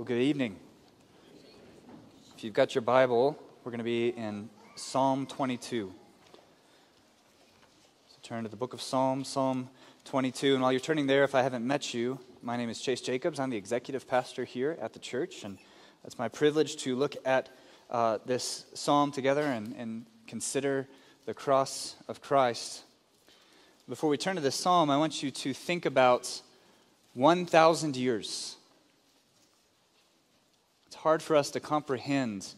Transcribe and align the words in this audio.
Well, 0.00 0.06
good 0.06 0.22
evening. 0.22 0.56
If 2.34 2.42
you've 2.42 2.54
got 2.54 2.74
your 2.74 2.80
Bible, 2.80 3.38
we're 3.62 3.70
going 3.70 3.80
to 3.80 3.84
be 3.84 4.08
in 4.08 4.48
Psalm 4.74 5.26
22. 5.26 5.92
So 8.08 8.16
turn 8.22 8.44
to 8.44 8.48
the 8.48 8.56
book 8.56 8.72
of 8.72 8.80
Psalms, 8.80 9.28
Psalm 9.28 9.68
22. 10.06 10.54
And 10.54 10.62
while 10.62 10.72
you're 10.72 10.80
turning 10.80 11.06
there, 11.06 11.22
if 11.22 11.34
I 11.34 11.42
haven't 11.42 11.66
met 11.66 11.92
you, 11.92 12.18
my 12.40 12.56
name 12.56 12.70
is 12.70 12.80
Chase 12.80 13.02
Jacobs. 13.02 13.38
I'm 13.38 13.50
the 13.50 13.58
executive 13.58 14.08
pastor 14.08 14.46
here 14.46 14.78
at 14.80 14.94
the 14.94 14.98
church, 14.98 15.44
and 15.44 15.58
it's 16.02 16.18
my 16.18 16.28
privilege 16.28 16.76
to 16.76 16.96
look 16.96 17.14
at 17.26 17.50
uh, 17.90 18.20
this 18.24 18.64
psalm 18.72 19.12
together 19.12 19.42
and, 19.42 19.74
and 19.76 20.06
consider 20.26 20.88
the 21.26 21.34
cross 21.34 21.96
of 22.08 22.22
Christ. 22.22 22.84
Before 23.86 24.08
we 24.08 24.16
turn 24.16 24.36
to 24.36 24.40
this 24.40 24.56
psalm, 24.56 24.88
I 24.88 24.96
want 24.96 25.22
you 25.22 25.30
to 25.30 25.52
think 25.52 25.84
about 25.84 26.40
1,000 27.12 27.96
years 27.98 28.56
hard 30.96 31.22
for 31.22 31.36
us 31.36 31.50
to 31.52 31.60
comprehend 31.60 32.54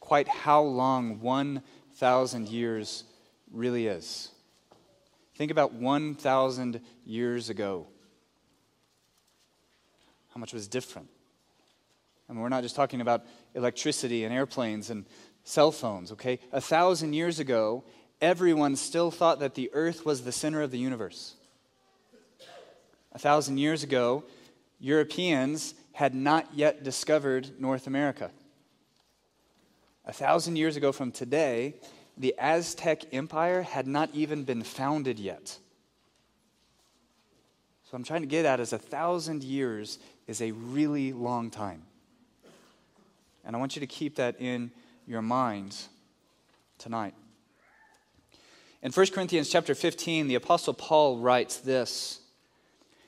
quite 0.00 0.28
how 0.28 0.62
long 0.62 1.20
1,000 1.20 2.48
years 2.48 3.04
really 3.52 3.86
is. 3.86 4.30
Think 5.36 5.50
about 5.50 5.72
1,000 5.72 6.80
years 7.04 7.50
ago. 7.50 7.86
How 10.32 10.40
much 10.40 10.52
was 10.52 10.68
different? 10.68 11.08
I 12.28 12.32
mean, 12.32 12.42
we're 12.42 12.48
not 12.48 12.62
just 12.62 12.76
talking 12.76 13.00
about 13.00 13.24
electricity 13.54 14.24
and 14.24 14.34
airplanes 14.34 14.90
and 14.90 15.04
cell 15.44 15.70
phones, 15.70 16.12
okay? 16.12 16.40
A 16.52 16.60
thousand 16.60 17.12
years 17.12 17.38
ago, 17.38 17.84
everyone 18.20 18.76
still 18.76 19.10
thought 19.10 19.40
that 19.40 19.54
the 19.54 19.70
earth 19.72 20.04
was 20.04 20.22
the 20.22 20.32
center 20.32 20.62
of 20.62 20.70
the 20.70 20.78
universe. 20.78 21.34
A 23.12 23.18
thousand 23.18 23.58
years 23.58 23.82
ago, 23.82 24.24
Europeans 24.78 25.74
had 25.96 26.14
not 26.14 26.46
yet 26.52 26.84
discovered 26.84 27.58
North 27.58 27.86
America. 27.86 28.30
A 30.04 30.12
thousand 30.12 30.56
years 30.56 30.76
ago 30.76 30.92
from 30.92 31.10
today, 31.10 31.72
the 32.18 32.34
Aztec 32.38 33.14
Empire 33.14 33.62
had 33.62 33.86
not 33.86 34.10
even 34.12 34.44
been 34.44 34.62
founded 34.62 35.18
yet. 35.18 35.56
So, 37.90 37.96
I'm 37.96 38.04
trying 38.04 38.20
to 38.20 38.26
get 38.26 38.44
at 38.44 38.60
is 38.60 38.74
a 38.74 38.78
thousand 38.78 39.42
years 39.42 39.98
is 40.26 40.42
a 40.42 40.50
really 40.50 41.14
long 41.14 41.48
time. 41.50 41.82
And 43.42 43.56
I 43.56 43.58
want 43.58 43.74
you 43.74 43.80
to 43.80 43.86
keep 43.86 44.16
that 44.16 44.38
in 44.38 44.72
your 45.06 45.22
minds 45.22 45.88
tonight. 46.76 47.14
In 48.82 48.92
1 48.92 49.06
Corinthians 49.14 49.48
chapter 49.48 49.74
15, 49.74 50.28
the 50.28 50.34
Apostle 50.34 50.74
Paul 50.74 51.20
writes 51.20 51.56
this 51.56 52.20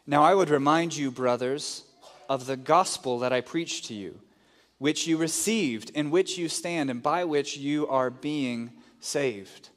Now 0.07 0.23
I 0.23 0.35
would 0.35 0.49
remind 0.49 0.97
you, 0.97 1.11
brothers, 1.11 1.85
of 2.29 2.47
the 2.47 2.57
gospel 2.57 3.19
that 3.21 3.33
I 3.33 3.41
preached 3.41 3.87
to 3.87 3.95
you, 3.95 4.21
which 4.79 5.07
you 5.07 5.17
received, 5.17 5.91
in 5.91 6.11
which 6.11 6.39
you 6.39 6.49
stand, 6.49 6.91
and 6.91 7.03
by 7.03 7.25
which 7.25 7.57
you 7.57 7.89
are 7.89 8.11
being 8.11 8.73
saved. 9.01 9.71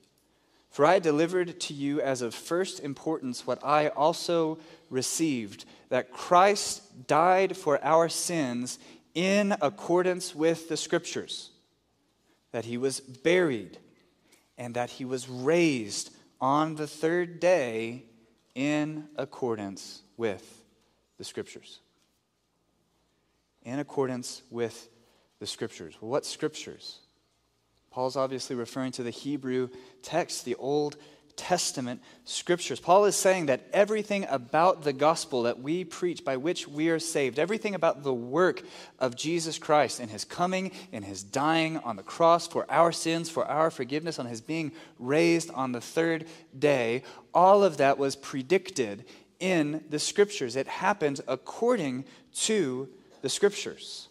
For 0.69 0.85
I 0.85 0.99
delivered 0.99 1.59
to 1.61 1.73
you 1.73 2.01
as 2.01 2.21
of 2.21 2.33
first 2.33 2.79
importance 2.79 3.45
what 3.45 3.63
I 3.63 3.89
also 3.89 4.59
received 4.89 5.65
that 5.89 6.11
Christ 6.11 7.07
died 7.07 7.57
for 7.57 7.83
our 7.83 8.07
sins 8.07 8.79
in 9.13 9.55
accordance 9.61 10.33
with 10.33 10.69
the 10.69 10.77
Scriptures, 10.77 11.49
that 12.51 12.65
he 12.65 12.77
was 12.77 13.01
buried, 13.01 13.77
and 14.57 14.75
that 14.75 14.91
he 14.91 15.03
was 15.03 15.27
raised 15.27 16.13
on 16.39 16.75
the 16.75 16.87
third 16.87 17.39
day 17.39 18.05
in 18.55 19.07
accordance 19.17 20.01
with 20.15 20.63
the 21.17 21.23
Scriptures 21.23 21.79
in 23.63 23.79
accordance 23.79 24.41
with 24.49 24.89
the 25.39 25.47
scriptures. 25.47 25.95
Well, 25.99 26.11
what 26.11 26.25
scriptures? 26.25 26.99
Paul's 27.91 28.15
obviously 28.15 28.55
referring 28.55 28.93
to 28.93 29.03
the 29.03 29.09
Hebrew 29.09 29.69
text, 30.01 30.45
the 30.45 30.55
Old 30.55 30.95
Testament 31.35 32.01
scriptures. 32.23 32.79
Paul 32.79 33.05
is 33.05 33.15
saying 33.15 33.47
that 33.47 33.67
everything 33.73 34.25
about 34.29 34.83
the 34.83 34.93
gospel 34.93 35.43
that 35.43 35.59
we 35.59 35.83
preach, 35.83 36.23
by 36.23 36.37
which 36.37 36.67
we 36.67 36.89
are 36.89 36.99
saved, 36.99 37.39
everything 37.39 37.73
about 37.73 38.03
the 38.03 38.13
work 38.13 38.61
of 38.99 39.15
Jesus 39.15 39.57
Christ 39.57 39.99
and 39.99 40.11
his 40.11 40.23
coming 40.23 40.71
and 40.91 41.03
his 41.03 41.23
dying 41.23 41.77
on 41.79 41.95
the 41.95 42.03
cross 42.03 42.47
for 42.47 42.69
our 42.69 42.91
sins, 42.91 43.29
for 43.29 43.45
our 43.45 43.71
forgiveness, 43.71 44.19
on 44.19 44.25
his 44.25 44.41
being 44.41 44.71
raised 44.99 45.49
on 45.51 45.71
the 45.71 45.81
third 45.81 46.25
day, 46.57 47.03
all 47.33 47.63
of 47.63 47.77
that 47.77 47.97
was 47.97 48.15
predicted 48.15 49.05
in 49.39 49.83
the 49.89 49.99
scriptures. 49.99 50.55
It 50.55 50.67
happened 50.67 51.21
according 51.27 52.05
to 52.35 52.87
the 53.21 53.29
scriptures. 53.29 54.07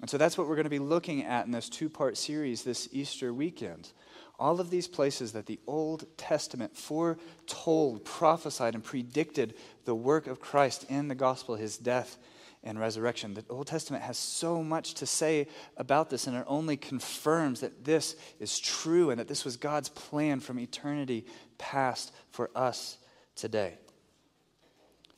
And 0.00 0.10
so 0.10 0.18
that's 0.18 0.36
what 0.36 0.48
we're 0.48 0.56
going 0.56 0.64
to 0.64 0.70
be 0.70 0.78
looking 0.80 1.24
at 1.24 1.46
in 1.46 1.52
this 1.52 1.68
two 1.68 1.88
part 1.88 2.16
series 2.16 2.64
this 2.64 2.88
Easter 2.92 3.32
weekend. 3.32 3.92
All 4.38 4.60
of 4.60 4.70
these 4.70 4.88
places 4.88 5.32
that 5.32 5.46
the 5.46 5.60
Old 5.66 6.04
Testament 6.16 6.76
foretold, 6.76 8.04
prophesied, 8.04 8.74
and 8.74 8.82
predicted 8.82 9.54
the 9.84 9.94
work 9.94 10.26
of 10.26 10.40
Christ 10.40 10.86
in 10.88 11.06
the 11.06 11.14
gospel, 11.14 11.54
his 11.54 11.78
death 11.78 12.18
and 12.64 12.78
resurrection. 12.80 13.34
The 13.34 13.44
Old 13.48 13.68
Testament 13.68 14.02
has 14.02 14.18
so 14.18 14.62
much 14.64 14.94
to 14.94 15.06
say 15.06 15.46
about 15.76 16.10
this, 16.10 16.26
and 16.26 16.36
it 16.36 16.44
only 16.48 16.76
confirms 16.76 17.60
that 17.60 17.84
this 17.84 18.16
is 18.40 18.58
true 18.58 19.10
and 19.10 19.20
that 19.20 19.28
this 19.28 19.44
was 19.44 19.56
God's 19.56 19.88
plan 19.88 20.40
from 20.40 20.58
eternity 20.58 21.26
past 21.58 22.12
for 22.30 22.50
us 22.56 22.98
today. 23.36 23.78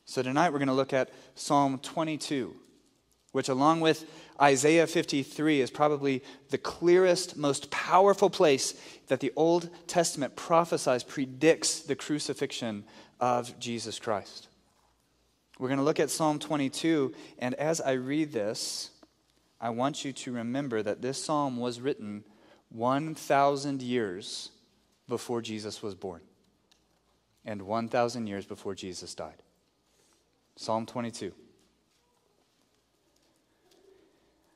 So 0.05 0.21
tonight 0.21 0.51
we're 0.51 0.59
going 0.59 0.67
to 0.67 0.73
look 0.73 0.93
at 0.93 1.09
Psalm 1.33 1.79
22 1.79 2.55
which, 3.35 3.49
along 3.49 3.81
with 3.81 4.09
Isaiah 4.41 4.87
53, 4.87 5.59
is 5.59 5.69
probably 5.69 6.23
the 6.51 6.57
clearest, 6.57 7.35
most 7.35 7.69
powerful 7.69 8.29
place 8.29 8.75
that 9.07 9.19
the 9.19 9.33
Old 9.35 9.69
Testament 9.87 10.37
prophesies, 10.37 11.03
predicts 11.03 11.81
the 11.81 11.97
crucifixion 11.97 12.85
of 13.19 13.59
Jesus 13.59 13.99
Christ. 13.99 14.47
We're 15.59 15.67
going 15.67 15.79
to 15.79 15.83
look 15.83 15.99
at 15.99 16.09
Psalm 16.09 16.39
22, 16.39 17.13
and 17.37 17.55
as 17.55 17.81
I 17.81 17.91
read 17.91 18.31
this, 18.31 18.91
I 19.59 19.69
want 19.69 20.05
you 20.05 20.13
to 20.13 20.31
remember 20.31 20.81
that 20.81 21.01
this 21.01 21.21
psalm 21.21 21.57
was 21.57 21.81
written 21.81 22.23
1,000 22.69 23.81
years 23.81 24.51
before 25.09 25.41
Jesus 25.41 25.83
was 25.83 25.93
born 25.93 26.21
and 27.43 27.63
1,000 27.63 28.27
years 28.27 28.45
before 28.45 28.75
Jesus 28.75 29.13
died. 29.13 29.43
Psalm 30.55 30.85
22. 30.85 31.33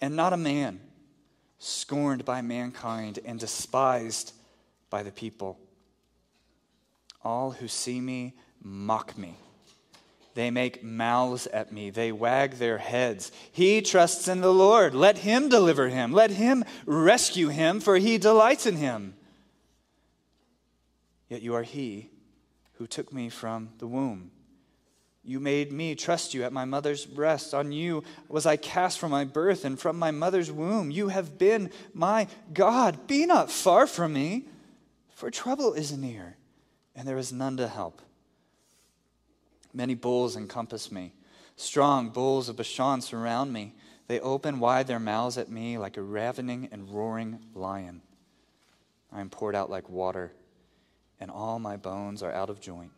and 0.00 0.16
not 0.16 0.32
a 0.32 0.36
man, 0.36 0.80
scorned 1.58 2.24
by 2.24 2.42
mankind 2.42 3.18
and 3.24 3.38
despised 3.38 4.32
by 4.88 5.02
the 5.02 5.12
people. 5.12 5.58
All 7.22 7.50
who 7.50 7.68
see 7.68 8.00
me 8.00 8.34
mock 8.62 9.16
me. 9.16 9.36
They 10.34 10.50
make 10.50 10.82
mouths 10.82 11.46
at 11.48 11.72
me. 11.72 11.90
They 11.90 12.12
wag 12.12 12.54
their 12.54 12.78
heads. 12.78 13.32
He 13.50 13.82
trusts 13.82 14.28
in 14.28 14.40
the 14.40 14.52
Lord. 14.52 14.94
Let 14.94 15.18
him 15.18 15.48
deliver 15.48 15.88
him. 15.88 16.12
Let 16.12 16.30
him 16.30 16.64
rescue 16.86 17.48
him, 17.48 17.80
for 17.80 17.96
he 17.96 18.16
delights 18.16 18.64
in 18.64 18.76
him. 18.76 19.14
Yet 21.28 21.42
you 21.42 21.54
are 21.54 21.62
he 21.62 22.10
who 22.74 22.86
took 22.86 23.12
me 23.12 23.28
from 23.28 23.70
the 23.78 23.86
womb. 23.86 24.30
You 25.22 25.38
made 25.38 25.70
me 25.70 25.94
trust 25.94 26.32
you 26.32 26.44
at 26.44 26.52
my 26.52 26.64
mother's 26.64 27.04
breast. 27.04 27.52
On 27.52 27.72
you 27.72 28.02
was 28.28 28.46
I 28.46 28.56
cast 28.56 28.98
from 28.98 29.10
my 29.10 29.24
birth 29.24 29.64
and 29.64 29.78
from 29.78 29.98
my 29.98 30.10
mother's 30.10 30.50
womb. 30.50 30.90
You 30.90 31.08
have 31.08 31.38
been 31.38 31.70
my 31.92 32.26
God. 32.52 33.06
Be 33.06 33.26
not 33.26 33.50
far 33.50 33.86
from 33.86 34.14
me, 34.14 34.46
for 35.14 35.30
trouble 35.30 35.74
is 35.74 35.92
near, 35.92 36.36
and 36.96 37.06
there 37.06 37.18
is 37.18 37.32
none 37.32 37.58
to 37.58 37.68
help. 37.68 38.00
Many 39.74 39.94
bulls 39.94 40.36
encompass 40.36 40.90
me. 40.90 41.12
Strong 41.56 42.10
bulls 42.10 42.48
of 42.48 42.56
Bashan 42.56 43.02
surround 43.02 43.52
me. 43.52 43.74
They 44.08 44.18
open 44.20 44.58
wide 44.58 44.86
their 44.86 44.98
mouths 44.98 45.38
at 45.38 45.50
me 45.50 45.76
like 45.78 45.96
a 45.96 46.02
ravening 46.02 46.68
and 46.72 46.88
roaring 46.88 47.38
lion. 47.54 48.00
I 49.12 49.20
am 49.20 49.28
poured 49.28 49.54
out 49.54 49.70
like 49.70 49.88
water, 49.88 50.32
and 51.20 51.30
all 51.30 51.58
my 51.58 51.76
bones 51.76 52.22
are 52.22 52.32
out 52.32 52.50
of 52.50 52.60
joint. 52.60 52.90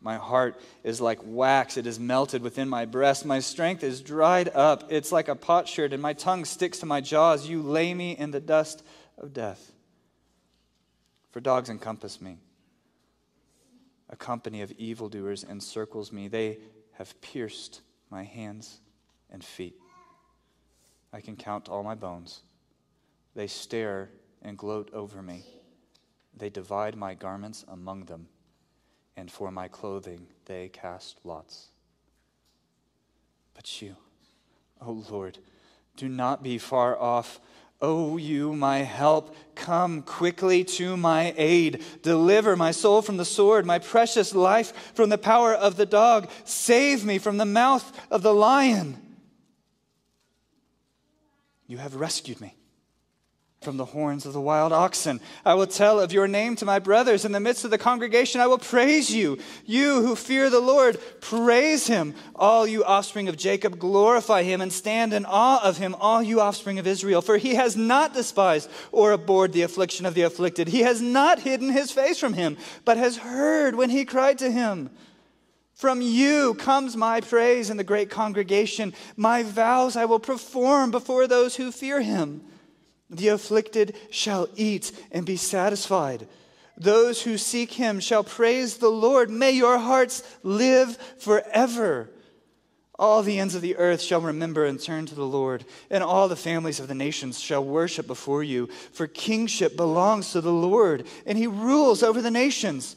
My 0.00 0.16
heart 0.16 0.58
is 0.82 1.00
like 1.00 1.18
wax, 1.22 1.76
it 1.76 1.86
is 1.86 2.00
melted 2.00 2.42
within 2.42 2.68
my 2.68 2.86
breast. 2.86 3.26
My 3.26 3.40
strength 3.40 3.84
is 3.84 4.00
dried 4.00 4.48
up. 4.48 4.90
It's 4.90 5.12
like 5.12 5.28
a 5.28 5.34
potsherd, 5.34 5.92
and 5.92 6.02
my 6.02 6.14
tongue 6.14 6.46
sticks 6.46 6.78
to 6.78 6.86
my 6.86 7.02
jaws. 7.02 7.46
You 7.46 7.60
lay 7.62 7.92
me 7.92 8.12
in 8.12 8.30
the 8.30 8.40
dust 8.40 8.82
of 9.18 9.34
death. 9.34 9.72
For 11.32 11.40
dogs 11.40 11.68
encompass 11.68 12.20
me. 12.20 12.38
A 14.08 14.16
company 14.16 14.62
of 14.62 14.72
evildoers 14.72 15.44
encircles 15.44 16.12
me. 16.12 16.28
They 16.28 16.58
have 16.92 17.20
pierced 17.20 17.82
my 18.08 18.24
hands 18.24 18.80
and 19.30 19.44
feet. 19.44 19.76
I 21.12 21.20
can 21.20 21.36
count 21.36 21.68
all 21.68 21.82
my 21.82 21.94
bones. 21.94 22.40
They 23.34 23.46
stare 23.46 24.10
and 24.42 24.56
gloat 24.56 24.90
over 24.94 25.22
me. 25.22 25.44
They 26.34 26.48
divide 26.48 26.96
my 26.96 27.14
garments 27.14 27.64
among 27.68 28.06
them 28.06 28.28
and 29.20 29.30
for 29.30 29.50
my 29.50 29.68
clothing 29.68 30.26
they 30.46 30.70
cast 30.70 31.20
lots. 31.24 31.66
But 33.52 33.82
you, 33.82 33.94
O 34.80 34.86
oh 34.86 35.04
Lord, 35.10 35.36
do 35.96 36.08
not 36.08 36.42
be 36.42 36.56
far 36.56 36.98
off. 36.98 37.38
O 37.82 38.12
oh, 38.12 38.16
you, 38.16 38.54
my 38.54 38.78
help, 38.78 39.34
come 39.54 40.02
quickly 40.02 40.64
to 40.64 40.96
my 40.96 41.34
aid. 41.36 41.84
Deliver 42.02 42.56
my 42.56 42.70
soul 42.70 43.02
from 43.02 43.18
the 43.18 43.24
sword, 43.26 43.66
my 43.66 43.78
precious 43.78 44.34
life 44.34 44.94
from 44.94 45.10
the 45.10 45.18
power 45.18 45.54
of 45.54 45.76
the 45.76 45.86
dog. 45.86 46.30
Save 46.44 47.04
me 47.04 47.18
from 47.18 47.36
the 47.36 47.44
mouth 47.44 47.92
of 48.10 48.22
the 48.22 48.34
lion. 48.34 48.96
You 51.66 51.76
have 51.76 51.94
rescued 51.94 52.40
me 52.40 52.54
from 53.62 53.76
the 53.76 53.84
horns 53.84 54.24
of 54.24 54.32
the 54.32 54.40
wild 54.40 54.72
oxen. 54.72 55.20
I 55.44 55.52
will 55.52 55.66
tell 55.66 56.00
of 56.00 56.14
your 56.14 56.26
name 56.26 56.56
to 56.56 56.64
my 56.64 56.78
brothers. 56.78 57.26
In 57.26 57.32
the 57.32 57.40
midst 57.40 57.62
of 57.62 57.70
the 57.70 57.76
congregation, 57.76 58.40
I 58.40 58.46
will 58.46 58.56
praise 58.56 59.14
you. 59.14 59.38
You 59.66 60.00
who 60.00 60.16
fear 60.16 60.48
the 60.48 60.60
Lord, 60.60 60.98
praise 61.20 61.86
him. 61.86 62.14
All 62.34 62.66
you 62.66 62.82
offspring 62.82 63.28
of 63.28 63.36
Jacob, 63.36 63.78
glorify 63.78 64.44
him 64.44 64.62
and 64.62 64.72
stand 64.72 65.12
in 65.12 65.26
awe 65.26 65.62
of 65.62 65.76
him, 65.76 65.94
all 66.00 66.22
you 66.22 66.40
offspring 66.40 66.78
of 66.78 66.86
Israel. 66.86 67.20
For 67.20 67.36
he 67.36 67.56
has 67.56 67.76
not 67.76 68.14
despised 68.14 68.70
or 68.92 69.12
abhorred 69.12 69.52
the 69.52 69.60
affliction 69.60 70.06
of 70.06 70.14
the 70.14 70.22
afflicted. 70.22 70.68
He 70.68 70.80
has 70.80 71.02
not 71.02 71.40
hidden 71.40 71.68
his 71.68 71.90
face 71.90 72.18
from 72.18 72.32
him, 72.32 72.56
but 72.86 72.96
has 72.96 73.18
heard 73.18 73.74
when 73.74 73.90
he 73.90 74.06
cried 74.06 74.38
to 74.38 74.50
him. 74.50 74.88
From 75.74 76.00
you 76.00 76.54
comes 76.54 76.96
my 76.96 77.20
praise 77.20 77.68
in 77.68 77.76
the 77.76 77.84
great 77.84 78.08
congregation. 78.08 78.94
My 79.18 79.42
vows 79.42 79.96
I 79.96 80.06
will 80.06 80.18
perform 80.18 80.90
before 80.90 81.26
those 81.26 81.56
who 81.56 81.70
fear 81.70 82.00
him. 82.00 82.40
The 83.10 83.28
afflicted 83.28 83.96
shall 84.10 84.48
eat 84.56 84.92
and 85.10 85.26
be 85.26 85.36
satisfied. 85.36 86.28
Those 86.76 87.22
who 87.22 87.36
seek 87.36 87.72
him 87.72 88.00
shall 88.00 88.24
praise 88.24 88.78
the 88.78 88.88
Lord. 88.88 89.28
May 89.28 89.50
your 89.50 89.78
hearts 89.78 90.22
live 90.42 90.96
forever. 91.18 92.08
All 92.98 93.22
the 93.22 93.38
ends 93.38 93.54
of 93.54 93.62
the 93.62 93.76
earth 93.76 94.00
shall 94.02 94.20
remember 94.20 94.64
and 94.64 94.78
turn 94.78 95.06
to 95.06 95.14
the 95.14 95.24
Lord, 95.24 95.64
and 95.90 96.04
all 96.04 96.28
the 96.28 96.36
families 96.36 96.80
of 96.80 96.88
the 96.88 96.94
nations 96.94 97.40
shall 97.40 97.64
worship 97.64 98.06
before 98.06 98.42
you. 98.42 98.68
For 98.92 99.06
kingship 99.06 99.76
belongs 99.76 100.32
to 100.32 100.40
the 100.40 100.52
Lord, 100.52 101.06
and 101.26 101.36
he 101.36 101.46
rules 101.46 102.02
over 102.02 102.20
the 102.20 102.30
nations. 102.30 102.96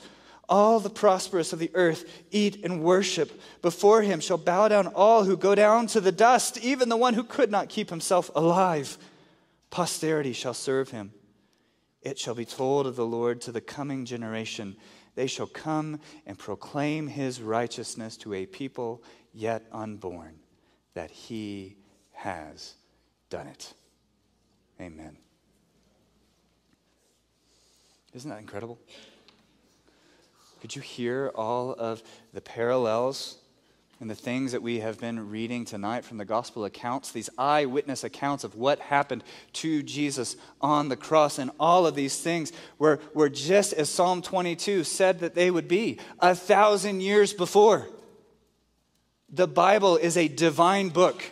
All 0.50 0.82
the 0.82 0.90
prosperous 0.90 1.54
of 1.54 1.60
the 1.60 1.72
earth 1.74 2.04
eat 2.32 2.66
and 2.66 2.84
worship. 2.84 3.42
Before 3.62 4.02
him 4.02 4.20
shall 4.20 4.38
bow 4.38 4.68
down 4.68 4.88
all 4.88 5.24
who 5.24 5.38
go 5.38 5.56
down 5.56 5.88
to 5.88 6.02
the 6.02 6.12
dust, 6.12 6.58
even 6.58 6.90
the 6.90 6.98
one 6.98 7.14
who 7.14 7.24
could 7.24 7.50
not 7.50 7.70
keep 7.70 7.90
himself 7.90 8.30
alive. 8.36 8.98
Posterity 9.74 10.34
shall 10.34 10.54
serve 10.54 10.92
him. 10.92 11.12
It 12.04 12.20
shall 12.20 12.36
be 12.36 12.46
told 12.46 12.86
of 12.86 12.96
the 12.96 13.08
Lord 13.08 13.42
to 13.42 13.52
the 13.52 13.60
coming 13.60 14.06
generation. 14.06 14.78
They 15.16 15.26
shall 15.26 15.48
come 15.48 16.00
and 16.28 16.38
proclaim 16.38 17.08
his 17.08 17.42
righteousness 17.42 18.16
to 18.18 18.36
a 18.36 18.46
people 18.46 19.02
yet 19.34 19.66
unborn, 19.72 20.36
that 20.94 21.10
he 21.10 21.78
has 22.12 22.76
done 23.32 23.48
it. 23.48 23.74
Amen. 24.80 25.18
Isn't 28.14 28.30
that 28.30 28.42
incredible? 28.42 28.78
Could 30.62 30.76
you 30.76 30.84
hear 30.84 31.32
all 31.34 31.74
of 31.74 32.04
the 32.32 32.42
parallels 32.42 33.40
and 34.04 34.12
the 34.12 34.16
things 34.16 34.52
that 34.52 34.62
we 34.62 34.82
have 34.82 35.00
been 35.00 35.30
reading 35.30 35.64
tonight 35.64 36.04
from 36.04 36.18
the 36.18 36.26
gospel 36.26 36.66
accounts, 36.66 37.14
these 37.14 37.30
eyewitness 37.38 38.04
accounts 38.04 38.44
of 38.44 38.54
what 38.54 38.80
happened 38.80 39.24
to 39.54 39.82
Jesus 39.82 40.36
on 40.60 40.90
the 40.90 40.98
cross, 40.98 41.40
and 41.40 41.50
all 41.58 41.88
of 41.88 41.96
these 41.96 42.20
things 42.20 42.52
were, 42.78 43.00
were 43.14 43.30
just 43.30 43.72
as 43.72 43.90
Psalm 43.90 44.22
22 44.22 44.84
said 44.84 45.20
that 45.20 45.36
they 45.36 45.50
would 45.50 45.70
be 45.70 46.00
a 46.20 46.36
thousand 46.36 47.00
years 47.00 47.32
before. 47.32 47.88
The 49.30 49.48
Bible 49.48 49.96
is 49.96 50.18
a 50.18 50.28
divine 50.28 50.90
book. 50.90 51.24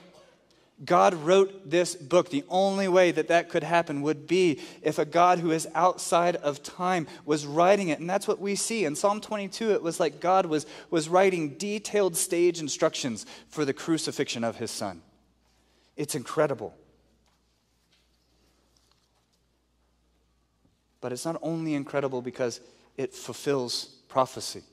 God 0.83 1.13
wrote 1.13 1.69
this 1.69 1.95
book. 1.95 2.29
The 2.29 2.43
only 2.49 2.87
way 2.87 3.11
that 3.11 3.27
that 3.27 3.49
could 3.49 3.63
happen 3.63 4.01
would 4.01 4.25
be 4.25 4.59
if 4.81 4.97
a 4.97 5.05
God 5.05 5.39
who 5.39 5.51
is 5.51 5.67
outside 5.75 6.35
of 6.37 6.63
time 6.63 7.07
was 7.23 7.45
writing 7.45 7.89
it. 7.89 7.99
And 7.99 8.09
that's 8.09 8.27
what 8.27 8.39
we 8.39 8.55
see. 8.55 8.85
In 8.85 8.95
Psalm 8.95 9.21
22, 9.21 9.71
it 9.71 9.83
was 9.83 9.99
like 9.99 10.19
God 10.19 10.47
was, 10.47 10.65
was 10.89 11.07
writing 11.07 11.49
detailed 11.49 12.17
stage 12.17 12.59
instructions 12.59 13.25
for 13.49 13.63
the 13.63 13.73
crucifixion 13.73 14.43
of 14.43 14.57
his 14.57 14.71
son. 14.71 15.03
It's 15.95 16.15
incredible. 16.15 16.73
But 20.99 21.11
it's 21.11 21.25
not 21.25 21.37
only 21.43 21.75
incredible 21.75 22.23
because 22.23 22.59
it 22.97 23.13
fulfills 23.13 23.85
prophecy, 24.07 24.63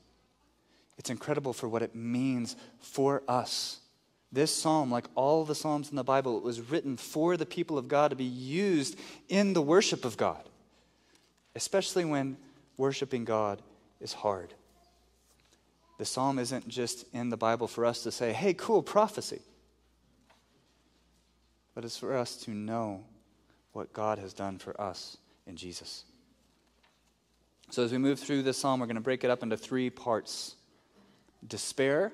it's 0.97 1.11
incredible 1.11 1.53
for 1.53 1.69
what 1.69 1.83
it 1.83 1.95
means 1.95 2.57
for 2.81 3.23
us 3.29 3.81
this 4.31 4.55
psalm, 4.55 4.91
like 4.91 5.07
all 5.15 5.45
the 5.45 5.55
psalms 5.55 5.91
in 5.91 5.97
the 5.97 6.05
Bible, 6.05 6.37
it 6.37 6.43
was 6.43 6.61
written 6.61 6.97
for 6.97 7.37
the 7.37 7.47
people 7.47 7.79
of 7.79 7.89
God 7.89 8.11
to 8.11 8.17
be 8.17 8.25
used 8.25 8.99
in 9.29 9.55
the 9.55 9.63
worship 9.63 10.05
of 10.05 10.17
God, 10.17 10.49
especially 11.55 12.05
when 12.05 12.37
worshiping 12.77 13.25
God 13.25 13.63
is 14.01 14.13
hard. 14.13 14.53
The 15.99 16.05
psalm 16.05 16.39
isn't 16.39 16.69
just 16.69 17.05
in 17.13 17.31
the 17.31 17.37
Bible 17.37 17.67
for 17.67 17.85
us 17.85 18.03
to 18.05 18.13
say, 18.13 18.33
hey, 18.33 18.55
cool 18.55 18.83
prophecy, 18.83 19.41
but 21.75 21.85
it's 21.85 21.97
for 21.97 22.17
us 22.17 22.37
to 22.43 22.51
know 22.51 23.05
what 23.73 23.93
God 23.93 24.19
has 24.19 24.33
done 24.33 24.59
for 24.59 24.79
us 24.81 25.17
in 25.47 25.57
Jesus. 25.57 26.05
So, 27.71 27.83
as 27.83 27.93
we 27.93 27.99
move 27.99 28.19
through 28.19 28.43
this 28.43 28.57
psalm, 28.57 28.81
we're 28.81 28.87
going 28.87 28.97
to 28.97 29.03
break 29.03 29.25
it 29.25 29.31
up 29.31 29.43
into 29.43 29.57
three 29.57 29.91
parts 29.91 30.57
despair, 31.47 32.13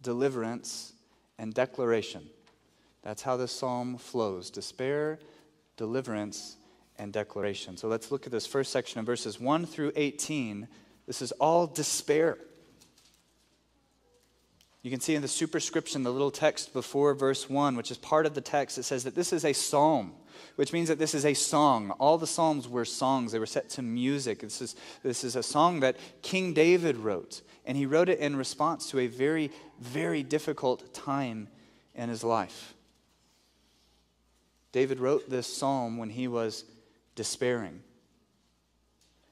deliverance, 0.00 0.93
and 1.38 1.52
declaration. 1.52 2.28
That's 3.02 3.22
how 3.22 3.36
this 3.36 3.52
psalm 3.52 3.98
flows 3.98 4.50
despair, 4.50 5.18
deliverance, 5.76 6.56
and 6.98 7.12
declaration. 7.12 7.76
So 7.76 7.88
let's 7.88 8.10
look 8.10 8.26
at 8.26 8.32
this 8.32 8.46
first 8.46 8.72
section 8.72 9.00
of 9.00 9.06
verses 9.06 9.40
1 9.40 9.66
through 9.66 9.92
18. 9.96 10.68
This 11.06 11.20
is 11.20 11.32
all 11.32 11.66
despair. 11.66 12.38
You 14.84 14.90
can 14.90 15.00
see 15.00 15.14
in 15.14 15.22
the 15.22 15.28
superscription, 15.28 16.02
the 16.02 16.12
little 16.12 16.30
text 16.30 16.74
before 16.74 17.14
verse 17.14 17.48
1, 17.48 17.74
which 17.74 17.90
is 17.90 17.96
part 17.96 18.26
of 18.26 18.34
the 18.34 18.42
text, 18.42 18.76
it 18.76 18.82
says 18.82 19.04
that 19.04 19.14
this 19.14 19.32
is 19.32 19.46
a 19.46 19.54
psalm, 19.54 20.12
which 20.56 20.74
means 20.74 20.88
that 20.88 20.98
this 20.98 21.14
is 21.14 21.24
a 21.24 21.32
song. 21.32 21.92
All 21.92 22.18
the 22.18 22.26
psalms 22.26 22.68
were 22.68 22.84
songs, 22.84 23.32
they 23.32 23.38
were 23.38 23.46
set 23.46 23.70
to 23.70 23.82
music. 23.82 24.40
This 24.40 24.60
is, 24.60 24.76
this 25.02 25.24
is 25.24 25.36
a 25.36 25.42
song 25.42 25.80
that 25.80 25.96
King 26.20 26.52
David 26.52 26.98
wrote, 26.98 27.40
and 27.64 27.78
he 27.78 27.86
wrote 27.86 28.10
it 28.10 28.18
in 28.18 28.36
response 28.36 28.90
to 28.90 28.98
a 28.98 29.06
very 29.06 29.50
very 29.80 30.22
difficult 30.22 30.92
time 30.92 31.48
in 31.94 32.10
his 32.10 32.22
life. 32.22 32.74
David 34.70 35.00
wrote 35.00 35.30
this 35.30 35.46
psalm 35.46 35.96
when 35.96 36.10
he 36.10 36.28
was 36.28 36.64
despairing. 37.14 37.80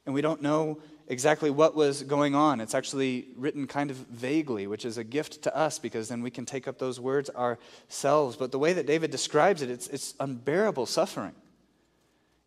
And 0.07 0.15
we 0.15 0.23
don't 0.23 0.41
know 0.41 0.81
exactly 1.07 1.51
what 1.51 1.75
was 1.75 2.03
going 2.03 2.35
on. 2.35 2.61
It's 2.61 2.75
actually 2.75 3.29
written 3.37 3.67
kind 3.67 3.91
of 3.91 3.97
vaguely, 3.97 4.67
which 4.67 4.85
is 4.85 4.99
a 4.99 5.05
gift 5.05 5.43
to 5.43 5.57
us 5.57 5.79
because 5.79 6.09
then 6.09 6.23
we 6.23 6.31
can 6.31 6.47
take 6.47 6.67
up 6.67 6.79
those 6.79 7.01
words 7.01 7.31
ourselves. 7.31 8.37
But 8.37 8.53
the 8.53 8.59
way 8.59 8.73
that 8.73 8.87
David 8.87 9.11
describes 9.11 9.63
it, 9.63 9.71
it's, 9.71 9.89
it's 9.89 10.15
unbearable 10.21 10.87
suffering. 10.87 11.35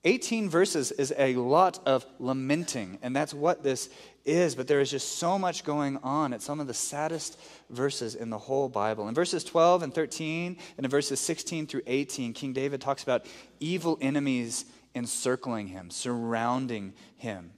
18 0.05 0.49
verses 0.49 0.91
is 0.91 1.13
a 1.17 1.35
lot 1.35 1.79
of 1.87 2.05
lamenting, 2.19 2.99
and 3.01 3.15
that's 3.15 3.33
what 3.33 3.63
this 3.63 3.89
is, 4.23 4.53
but 4.53 4.67
there 4.67 4.79
is 4.79 4.91
just 4.91 5.17
so 5.17 5.39
much 5.39 5.63
going 5.63 5.97
on. 5.97 6.31
It's 6.31 6.45
some 6.45 6.59
of 6.59 6.67
the 6.67 6.75
saddest 6.75 7.39
verses 7.71 8.13
in 8.13 8.29
the 8.29 8.37
whole 8.37 8.69
Bible. 8.69 9.07
In 9.07 9.15
verses 9.15 9.43
12 9.43 9.81
and 9.81 9.93
13, 9.93 10.57
and 10.77 10.85
in 10.85 10.91
verses 10.91 11.19
16 11.19 11.65
through 11.65 11.81
18, 11.87 12.33
King 12.33 12.53
David 12.53 12.81
talks 12.81 13.01
about 13.01 13.25
evil 13.59 13.97
enemies 13.99 14.65
encircling 14.93 15.67
him, 15.67 15.89
surrounding 15.89 16.93
him. 17.17 17.51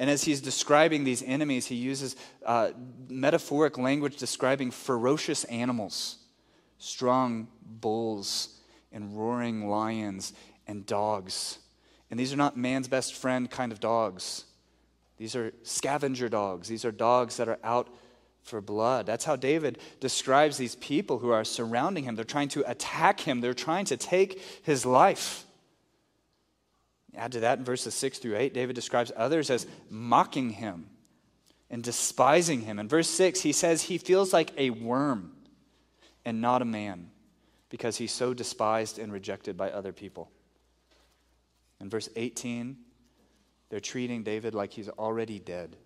And 0.00 0.10
as 0.10 0.24
he's 0.24 0.40
describing 0.40 1.04
these 1.04 1.22
enemies, 1.22 1.66
he 1.66 1.76
uses 1.76 2.16
uh, 2.44 2.70
metaphoric 3.08 3.78
language 3.78 4.16
describing 4.16 4.72
ferocious 4.72 5.44
animals, 5.44 6.16
strong 6.78 7.46
bulls, 7.62 8.58
and 8.90 9.16
roaring 9.16 9.68
lions, 9.68 10.32
and 10.66 10.84
dogs 10.84 11.58
and 12.10 12.18
these 12.18 12.32
are 12.32 12.36
not 12.36 12.56
man's 12.56 12.88
best 12.88 13.14
friend 13.14 13.50
kind 13.50 13.72
of 13.72 13.80
dogs. 13.80 14.44
These 15.16 15.36
are 15.36 15.52
scavenger 15.62 16.28
dogs. 16.28 16.68
These 16.68 16.84
are 16.84 16.92
dogs 16.92 17.36
that 17.36 17.48
are 17.48 17.58
out 17.62 17.88
for 18.42 18.60
blood. 18.60 19.06
That's 19.06 19.24
how 19.24 19.36
David 19.36 19.78
describes 20.00 20.56
these 20.56 20.74
people 20.76 21.18
who 21.18 21.30
are 21.30 21.44
surrounding 21.44 22.04
him. 22.04 22.16
They're 22.16 22.24
trying 22.24 22.48
to 22.50 22.68
attack 22.68 23.20
him, 23.20 23.40
they're 23.40 23.54
trying 23.54 23.84
to 23.86 23.96
take 23.96 24.42
his 24.62 24.84
life. 24.84 25.44
Add 27.16 27.32
to 27.32 27.40
that 27.40 27.58
in 27.58 27.64
verses 27.64 27.94
6 27.94 28.18
through 28.18 28.36
8, 28.36 28.54
David 28.54 28.74
describes 28.74 29.12
others 29.16 29.50
as 29.50 29.66
mocking 29.88 30.50
him 30.50 30.88
and 31.68 31.82
despising 31.82 32.62
him. 32.62 32.78
In 32.78 32.88
verse 32.88 33.08
6, 33.08 33.40
he 33.40 33.52
says 33.52 33.82
he 33.82 33.98
feels 33.98 34.32
like 34.32 34.52
a 34.56 34.70
worm 34.70 35.32
and 36.24 36.40
not 36.40 36.62
a 36.62 36.66
man 36.66 37.10
because 37.68 37.96
he's 37.96 38.12
so 38.12 38.34
despised 38.34 38.98
and 38.98 39.12
rejected 39.12 39.56
by 39.56 39.70
other 39.70 39.92
people. 39.92 40.30
In 41.80 41.88
verse 41.88 42.08
18, 42.16 42.76
they're 43.70 43.80
treating 43.80 44.22
David 44.22 44.54
like 44.54 44.72
he's 44.72 44.88
already 44.88 45.38
dead. 45.38 45.76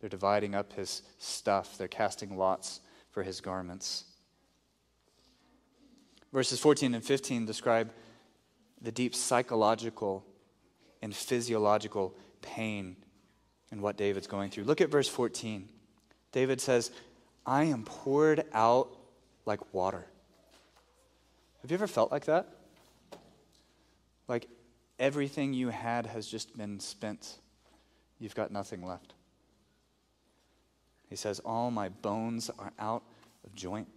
They're 0.00 0.10
dividing 0.10 0.54
up 0.54 0.72
his 0.74 1.02
stuff, 1.18 1.78
they're 1.78 1.88
casting 1.88 2.36
lots 2.36 2.80
for 3.10 3.22
his 3.22 3.40
garments. 3.40 4.04
Verses 6.32 6.60
14 6.60 6.94
and 6.94 7.02
15 7.02 7.46
describe 7.46 7.92
the 8.86 8.92
deep 8.92 9.16
psychological 9.16 10.24
and 11.02 11.12
physiological 11.12 12.14
pain 12.40 12.94
and 13.72 13.80
what 13.80 13.96
David's 13.96 14.28
going 14.28 14.48
through. 14.48 14.62
Look 14.62 14.80
at 14.80 14.90
verse 14.90 15.08
14. 15.08 15.68
David 16.30 16.60
says, 16.60 16.92
I 17.44 17.64
am 17.64 17.82
poured 17.84 18.44
out 18.52 18.96
like 19.44 19.74
water. 19.74 20.06
Have 21.62 21.70
you 21.72 21.74
ever 21.74 21.88
felt 21.88 22.12
like 22.12 22.26
that? 22.26 22.46
Like 24.28 24.46
everything 25.00 25.52
you 25.52 25.70
had 25.70 26.06
has 26.06 26.28
just 26.28 26.56
been 26.56 26.78
spent, 26.78 27.38
you've 28.20 28.36
got 28.36 28.52
nothing 28.52 28.86
left. 28.86 29.14
He 31.10 31.16
says, 31.16 31.40
All 31.40 31.72
my 31.72 31.88
bones 31.88 32.52
are 32.56 32.72
out 32.78 33.02
of 33.44 33.52
joint. 33.56 33.88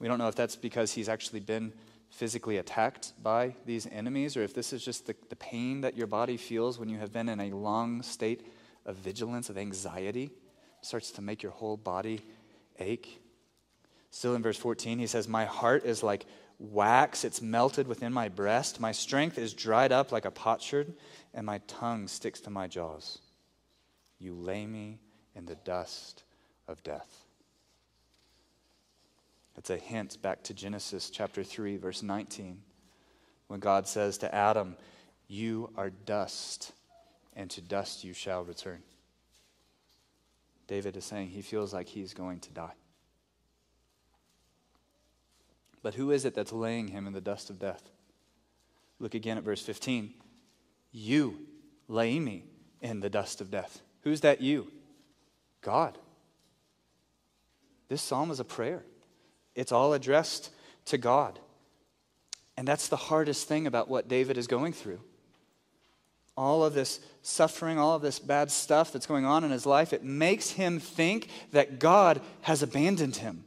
We 0.00 0.08
don't 0.08 0.16
know 0.16 0.28
if 0.28 0.34
that's 0.34 0.56
because 0.56 0.92
he's 0.92 1.10
actually 1.10 1.40
been 1.40 1.74
physically 2.10 2.56
attacked 2.56 3.12
by 3.22 3.54
these 3.66 3.86
enemies, 3.90 4.36
or 4.36 4.42
if 4.42 4.54
this 4.54 4.72
is 4.72 4.84
just 4.84 5.06
the, 5.06 5.14
the 5.28 5.36
pain 5.36 5.82
that 5.82 5.96
your 5.96 6.06
body 6.06 6.36
feels 6.36 6.78
when 6.78 6.88
you 6.88 6.98
have 6.98 7.12
been 7.12 7.28
in 7.28 7.40
a 7.40 7.50
long 7.50 8.02
state 8.02 8.46
of 8.86 8.96
vigilance, 8.96 9.50
of 9.50 9.58
anxiety, 9.58 10.30
starts 10.80 11.10
to 11.12 11.22
make 11.22 11.42
your 11.42 11.52
whole 11.52 11.76
body 11.76 12.20
ache. 12.78 13.20
Still 14.10 14.34
in 14.34 14.42
verse 14.42 14.56
14, 14.56 14.98
he 14.98 15.06
says, 15.06 15.28
My 15.28 15.44
heart 15.44 15.84
is 15.84 16.02
like 16.02 16.26
wax, 16.58 17.24
it's 17.24 17.42
melted 17.42 17.86
within 17.86 18.12
my 18.12 18.28
breast. 18.28 18.80
My 18.80 18.92
strength 18.92 19.38
is 19.38 19.52
dried 19.54 19.92
up 19.92 20.10
like 20.10 20.24
a 20.24 20.30
potsherd, 20.30 20.94
and 21.34 21.44
my 21.44 21.58
tongue 21.66 22.08
sticks 22.08 22.40
to 22.42 22.50
my 22.50 22.66
jaws. 22.66 23.18
You 24.18 24.34
lay 24.34 24.66
me 24.66 24.98
in 25.34 25.46
the 25.46 25.54
dust 25.56 26.24
of 26.66 26.82
death. 26.82 27.27
It's 29.58 29.70
a 29.70 29.76
hint 29.76 30.22
back 30.22 30.44
to 30.44 30.54
Genesis 30.54 31.10
chapter 31.10 31.42
3, 31.42 31.78
verse 31.78 32.04
19, 32.04 32.62
when 33.48 33.58
God 33.58 33.88
says 33.88 34.16
to 34.18 34.32
Adam, 34.32 34.76
You 35.26 35.70
are 35.76 35.90
dust, 35.90 36.70
and 37.34 37.50
to 37.50 37.60
dust 37.60 38.04
you 38.04 38.12
shall 38.14 38.44
return. 38.44 38.78
David 40.68 40.96
is 40.96 41.04
saying 41.04 41.30
he 41.30 41.42
feels 41.42 41.74
like 41.74 41.88
he's 41.88 42.14
going 42.14 42.38
to 42.40 42.52
die. 42.52 42.74
But 45.82 45.94
who 45.94 46.12
is 46.12 46.24
it 46.24 46.36
that's 46.36 46.52
laying 46.52 46.88
him 46.88 47.08
in 47.08 47.12
the 47.12 47.20
dust 47.20 47.50
of 47.50 47.58
death? 47.58 47.82
Look 49.00 49.14
again 49.14 49.38
at 49.38 49.44
verse 49.44 49.62
15. 49.62 50.14
You 50.92 51.36
lay 51.88 52.20
me 52.20 52.44
in 52.80 53.00
the 53.00 53.10
dust 53.10 53.40
of 53.40 53.50
death. 53.50 53.80
Who's 54.02 54.20
that 54.20 54.40
you? 54.40 54.70
God. 55.62 55.98
This 57.88 58.02
psalm 58.02 58.30
is 58.30 58.38
a 58.38 58.44
prayer. 58.44 58.84
It's 59.58 59.72
all 59.72 59.92
addressed 59.92 60.50
to 60.84 60.98
God. 60.98 61.36
And 62.56 62.66
that's 62.66 62.86
the 62.86 62.96
hardest 62.96 63.48
thing 63.48 63.66
about 63.66 63.88
what 63.88 64.06
David 64.06 64.38
is 64.38 64.46
going 64.46 64.72
through. 64.72 65.00
All 66.36 66.64
of 66.64 66.74
this 66.74 67.00
suffering, 67.22 67.76
all 67.76 67.96
of 67.96 68.02
this 68.02 68.20
bad 68.20 68.52
stuff 68.52 68.92
that's 68.92 69.06
going 69.06 69.24
on 69.24 69.42
in 69.42 69.50
his 69.50 69.66
life, 69.66 69.92
it 69.92 70.04
makes 70.04 70.50
him 70.50 70.78
think 70.78 71.28
that 71.50 71.80
God 71.80 72.20
has 72.42 72.62
abandoned 72.62 73.16
him. 73.16 73.42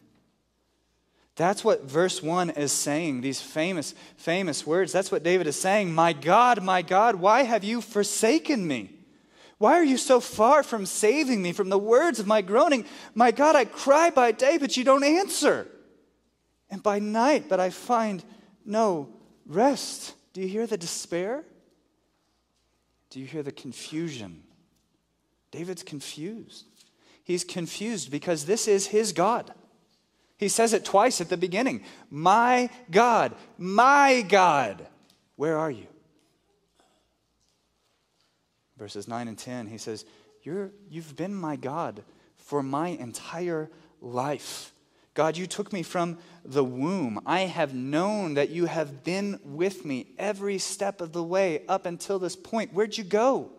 That's 1.37 1.63
what 1.63 1.85
verse 1.85 2.21
1 2.21 2.49
is 2.51 2.73
saying, 2.73 3.21
these 3.21 3.39
famous, 3.39 3.95
famous 4.17 4.67
words. 4.67 4.91
That's 4.91 5.13
what 5.13 5.23
David 5.23 5.47
is 5.47 5.57
saying. 5.57 5.93
My 5.93 6.11
God, 6.11 6.61
my 6.61 6.81
God, 6.81 7.15
why 7.15 7.43
have 7.43 7.63
you 7.63 7.79
forsaken 7.79 8.67
me? 8.67 8.89
Why 9.59 9.79
are 9.79 9.85
you 9.85 9.97
so 9.97 10.19
far 10.19 10.61
from 10.61 10.85
saving 10.85 11.41
me 11.41 11.53
from 11.53 11.69
the 11.69 11.79
words 11.79 12.19
of 12.19 12.27
my 12.27 12.41
groaning? 12.41 12.83
My 13.15 13.31
God, 13.31 13.55
I 13.55 13.63
cry 13.63 14.09
by 14.09 14.33
day, 14.33 14.57
but 14.57 14.75
you 14.75 14.83
don't 14.83 15.05
answer 15.05 15.67
and 16.71 16.81
by 16.81 16.99
night, 16.99 17.49
but 17.49 17.59
I 17.59 17.69
find 17.69 18.23
no 18.65 19.09
rest. 19.45 20.15
Do 20.33 20.41
you 20.41 20.47
hear 20.47 20.65
the 20.65 20.77
despair? 20.77 21.43
Do 23.09 23.19
you 23.19 23.25
hear 23.25 23.43
the 23.43 23.51
confusion? 23.51 24.41
David's 25.51 25.83
confused. 25.83 26.65
He's 27.23 27.43
confused 27.43 28.09
because 28.09 28.45
this 28.45 28.67
is 28.67 28.87
his 28.87 29.11
God. 29.11 29.53
He 30.37 30.47
says 30.47 30.73
it 30.73 30.85
twice 30.85 31.21
at 31.21 31.29
the 31.29 31.37
beginning 31.37 31.83
My 32.09 32.69
God, 32.89 33.35
my 33.57 34.25
God, 34.27 34.87
where 35.35 35.57
are 35.57 35.69
you? 35.69 35.87
Verses 38.77 39.07
9 39.07 39.27
and 39.27 39.37
10, 39.37 39.67
he 39.67 39.77
says, 39.77 40.05
You're, 40.41 40.71
You've 40.89 41.15
been 41.15 41.35
my 41.35 41.57
God 41.57 42.01
for 42.37 42.63
my 42.63 42.87
entire 42.87 43.69
life. 44.01 44.73
God, 45.13 45.35
you 45.35 45.45
took 45.45 45.73
me 45.73 45.83
from 45.83 46.17
the 46.45 46.63
womb. 46.63 47.19
I 47.25 47.41
have 47.41 47.73
known 47.73 48.35
that 48.35 48.49
you 48.49 48.65
have 48.65 49.03
been 49.03 49.39
with 49.43 49.83
me 49.83 50.07
every 50.17 50.57
step 50.57 51.01
of 51.01 51.11
the 51.11 51.23
way 51.23 51.63
up 51.67 51.85
until 51.85 52.17
this 52.17 52.35
point. 52.35 52.73
Where'd 52.73 52.97
you 52.97 53.03
go? 53.03 53.51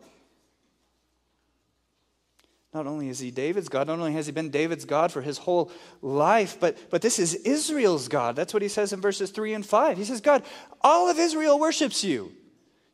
Not 2.73 2.87
only 2.87 3.11
is 3.11 3.19
he 3.19 3.31
David's 3.31 3.69
God, 3.69 3.87
not 3.87 3.99
only 3.99 4.15
has 4.15 4.25
he 4.25 4.33
been 4.33 4.49
David's 4.49 4.87
God 4.87 5.13
for 5.13 5.21
his 5.21 5.37
whole 5.37 5.71
life, 6.01 6.57
but, 6.59 6.79
but 6.91 7.03
this 7.03 7.19
is 7.19 7.35
Israel's 7.35 8.09
God. 8.09 8.35
That's 8.35 8.55
what 8.55 8.63
he 8.63 8.69
says 8.69 8.95
in 8.95 9.01
verses 9.03 9.31
3 9.31 9.53
and 9.53 9.67
5. 9.67 9.99
He 9.99 10.05
says, 10.05 10.23
God, 10.23 10.43
all 10.81 11.11
of 11.11 11.19
Israel 11.19 11.61
worships 11.61 12.03
you. 12.03 12.33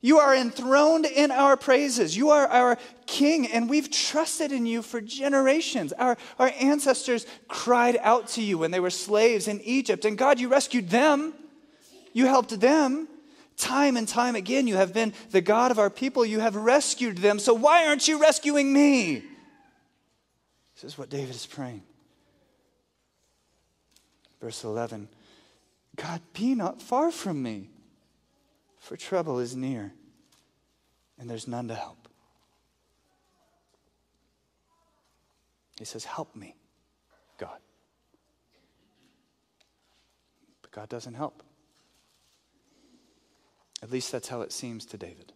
You 0.01 0.19
are 0.19 0.35
enthroned 0.35 1.07
in 1.07 1.33
our 1.33 1.57
praises. 1.57 2.17
You 2.17 2.31
are 2.31 2.47
our 2.47 2.79
king, 3.07 3.49
and 3.49 3.69
we've 3.69 3.91
trusted 3.91 4.53
in 4.53 4.65
you 4.65 4.81
for 4.81 5.01
generations. 5.01 5.93
Our, 5.93 6.17
our 6.39 6.53
ancestors 6.61 7.27
cried 7.49 7.99
out 8.01 8.29
to 8.29 8.43
you 8.43 8.59
when 8.59 8.71
they 8.71 8.79
were 8.79 8.91
slaves 8.91 9.49
in 9.49 9.61
Egypt, 9.63 10.05
and 10.05 10.17
God, 10.17 10.39
you 10.39 10.49
rescued 10.49 10.91
them. 10.91 11.35
You 12.13 12.27
helped 12.27 12.61
them. 12.61 13.09
Time 13.57 13.97
and 13.97 14.07
time 14.07 14.37
again, 14.37 14.69
you 14.69 14.77
have 14.77 14.95
been 14.95 15.13
the 15.33 15.41
God 15.41 15.73
of 15.73 15.81
our 15.81 15.91
people. 15.91 16.25
You 16.25 16.39
have 16.39 16.55
rescued 16.55 17.19
them. 17.19 17.41
So 17.41 17.53
why 17.53 17.89
aren't 17.89 18.07
you 18.07 18.21
rescuing 18.21 18.73
me? 18.73 19.25
This 20.77 20.93
is 20.93 20.97
what 20.97 21.11
David 21.11 21.35
is 21.35 21.45
praying. 21.45 21.83
Verse 24.41 24.63
11 24.63 25.09
God, 25.97 26.21
be 26.33 26.55
not 26.55 26.81
far 26.81 27.11
from 27.11 27.43
me 27.43 27.71
for 28.79 28.97
trouble 28.97 29.39
is 29.39 29.57
near, 29.57 29.93
and 31.19 31.29
there's 31.29 31.49
none 31.49 31.69
to 31.69 31.75
help. 31.75 32.09
He 35.79 35.85
says, 35.85 36.05
Help 36.05 36.35
me, 36.35 36.57
God. 37.39 37.59
But 40.63 40.71
God 40.73 40.89
doesn't 40.89 41.15
help. 41.15 41.43
At 43.83 43.91
least 43.91 44.11
that's 44.11 44.29
how 44.29 44.41
it 44.41 44.53
seems 44.53 44.85
to 44.87 44.99
David. 44.99 45.33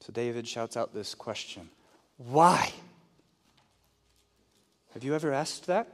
So 0.00 0.12
David 0.12 0.48
shouts 0.48 0.76
out 0.76 0.94
this 0.94 1.14
question 1.14 1.68
Why? 2.16 2.72
Have 4.94 5.04
you 5.04 5.14
ever 5.14 5.32
asked 5.32 5.66
that? 5.66 5.86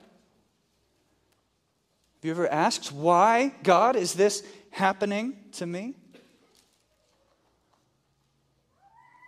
Have 2.15 2.25
you 2.25 2.31
ever 2.31 2.49
asked, 2.49 2.93
Why, 2.93 3.53
God, 3.63 3.97
is 3.97 4.15
this 4.15 4.43
happening 4.77 5.35
to 5.53 5.65
me? 5.65 5.95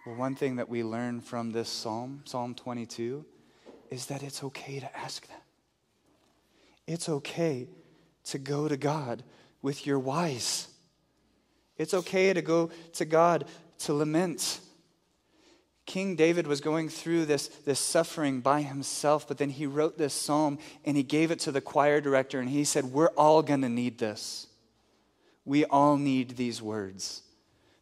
Well, 0.04 0.14
one 0.16 0.34
thing 0.34 0.56
that 0.56 0.68
we 0.68 0.84
learn 0.84 1.22
from 1.22 1.52
this 1.52 1.70
psalm, 1.70 2.20
Psalm 2.26 2.54
22, 2.54 3.24
is 3.90 4.06
that 4.06 4.22
it's 4.22 4.44
okay 4.44 4.78
to 4.78 4.96
ask 4.96 5.26
that. 5.28 5.42
It's 6.86 7.08
okay 7.08 7.66
to 8.24 8.38
go 8.38 8.68
to 8.68 8.76
God 8.76 9.22
with 9.62 9.86
your 9.86 9.98
whys. 9.98 10.68
It's 11.78 11.94
okay 11.94 12.34
to 12.34 12.42
go 12.42 12.70
to 12.94 13.06
God 13.06 13.46
to 13.80 13.94
lament. 13.94 14.60
King 15.86 16.14
David 16.14 16.46
was 16.46 16.60
going 16.60 16.90
through 16.90 17.24
this, 17.24 17.48
this 17.48 17.80
suffering 17.80 18.40
by 18.42 18.60
himself, 18.60 19.26
but 19.26 19.38
then 19.38 19.48
he 19.48 19.64
wrote 19.64 19.96
this 19.96 20.12
psalm 20.12 20.58
and 20.84 20.94
he 20.94 21.02
gave 21.02 21.30
it 21.30 21.38
to 21.40 21.52
the 21.52 21.62
choir 21.62 22.02
director 22.02 22.38
and 22.38 22.50
he 22.50 22.64
said, 22.64 22.84
We're 22.84 23.08
all 23.16 23.42
going 23.42 23.62
to 23.62 23.70
need 23.70 23.96
this. 23.96 24.47
We 25.48 25.64
all 25.64 25.96
need 25.96 26.36
these 26.36 26.60
words 26.60 27.22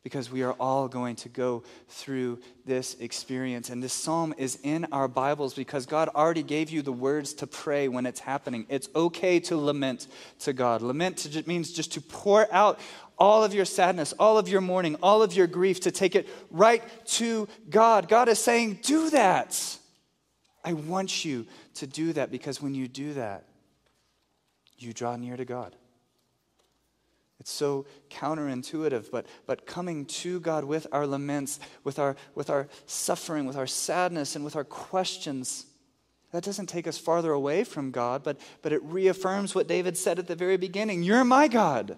because 0.05 0.31
we 0.31 0.45
are 0.45 0.53
all 0.53 0.87
going 0.87 1.17
to 1.17 1.29
go 1.29 1.65
through 1.89 2.39
this 2.65 2.95
experience. 3.01 3.71
And 3.71 3.83
this 3.83 3.93
psalm 3.93 4.37
is 4.39 4.57
in 4.63 4.87
our 4.93 5.09
Bibles 5.09 5.53
because 5.53 5.85
God 5.85 6.09
already 6.11 6.45
gave 6.45 6.71
you 6.71 6.81
the 6.81 6.93
words 6.93 7.35
to 7.35 7.47
pray 7.49 7.89
when 7.89 8.07
it's 8.07 8.21
happening. 8.21 8.67
It's 8.69 8.89
okay 8.95 9.41
to 9.41 9.57
lament 9.57 10.07
to 10.41 10.53
God. 10.53 10.81
Lament 10.81 11.49
means 11.49 11.73
just 11.73 11.93
to 11.95 12.01
pour 12.01 12.47
out 12.55 12.79
all 13.19 13.43
of 13.43 13.53
your 13.53 13.65
sadness, 13.65 14.15
all 14.17 14.39
of 14.39 14.49
your 14.49 14.61
mourning, 14.61 14.95
all 15.03 15.25
of 15.25 15.35
your 15.35 15.49
grief, 15.49 15.81
to 15.81 15.91
take 15.91 16.15
it 16.15 16.29
right 16.53 16.85
to 17.07 17.49
God. 17.69 18.09
God 18.09 18.29
is 18.29 18.39
saying, 18.39 18.79
Do 18.83 19.11
that. 19.11 19.77
I 20.65 20.75
want 20.75 21.25
you 21.25 21.47
to 21.75 21.87
do 21.89 22.13
that 22.13 22.31
because 22.31 22.63
when 22.63 22.77
you 22.77 22.87
do 22.87 23.15
that, 23.15 23.43
you 24.79 24.93
draw 24.93 25.17
near 25.17 25.37
to 25.37 25.45
God. 25.45 25.75
It's 27.47 27.53
so 27.53 27.87
counterintuitive, 28.11 29.13
but, 29.13 29.25
but 29.47 29.67
coming 29.67 30.05
to 30.07 30.41
God 30.41 30.65
with 30.65 30.89
our 30.91 31.07
laments, 31.07 31.61
with 31.85 32.01
our, 32.01 32.17
with 32.35 32.51
our 32.51 32.67
suffering, 32.87 33.47
with 33.47 33.57
our 33.57 33.69
sadness, 33.69 34.35
and 34.35 34.45
with 34.45 34.57
our 34.57 34.65
questions, 34.65 35.67
that 36.33 36.43
doesn't 36.43 36.67
take 36.67 36.89
us 36.89 36.99
farther 36.99 37.31
away 37.31 37.63
from 37.63 37.93
God, 37.93 38.25
but, 38.25 38.37
but 38.63 38.73
it 38.73 38.83
reaffirms 38.83 39.55
what 39.55 39.69
David 39.69 39.97
said 39.97 40.19
at 40.19 40.27
the 40.27 40.35
very 40.35 40.57
beginning 40.57 41.05
You're 41.05 41.23
my 41.23 41.47
God. 41.47 41.97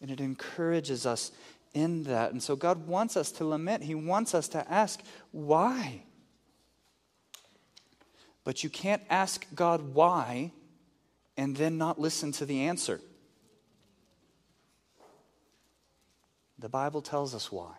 And 0.00 0.10
it 0.10 0.22
encourages 0.22 1.04
us 1.04 1.30
in 1.74 2.04
that. 2.04 2.32
And 2.32 2.42
so 2.42 2.56
God 2.56 2.86
wants 2.86 3.18
us 3.18 3.30
to 3.32 3.44
lament, 3.44 3.84
He 3.84 3.94
wants 3.94 4.34
us 4.34 4.48
to 4.48 4.72
ask, 4.72 5.02
why? 5.32 6.00
But 8.42 8.64
you 8.64 8.70
can't 8.70 9.02
ask 9.10 9.44
God 9.54 9.92
why 9.92 10.50
and 11.36 11.54
then 11.54 11.76
not 11.76 12.00
listen 12.00 12.32
to 12.32 12.46
the 12.46 12.62
answer. 12.62 13.02
The 16.64 16.70
Bible 16.70 17.02
tells 17.02 17.34
us 17.34 17.52
why. 17.52 17.74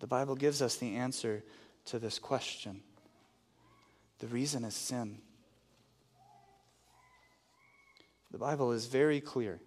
The 0.00 0.06
Bible 0.08 0.34
gives 0.34 0.60
us 0.60 0.74
the 0.74 0.96
answer 0.96 1.44
to 1.84 2.00
this 2.00 2.18
question. 2.18 2.80
The 4.18 4.26
reason 4.26 4.64
is 4.64 4.74
sin. 4.74 5.18
The 8.32 8.38
Bible 8.38 8.72
is 8.72 8.86
very 8.86 9.20
clear 9.20 9.60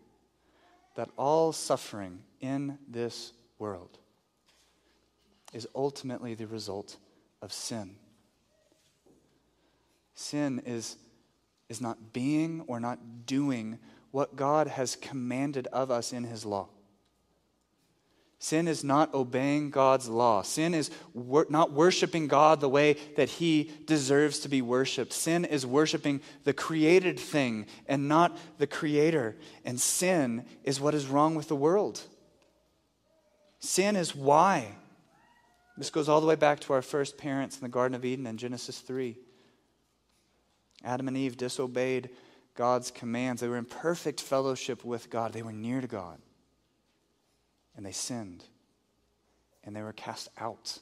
that 0.98 1.10
all 1.16 1.54
suffering 1.54 2.20
in 2.42 2.80
this 2.86 3.32
world 3.60 3.98
is 5.54 5.70
ultimately 5.74 6.34
the 6.34 6.48
result 6.48 6.98
of 7.42 7.54
sin. 7.54 7.96
Sin 10.16 10.62
is, 10.66 10.98
is 11.70 11.80
not 11.80 12.12
being 12.12 12.66
or 12.68 12.82
not 12.82 13.26
doing 13.26 13.80
what 14.12 14.36
God 14.36 14.68
has 14.68 14.98
commanded 14.98 15.68
of 15.68 15.90
us 15.90 16.12
in 16.12 16.26
His 16.26 16.46
law. 16.46 16.68
Sin 18.40 18.68
is 18.68 18.84
not 18.84 19.14
obeying 19.16 19.72
God's 19.72 20.08
law. 20.08 20.44
Sin 20.44 20.76
is 20.76 20.92
wor- 21.14 21.48
not 21.50 21.72
worshiping 21.72 22.28
God 22.28 22.62
the 22.62 22.70
way 22.70 22.94
that 23.16 23.30
He 23.30 23.72
deserves 23.86 24.40
to 24.40 24.50
be 24.50 24.62
worshiped. 24.62 25.12
Sin 25.12 25.44
is 25.44 25.66
worshiping 25.66 26.22
the 26.44 26.54
created 26.54 27.20
thing 27.20 27.66
and 27.88 28.08
not 28.08 28.38
the 28.60 28.68
Creator. 28.68 29.38
And 29.66 29.82
sin 29.82 30.46
is 30.64 30.80
what 30.80 30.94
is 30.94 31.08
wrong 31.08 31.34
with 31.34 31.48
the 31.48 31.56
world. 31.56 32.02
Sin 33.60 33.96
is 33.96 34.16
why. 34.16 34.76
This 35.76 35.90
goes 35.90 36.08
all 36.08 36.22
the 36.22 36.28
way 36.28 36.36
back 36.36 36.60
to 36.62 36.74
our 36.74 36.84
first 36.84 37.18
parents 37.18 37.56
in 37.56 37.64
the 37.64 37.70
Garden 37.70 37.96
of 37.96 38.06
Eden 38.06 38.28
in 38.28 38.38
Genesis 38.38 38.80
3. 38.80 39.18
Adam 40.84 41.08
and 41.08 41.18
Eve 41.18 41.38
disobeyed 41.38 42.12
God's 42.54 42.92
commands. 42.92 43.42
They 43.42 43.48
were 43.48 43.58
in 43.58 43.66
perfect 43.66 44.22
fellowship 44.22 44.86
with 44.86 45.10
God, 45.10 45.34
they 45.34 45.42
were 45.42 45.52
near 45.52 45.82
to 45.82 45.88
God 45.88 46.20
and 47.78 47.86
they 47.86 47.92
sinned 47.92 48.44
and 49.64 49.76
they 49.76 49.82
were 49.82 49.94
cast 49.94 50.30
out. 50.38 50.80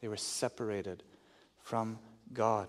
They 0.00 0.08
were 0.08 0.16
separated 0.16 1.02
from 1.62 1.98
God. 2.32 2.68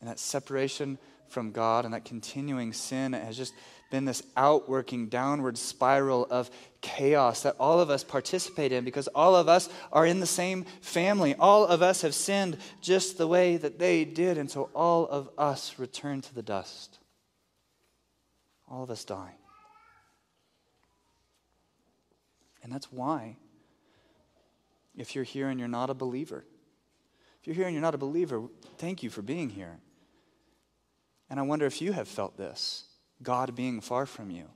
And 0.00 0.08
that 0.08 0.18
separation 0.18 0.98
from 1.28 1.50
God 1.50 1.84
and 1.84 1.94
that 1.94 2.04
continuing 2.04 2.72
sin 2.72 3.14
has 3.14 3.36
just 3.36 3.52
been 3.90 4.04
this 4.04 4.22
outworking 4.36 5.08
downward 5.08 5.56
spiral 5.56 6.26
of 6.30 6.50
chaos 6.80 7.42
that 7.42 7.56
all 7.58 7.80
of 7.80 7.90
us 7.90 8.04
participate 8.04 8.70
in 8.70 8.84
because 8.84 9.08
all 9.08 9.34
of 9.34 9.48
us 9.48 9.68
are 9.92 10.06
in 10.06 10.20
the 10.20 10.26
same 10.26 10.64
family. 10.80 11.34
All 11.38 11.66
of 11.66 11.82
us 11.82 12.02
have 12.02 12.14
sinned 12.14 12.58
just 12.82 13.16
the 13.16 13.26
way 13.26 13.56
that 13.56 13.78
they 13.78 14.04
did, 14.04 14.36
and 14.38 14.50
so 14.50 14.70
all 14.74 15.06
of 15.06 15.30
us 15.38 15.78
return 15.78 16.20
to 16.20 16.34
the 16.34 16.42
dust. 16.42 16.98
All 18.70 18.82
of 18.82 18.90
us 18.90 19.04
die. 19.04 19.34
And 22.68 22.74
that's 22.74 22.92
why, 22.92 23.36
if 24.94 25.14
you're 25.14 25.24
here 25.24 25.48
and 25.48 25.58
you're 25.58 25.70
not 25.70 25.88
a 25.88 25.94
believer, 25.94 26.44
if 27.40 27.46
you're 27.46 27.56
here 27.56 27.64
and 27.64 27.72
you're 27.72 27.80
not 27.80 27.94
a 27.94 27.98
believer, 27.98 28.42
thank 28.76 29.02
you 29.02 29.08
for 29.08 29.22
being 29.22 29.48
here. 29.48 29.78
And 31.30 31.40
I 31.40 31.44
wonder 31.44 31.64
if 31.64 31.80
you 31.80 31.92
have 31.92 32.06
felt 32.06 32.36
this 32.36 32.84
God 33.22 33.56
being 33.56 33.80
far 33.80 34.04
from 34.04 34.30
you. 34.30 34.50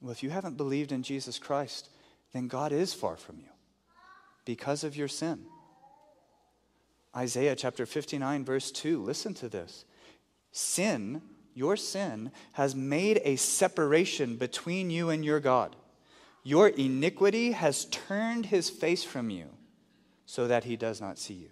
Well, 0.00 0.12
if 0.12 0.22
you 0.22 0.30
haven't 0.30 0.56
believed 0.56 0.92
in 0.92 1.02
Jesus 1.02 1.38
Christ, 1.38 1.90
then 2.32 2.48
God 2.48 2.72
is 2.72 2.94
far 2.94 3.18
from 3.18 3.36
you 3.38 3.50
because 4.46 4.82
of 4.82 4.96
your 4.96 5.08
sin. 5.08 5.44
Isaiah 7.14 7.54
chapter 7.54 7.84
59, 7.84 8.46
verse 8.46 8.70
2, 8.70 9.02
listen 9.02 9.34
to 9.34 9.50
this. 9.50 9.84
Sin, 10.52 11.20
your 11.52 11.76
sin, 11.76 12.32
has 12.52 12.74
made 12.74 13.20
a 13.24 13.36
separation 13.36 14.36
between 14.36 14.88
you 14.88 15.10
and 15.10 15.22
your 15.22 15.38
God. 15.38 15.76
Your 16.46 16.68
iniquity 16.68 17.50
has 17.50 17.86
turned 17.86 18.46
his 18.46 18.70
face 18.70 19.02
from 19.02 19.30
you 19.30 19.48
so 20.26 20.46
that 20.46 20.62
he 20.62 20.76
does 20.76 21.00
not 21.00 21.18
see 21.18 21.34
you. 21.34 21.48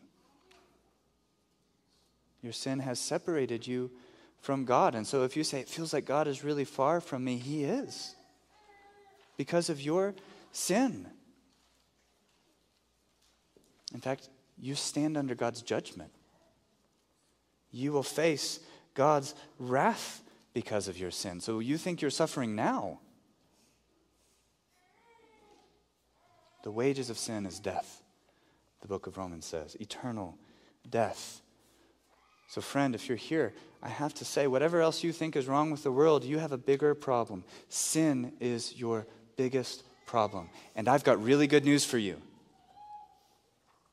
Your 2.43 2.53
sin 2.53 2.79
has 2.79 3.01
separated 3.01 3.67
you 3.67 3.91
from 4.39 4.65
God. 4.65 4.95
And 4.95 5.05
so 5.05 5.25
if 5.25 5.37
you 5.37 5.43
say, 5.43 5.59
it 5.59 5.69
feels 5.69 5.93
like 5.93 6.05
God 6.05 6.29
is 6.29 6.45
really 6.45 6.65
far 6.65 7.01
from 7.01 7.25
me, 7.25 7.39
he 7.39 7.65
is 7.65 8.15
because 9.37 9.69
of 9.69 9.83
your 9.83 10.15
sin. 10.53 11.09
In 13.93 14.01
fact, 14.01 14.29
you 14.61 14.77
stand 14.77 15.17
under 15.17 15.35
God's 15.35 15.63
judgment. 15.63 16.13
You 17.73 17.91
will 17.91 18.05
face 18.05 18.61
God's 18.95 19.35
wrath 19.59 20.23
because 20.53 20.87
of 20.87 20.97
your 20.97 21.11
sin. 21.11 21.41
So 21.41 21.59
you 21.59 21.79
think 21.79 22.01
you're 22.01 22.13
suffering 22.13 22.55
now. 22.55 23.01
The 26.65 26.71
wages 26.71 27.11
of 27.11 27.19
sin 27.19 27.45
is 27.45 27.61
death, 27.61 28.03
the 28.81 28.89
book 28.89 29.07
of 29.07 29.19
Romans 29.19 29.45
says 29.45 29.77
eternal 29.81 30.39
death. 30.89 31.43
So, 32.49 32.63
friend, 32.63 32.95
if 32.95 33.07
you're 33.07 33.19
here, 33.19 33.53
I 33.83 33.91
have 33.91 34.15
to 34.15 34.25
say, 34.25 34.47
whatever 34.47 34.81
else 34.81 35.05
you 35.05 35.13
think 35.13 35.37
is 35.37 35.47
wrong 35.47 35.71
with 35.71 35.83
the 35.83 35.93
world, 35.93 36.25
you 36.25 36.39
have 36.39 36.53
a 36.53 36.59
bigger 36.59 36.95
problem. 36.95 37.45
Sin 37.69 38.33
is 38.41 38.75
your 38.79 39.07
biggest 39.37 39.83
problem. 40.07 40.49
And 40.75 40.89
I've 40.89 41.05
got 41.05 41.23
really 41.23 41.47
good 41.47 41.67
news 41.67 41.85
for 41.85 41.99
you. 41.99 42.17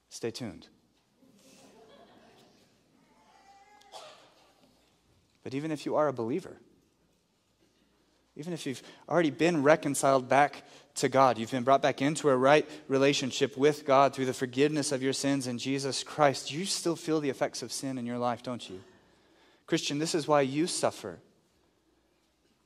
Stay 0.10 0.32
tuned. 0.32 0.68
But 5.44 5.54
even 5.54 5.72
if 5.72 5.86
you 5.86 5.98
are 5.98 6.08
a 6.08 6.14
believer, 6.14 6.56
even 8.38 8.54
if 8.54 8.66
you've 8.66 8.82
already 9.10 9.30
been 9.30 9.62
reconciled 9.62 10.30
back 10.30 10.64
to 10.96 11.10
God, 11.10 11.38
you've 11.38 11.52
been 11.52 11.64
brought 11.64 11.82
back 11.82 12.02
into 12.02 12.30
a 12.30 12.36
right 12.36 12.68
relationship 12.88 13.58
with 13.58 13.86
God 13.86 14.14
through 14.14 14.26
the 14.26 14.34
forgiveness 14.34 14.92
of 14.92 15.02
your 15.02 15.14
sins 15.14 15.48
in 15.48 15.58
Jesus 15.58 16.04
Christ, 16.04 16.52
you 16.52 16.66
still 16.66 16.96
feel 16.96 17.20
the 17.20 17.30
effects 17.30 17.62
of 17.62 17.72
sin 17.72 17.98
in 17.98 18.06
your 18.06 18.18
life, 18.18 18.44
don't 18.44 18.70
you? 18.70 18.82
Christian, 19.66 20.00
this 20.00 20.16
is 20.16 20.28
why 20.28 20.42
you 20.42 20.68
suffer. 20.68 21.20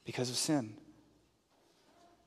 Because 0.05 0.29
of 0.29 0.35
sin. 0.35 0.73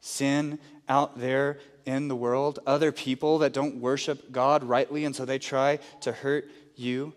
Sin 0.00 0.58
out 0.88 1.18
there 1.18 1.58
in 1.84 2.08
the 2.08 2.16
world, 2.16 2.58
other 2.66 2.92
people 2.92 3.38
that 3.38 3.52
don't 3.52 3.76
worship 3.76 4.30
God 4.30 4.62
rightly, 4.62 5.04
and 5.04 5.16
so 5.16 5.24
they 5.24 5.38
try 5.38 5.78
to 6.02 6.12
hurt 6.12 6.50
you 6.76 7.12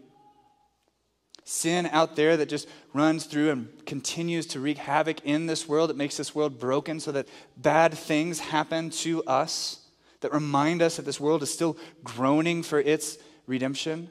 sin 1.52 1.86
out 1.92 2.16
there 2.16 2.38
that 2.38 2.48
just 2.48 2.68
runs 2.94 3.26
through 3.26 3.52
and 3.52 3.86
continues 3.86 4.46
to 4.46 4.60
wreak 4.60 4.78
havoc 4.78 5.20
in 5.26 5.48
this 5.48 5.68
world. 5.68 5.90
It 5.90 5.98
makes 5.98 6.16
this 6.16 6.34
world 6.34 6.60
broken 6.60 7.00
so 7.02 7.12
that 7.12 7.28
bad 7.58 7.94
things 7.94 8.40
happen 8.40 8.90
to 9.02 9.22
us 9.26 9.86
that 10.22 10.32
remind 10.32 10.82
us 10.82 10.96
that 10.96 11.06
this 11.06 11.20
world 11.20 11.44
is 11.44 11.54
still 11.54 11.78
groaning 12.06 12.64
for 12.64 12.80
its 12.80 13.18
redemption. 13.48 14.10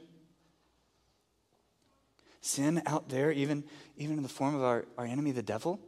Sin 2.42 2.82
out 2.84 3.08
there, 3.08 3.32
even, 3.32 3.64
even 3.96 4.18
in 4.18 4.22
the 4.22 4.28
form 4.28 4.54
of 4.54 4.62
our, 4.62 4.84
our 4.98 5.06
enemy, 5.06 5.30
the 5.30 5.42
devil. 5.42 5.80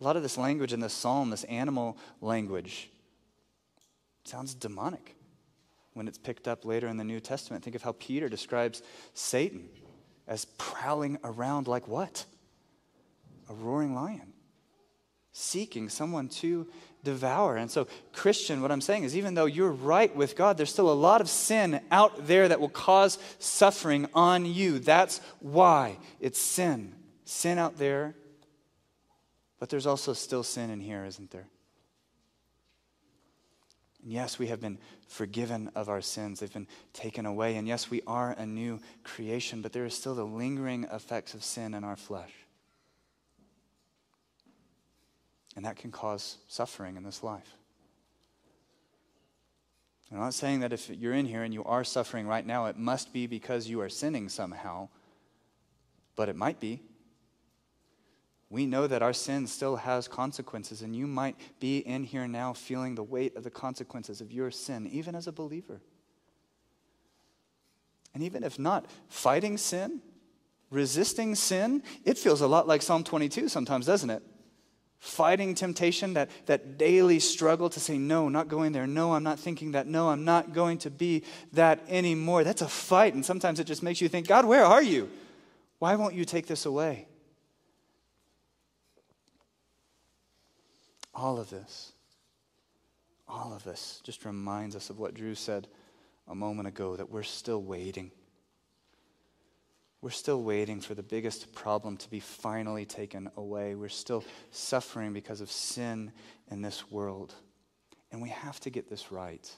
A 0.00 0.04
lot 0.04 0.16
of 0.16 0.24
this 0.24 0.36
language 0.36 0.72
in 0.72 0.80
this 0.80 0.92
psalm, 0.92 1.30
this 1.30 1.44
animal 1.44 1.96
language, 2.20 2.90
sounds 4.24 4.54
demonic 4.54 5.14
when 5.94 6.08
it's 6.08 6.18
picked 6.18 6.48
up 6.48 6.64
later 6.64 6.88
in 6.88 6.96
the 6.96 7.04
New 7.04 7.20
Testament. 7.20 7.62
Think 7.62 7.76
of 7.76 7.82
how 7.82 7.92
Peter 7.92 8.28
describes 8.28 8.82
Satan 9.14 9.68
as 10.26 10.44
prowling 10.58 11.18
around 11.24 11.68
like 11.68 11.86
what? 11.88 12.24
A 13.48 13.54
roaring 13.54 13.94
lion, 13.94 14.32
seeking 15.32 15.88
someone 15.88 16.28
to 16.28 16.66
devour. 17.04 17.56
And 17.56 17.70
so, 17.70 17.86
Christian, 18.12 18.60
what 18.60 18.72
I'm 18.72 18.80
saying 18.80 19.04
is 19.04 19.16
even 19.16 19.34
though 19.34 19.46
you're 19.46 19.70
right 19.70 20.14
with 20.14 20.36
God, 20.36 20.56
there's 20.56 20.72
still 20.72 20.90
a 20.90 20.94
lot 20.94 21.20
of 21.20 21.28
sin 21.28 21.80
out 21.90 22.26
there 22.26 22.48
that 22.48 22.60
will 22.60 22.68
cause 22.68 23.18
suffering 23.38 24.08
on 24.14 24.44
you. 24.44 24.78
That's 24.78 25.20
why 25.40 25.98
it's 26.20 26.40
sin. 26.40 26.94
Sin 27.24 27.58
out 27.58 27.76
there, 27.78 28.14
but 29.58 29.68
there's 29.68 29.86
also 29.86 30.12
still 30.12 30.42
sin 30.42 30.70
in 30.70 30.80
here, 30.80 31.04
isn't 31.04 31.30
there? 31.30 31.48
And 34.06 34.12
yes, 34.12 34.38
we 34.38 34.46
have 34.46 34.60
been 34.60 34.78
forgiven 35.08 35.68
of 35.74 35.88
our 35.88 36.00
sins. 36.00 36.38
They've 36.38 36.52
been 36.52 36.68
taken 36.92 37.26
away. 37.26 37.56
And 37.56 37.66
yes, 37.66 37.90
we 37.90 38.02
are 38.06 38.36
a 38.38 38.46
new 38.46 38.78
creation, 39.02 39.62
but 39.62 39.72
there 39.72 39.84
are 39.84 39.90
still 39.90 40.14
the 40.14 40.22
lingering 40.22 40.84
effects 40.92 41.34
of 41.34 41.42
sin 41.42 41.74
in 41.74 41.82
our 41.82 41.96
flesh. 41.96 42.30
And 45.56 45.64
that 45.64 45.74
can 45.74 45.90
cause 45.90 46.36
suffering 46.46 46.96
in 46.96 47.02
this 47.02 47.24
life. 47.24 47.56
I'm 50.12 50.20
not 50.20 50.34
saying 50.34 50.60
that 50.60 50.72
if 50.72 50.88
you're 50.88 51.12
in 51.12 51.26
here 51.26 51.42
and 51.42 51.52
you 51.52 51.64
are 51.64 51.82
suffering 51.82 52.28
right 52.28 52.46
now, 52.46 52.66
it 52.66 52.78
must 52.78 53.12
be 53.12 53.26
because 53.26 53.66
you 53.66 53.80
are 53.80 53.88
sinning 53.88 54.28
somehow, 54.28 54.88
but 56.14 56.28
it 56.28 56.36
might 56.36 56.60
be. 56.60 56.80
We 58.48 58.66
know 58.66 58.86
that 58.86 59.02
our 59.02 59.12
sin 59.12 59.46
still 59.46 59.76
has 59.76 60.06
consequences, 60.06 60.82
and 60.82 60.94
you 60.94 61.06
might 61.06 61.36
be 61.58 61.78
in 61.78 62.04
here 62.04 62.28
now 62.28 62.52
feeling 62.52 62.94
the 62.94 63.02
weight 63.02 63.36
of 63.36 63.42
the 63.42 63.50
consequences 63.50 64.20
of 64.20 64.32
your 64.32 64.50
sin, 64.50 64.86
even 64.86 65.14
as 65.14 65.26
a 65.26 65.32
believer. 65.32 65.80
And 68.14 68.22
even 68.22 68.44
if 68.44 68.58
not, 68.58 68.86
fighting 69.08 69.58
sin, 69.58 70.00
resisting 70.70 71.34
sin, 71.34 71.82
it 72.04 72.18
feels 72.18 72.40
a 72.40 72.46
lot 72.46 72.68
like 72.68 72.82
Psalm 72.82 73.02
22 73.04 73.48
sometimes, 73.48 73.86
doesn't 73.86 74.10
it? 74.10 74.22
fighting 74.98 75.54
temptation, 75.54 76.14
that, 76.14 76.30
that 76.46 76.78
daily 76.78 77.18
struggle 77.18 77.68
to 77.70 77.80
say, 77.80 77.98
no, 77.98 78.28
not 78.28 78.48
going 78.48 78.72
there. 78.72 78.86
No, 78.86 79.14
I'm 79.14 79.22
not 79.22 79.38
thinking 79.38 79.72
that. 79.72 79.86
No, 79.86 80.08
I'm 80.10 80.24
not 80.24 80.52
going 80.52 80.78
to 80.78 80.90
be 80.90 81.22
that 81.52 81.80
anymore. 81.88 82.44
That's 82.44 82.62
a 82.62 82.68
fight. 82.68 83.14
And 83.14 83.24
sometimes 83.24 83.60
it 83.60 83.64
just 83.64 83.82
makes 83.82 84.00
you 84.00 84.08
think, 84.08 84.26
God, 84.26 84.44
where 84.44 84.64
are 84.64 84.82
you? 84.82 85.08
Why 85.78 85.94
won't 85.96 86.14
you 86.14 86.24
take 86.24 86.46
this 86.46 86.66
away? 86.66 87.06
All 91.16 91.38
of 91.40 91.48
this, 91.48 91.92
all 93.26 93.54
of 93.54 93.64
this 93.64 94.02
just 94.04 94.26
reminds 94.26 94.76
us 94.76 94.90
of 94.90 94.98
what 94.98 95.14
Drew 95.14 95.34
said 95.34 95.66
a 96.28 96.34
moment 96.34 96.68
ago 96.68 96.94
that 96.94 97.10
we're 97.10 97.22
still 97.22 97.62
waiting. 97.62 98.10
We're 100.02 100.10
still 100.10 100.42
waiting 100.42 100.82
for 100.82 100.94
the 100.94 101.02
biggest 101.02 101.54
problem 101.54 101.96
to 101.96 102.10
be 102.10 102.20
finally 102.20 102.84
taken 102.84 103.30
away. 103.38 103.74
We're 103.74 103.88
still 103.88 104.24
suffering 104.50 105.14
because 105.14 105.40
of 105.40 105.50
sin 105.50 106.12
in 106.50 106.60
this 106.60 106.90
world. 106.90 107.34
And 108.12 108.20
we 108.20 108.28
have 108.28 108.60
to 108.60 108.70
get 108.70 108.90
this 108.90 109.10
right. 109.10 109.50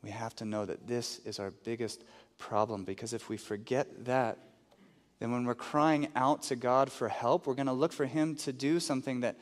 We 0.00 0.10
have 0.10 0.34
to 0.36 0.44
know 0.44 0.64
that 0.64 0.86
this 0.86 1.18
is 1.24 1.40
our 1.40 1.50
biggest 1.50 2.04
problem 2.38 2.84
because 2.84 3.12
if 3.12 3.28
we 3.28 3.36
forget 3.36 4.04
that, 4.04 4.38
then 5.18 5.32
when 5.32 5.44
we're 5.44 5.54
crying 5.54 6.08
out 6.16 6.42
to 6.44 6.56
God 6.56 6.90
for 6.90 7.08
help, 7.08 7.46
we're 7.46 7.54
going 7.54 7.66
to 7.66 7.72
look 7.72 7.92
for 7.92 8.06
Him 8.06 8.34
to 8.36 8.52
do 8.52 8.80
something 8.80 9.20
that, 9.20 9.36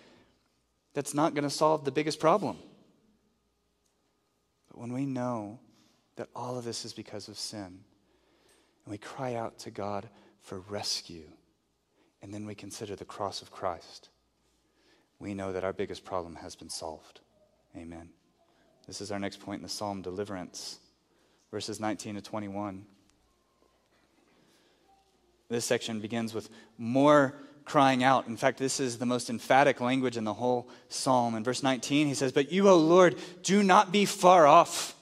that's 0.95 1.15
not 1.15 1.35
going 1.35 1.45
to 1.45 1.51
solve 1.51 1.85
the 1.85 1.91
biggest 1.91 2.21
problem. 2.21 2.57
But 4.69 4.79
when 4.79 4.93
we 4.93 5.07
know 5.07 5.61
that 6.17 6.29
all 6.35 6.59
of 6.59 6.65
this 6.65 6.85
is 6.85 6.93
because 6.93 7.29
of 7.29 7.39
sin, 7.39 7.81
and 8.85 8.93
we 8.93 8.99
cry 8.99 9.35
out 9.35 9.59
to 9.61 9.71
God 9.71 10.09
for 10.43 10.61
rescue. 10.61 11.29
And 12.23 12.33
then 12.33 12.47
we 12.47 12.55
consider 12.55 12.97
the 12.97 13.05
cross 13.05 13.43
of 13.43 13.51
Christ. 13.51 14.09
We 15.19 15.35
know 15.35 15.53
that 15.53 15.65
our 15.65 15.73
biggest 15.73 16.05
problem 16.05 16.37
has 16.37 16.57
been 16.57 16.71
solved. 16.71 17.21
Amen. 17.77 18.11
This 18.87 19.01
is 19.01 19.13
our 19.13 19.19
next 19.19 19.41
point 19.41 19.59
in 19.59 19.63
the 19.63 19.69
psalm 19.69 20.03
deliverance, 20.03 20.79
verses 21.51 21.79
19 21.79 22.17
to 22.17 22.23
21. 22.23 22.85
This 25.49 25.65
section 25.65 26.01
begins 26.01 26.33
with 26.33 26.49
more 26.79 27.35
crying 27.71 28.03
out. 28.03 28.27
In 28.27 28.37
fact, 28.37 28.59
this 28.59 28.81
is 28.81 28.99
the 28.99 29.07
most 29.07 29.31
emphatic 29.31 29.81
language 29.81 30.17
in 30.17 30.25
the 30.25 30.35
whole 30.35 30.69
psalm. 30.89 31.37
In 31.37 31.45
verse 31.45 31.63
19, 31.63 32.09
he 32.09 32.15
says, 32.15 32.33
But 32.33 32.51
you, 32.51 32.69
O 32.69 32.77
Lord, 32.77 33.15
do 33.45 33.63
not 33.63 33.93
be 33.93 34.07
far 34.07 34.45
off. 34.45 34.97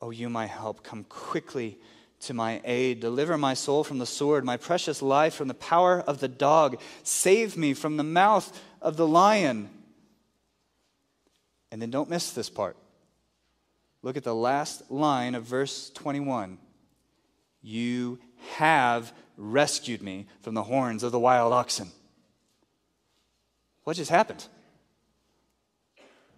O 0.00 0.08
you, 0.08 0.30
my 0.30 0.46
help, 0.46 0.82
come 0.82 1.04
quickly 1.04 1.78
to 2.20 2.32
my 2.32 2.62
aid. 2.64 3.00
Deliver 3.00 3.36
my 3.36 3.52
soul 3.52 3.84
from 3.84 3.98
the 3.98 4.06
sword, 4.06 4.42
my 4.42 4.56
precious 4.56 5.02
life 5.02 5.34
from 5.34 5.48
the 5.48 5.52
power 5.52 6.00
of 6.00 6.20
the 6.20 6.28
dog. 6.28 6.80
Save 7.02 7.58
me 7.58 7.74
from 7.74 7.98
the 7.98 8.02
mouth 8.02 8.58
of 8.80 8.96
the 8.96 9.06
lion. 9.06 9.68
And 11.70 11.82
then 11.82 11.90
don't 11.90 12.08
miss 12.08 12.30
this 12.30 12.48
part. 12.48 12.78
Look 14.02 14.16
at 14.16 14.24
the 14.24 14.34
last 14.34 14.90
line 14.90 15.34
of 15.34 15.44
verse 15.44 15.90
21. 15.90 16.56
You 17.60 18.18
have 18.52 19.12
rescued 19.40 20.02
me 20.02 20.26
from 20.42 20.54
the 20.54 20.62
horns 20.62 21.02
of 21.02 21.12
the 21.12 21.18
wild 21.18 21.52
oxen. 21.52 21.90
What 23.84 23.96
just 23.96 24.10
happened? 24.10 24.46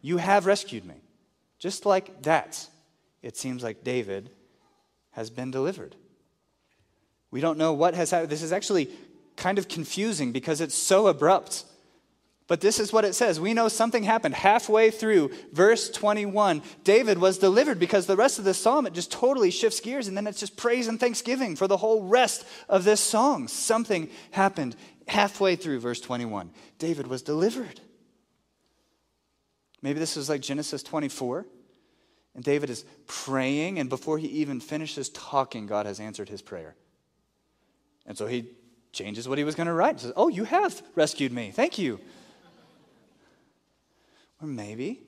You 0.01 0.17
have 0.19 0.47
rescued 0.47 0.85
me. 0.85 0.95
Just 1.59 1.85
like 1.85 2.23
that 2.23 2.69
it 3.23 3.37
seems 3.37 3.63
like 3.63 3.85
David 3.85 4.31
has 5.13 5.31
been 5.31 5.51
delivered. 5.51 5.95
We 7.31 7.41
don't 7.41 7.59
know 7.59 7.73
what 7.73 7.95
has 7.95 8.11
happened. 8.11 8.31
This 8.31 8.43
is 8.43 8.53
actually 8.53 8.91
kind 9.37 9.59
of 9.59 9.69
confusing 9.69 10.33
because 10.33 10.61
it's 10.61 10.75
so 10.75 11.07
abrupt. 11.07 11.65
But 12.49 12.61
this 12.61 12.81
is 12.81 12.93
what 12.93 13.05
it 13.05 13.15
says. 13.15 13.41
We 13.41 13.55
know 13.55 13.69
something 13.69 14.03
happened 14.03 14.35
halfway 14.35 14.91
through 14.91 15.31
verse 15.53 15.89
21. 15.91 16.63
David 16.85 17.19
was 17.19 17.39
delivered 17.39 17.79
because 17.79 18.07
the 18.07 18.17
rest 18.17 18.39
of 18.39 18.45
the 18.45 18.53
psalm, 18.53 18.87
it 18.87 18.93
just 18.93 19.13
totally 19.13 19.51
shifts 19.51 19.81
gears 19.81 20.09
and 20.09 20.17
then 20.17 20.27
it's 20.27 20.41
just 20.41 20.57
praise 20.57 20.89
and 20.89 20.99
thanksgiving 20.99 21.57
for 21.57 21.67
the 21.67 21.77
whole 21.77 22.03
rest 22.03 22.45
of 22.69 22.85
this 22.85 23.01
song. 23.01 23.49
Something 23.49 24.11
happened 24.33 24.77
halfway 25.09 25.57
through 25.57 25.81
verse 25.81 26.01
21. 26.01 26.51
David 26.79 27.07
was 27.07 27.23
delivered. 27.23 27.81
Maybe 29.81 29.99
this 29.99 30.17
was 30.17 30.29
like 30.29 30.41
Genesis 30.41 30.83
24 30.83 31.47
and 32.35 32.43
David 32.43 32.71
is 32.71 32.85
praying, 33.07 33.79
and 33.79 33.91
before 33.91 34.19
he 34.19 34.27
even 34.29 34.61
finishes 34.61 35.11
talking, 35.11 35.67
God 35.67 35.87
has 35.87 36.01
answered 36.01 36.29
his 36.29 36.41
prayer. 36.41 36.75
And 38.07 38.17
so 38.17 38.27
he 38.27 38.47
changes 38.93 39.29
what 39.29 39.39
he 39.39 39.45
was 39.45 39.55
going 39.55 39.67
to 39.67 39.73
write. 39.73 39.97
He 39.97 40.03
says, 40.03 40.13
Oh, 40.17 40.29
you 40.29 40.45
have 40.45 40.83
rescued 40.95 41.33
me. 41.33 41.51
Thank 41.51 41.79
you. 41.79 42.01
Or 44.43 44.49
maybe 44.49 45.03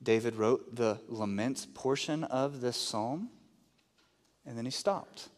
David 0.00 0.36
wrote 0.36 0.76
the 0.76 1.00
lament 1.08 1.66
portion 1.74 2.22
of 2.24 2.60
this 2.60 2.76
psalm, 2.76 3.30
and 4.46 4.56
then 4.56 4.64
he 4.64 4.70
stopped, 4.70 5.28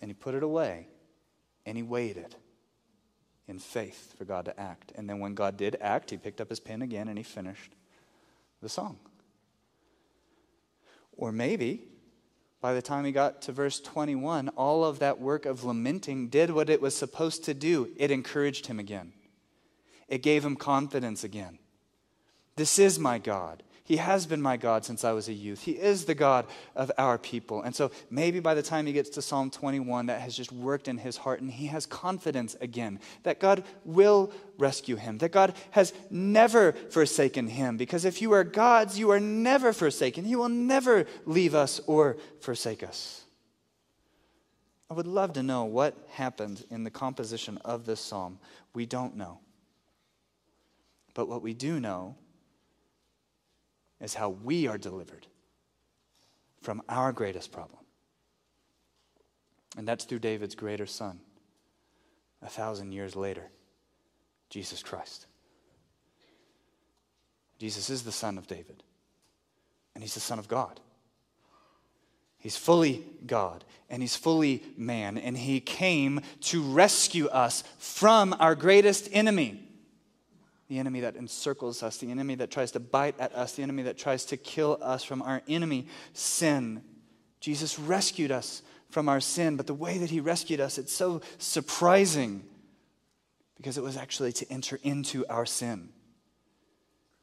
and 0.00 0.10
he 0.10 0.14
put 0.14 0.34
it 0.34 0.42
away, 0.42 0.88
and 1.64 1.76
he 1.76 1.82
waited 1.82 2.34
in 3.46 3.58
faith 3.58 4.16
for 4.18 4.24
God 4.24 4.46
to 4.46 4.58
act. 4.58 4.92
And 4.96 5.08
then 5.08 5.20
when 5.20 5.34
God 5.34 5.56
did 5.56 5.76
act, 5.80 6.10
he 6.10 6.16
picked 6.16 6.40
up 6.40 6.48
his 6.48 6.60
pen 6.60 6.82
again 6.82 7.08
and 7.08 7.18
he 7.18 7.24
finished 7.24 7.72
the 8.62 8.68
song. 8.70 8.98
Or 11.12 11.30
maybe 11.30 11.82
by 12.60 12.72
the 12.72 12.80
time 12.80 13.04
he 13.04 13.12
got 13.12 13.42
to 13.42 13.52
verse 13.52 13.80
21, 13.80 14.48
all 14.50 14.82
of 14.82 14.98
that 15.00 15.20
work 15.20 15.44
of 15.44 15.62
lamenting 15.62 16.28
did 16.28 16.50
what 16.50 16.70
it 16.70 16.80
was 16.80 16.96
supposed 16.96 17.44
to 17.44 17.52
do. 17.52 17.90
It 17.96 18.10
encouraged 18.10 18.66
him 18.66 18.80
again, 18.80 19.12
it 20.08 20.22
gave 20.22 20.44
him 20.44 20.56
confidence 20.56 21.22
again. 21.22 21.58
This 22.56 22.78
is 22.78 22.98
my 22.98 23.18
God. 23.18 23.62
He 23.86 23.98
has 23.98 24.24
been 24.24 24.40
my 24.40 24.56
God 24.56 24.86
since 24.86 25.04
I 25.04 25.12
was 25.12 25.28
a 25.28 25.32
youth. 25.34 25.62
He 25.62 25.72
is 25.72 26.06
the 26.06 26.14
God 26.14 26.46
of 26.74 26.90
our 26.96 27.18
people. 27.18 27.60
And 27.60 27.76
so 27.76 27.90
maybe 28.08 28.40
by 28.40 28.54
the 28.54 28.62
time 28.62 28.86
he 28.86 28.94
gets 28.94 29.10
to 29.10 29.22
Psalm 29.22 29.50
21, 29.50 30.06
that 30.06 30.22
has 30.22 30.34
just 30.34 30.50
worked 30.52 30.88
in 30.88 30.96
his 30.96 31.18
heart 31.18 31.42
and 31.42 31.50
he 31.50 31.66
has 31.66 31.84
confidence 31.84 32.56
again 32.62 32.98
that 33.24 33.40
God 33.40 33.62
will 33.84 34.32
rescue 34.56 34.96
him, 34.96 35.18
that 35.18 35.32
God 35.32 35.54
has 35.72 35.92
never 36.08 36.72
forsaken 36.72 37.46
him. 37.46 37.76
Because 37.76 38.06
if 38.06 38.22
you 38.22 38.32
are 38.32 38.42
God's, 38.42 38.98
you 38.98 39.10
are 39.10 39.20
never 39.20 39.74
forsaken. 39.74 40.24
He 40.24 40.34
will 40.34 40.48
never 40.48 41.04
leave 41.26 41.54
us 41.54 41.78
or 41.86 42.16
forsake 42.40 42.82
us. 42.82 43.24
I 44.88 44.94
would 44.94 45.06
love 45.06 45.34
to 45.34 45.42
know 45.42 45.64
what 45.64 45.94
happened 46.12 46.64
in 46.70 46.84
the 46.84 46.90
composition 46.90 47.58
of 47.66 47.84
this 47.84 48.00
psalm. 48.00 48.38
We 48.72 48.86
don't 48.86 49.16
know. 49.16 49.40
But 51.12 51.28
what 51.28 51.42
we 51.42 51.52
do 51.52 51.78
know 51.78 52.16
is 54.00 54.14
how 54.14 54.30
we 54.30 54.66
are 54.66 54.78
delivered 54.78 55.26
from 56.60 56.82
our 56.88 57.12
greatest 57.12 57.52
problem. 57.52 57.80
And 59.76 59.86
that's 59.86 60.04
through 60.04 60.20
David's 60.20 60.54
greater 60.54 60.86
son, 60.86 61.20
a 62.42 62.48
thousand 62.48 62.92
years 62.92 63.16
later, 63.16 63.50
Jesus 64.50 64.82
Christ. 64.82 65.26
Jesus 67.58 67.90
is 67.90 68.02
the 68.02 68.12
son 68.12 68.38
of 68.38 68.46
David, 68.46 68.82
and 69.94 70.02
he's 70.02 70.14
the 70.14 70.20
son 70.20 70.38
of 70.38 70.48
God. 70.48 70.80
He's 72.38 72.58
fully 72.58 73.02
God 73.26 73.64
and 73.88 74.02
he's 74.02 74.16
fully 74.16 74.62
man, 74.76 75.16
and 75.16 75.36
he 75.36 75.60
came 75.60 76.20
to 76.42 76.62
rescue 76.62 77.26
us 77.28 77.64
from 77.78 78.34
our 78.38 78.54
greatest 78.54 79.08
enemy 79.12 79.63
the 80.68 80.78
enemy 80.78 81.00
that 81.00 81.16
encircles 81.16 81.82
us, 81.82 81.98
the 81.98 82.10
enemy 82.10 82.34
that 82.36 82.50
tries 82.50 82.70
to 82.72 82.80
bite 82.80 83.18
at 83.20 83.34
us, 83.34 83.52
the 83.52 83.62
enemy 83.62 83.82
that 83.82 83.98
tries 83.98 84.24
to 84.26 84.36
kill 84.36 84.78
us 84.80 85.04
from 85.04 85.22
our 85.22 85.42
enemy, 85.48 85.86
sin. 86.12 86.82
Jesus 87.40 87.78
rescued 87.78 88.30
us 88.30 88.62
from 88.88 89.08
our 89.08 89.20
sin, 89.20 89.56
but 89.56 89.66
the 89.66 89.74
way 89.74 89.98
that 89.98 90.10
he 90.10 90.20
rescued 90.20 90.60
us, 90.60 90.78
it's 90.78 90.92
so 90.92 91.20
surprising 91.38 92.44
because 93.56 93.76
it 93.76 93.84
was 93.84 93.96
actually 93.96 94.32
to 94.32 94.50
enter 94.50 94.78
into 94.82 95.26
our 95.28 95.44
sin 95.44 95.90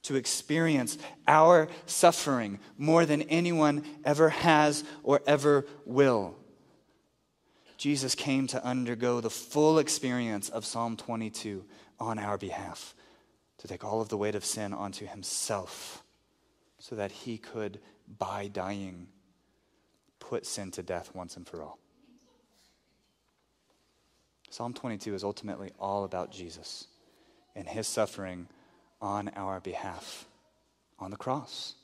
to 0.03 0.15
experience 0.15 0.97
our 1.27 1.67
suffering 1.85 2.59
more 2.77 3.05
than 3.05 3.21
anyone 3.23 3.83
ever 4.03 4.29
has 4.29 4.83
or 5.03 5.21
ever 5.27 5.65
will. 5.85 6.35
Jesus 7.77 8.15
came 8.15 8.47
to 8.47 8.63
undergo 8.63 9.21
the 9.21 9.29
full 9.29 9.79
experience 9.79 10.49
of 10.49 10.65
Psalm 10.65 10.97
22 10.97 11.63
on 11.99 12.19
our 12.19 12.37
behalf, 12.37 12.95
to 13.61 13.67
take 13.67 13.83
all 13.83 14.01
of 14.01 14.09
the 14.09 14.17
weight 14.17 14.33
of 14.33 14.43
sin 14.43 14.73
onto 14.73 15.05
himself 15.05 16.03
so 16.79 16.95
that 16.95 17.11
he 17.11 17.37
could, 17.37 17.79
by 18.17 18.47
dying, 18.47 19.07
put 20.19 20.47
sin 20.47 20.71
to 20.71 20.81
death 20.81 21.11
once 21.13 21.37
and 21.37 21.47
for 21.47 21.61
all. 21.61 21.77
Psalm 24.49 24.73
22 24.73 25.13
is 25.13 25.23
ultimately 25.23 25.71
all 25.79 26.03
about 26.03 26.31
Jesus 26.31 26.87
and 27.55 27.67
his 27.67 27.87
suffering 27.87 28.47
on 28.99 29.29
our 29.35 29.59
behalf 29.59 30.25
on 30.97 31.11
the 31.11 31.17
cross. 31.17 31.75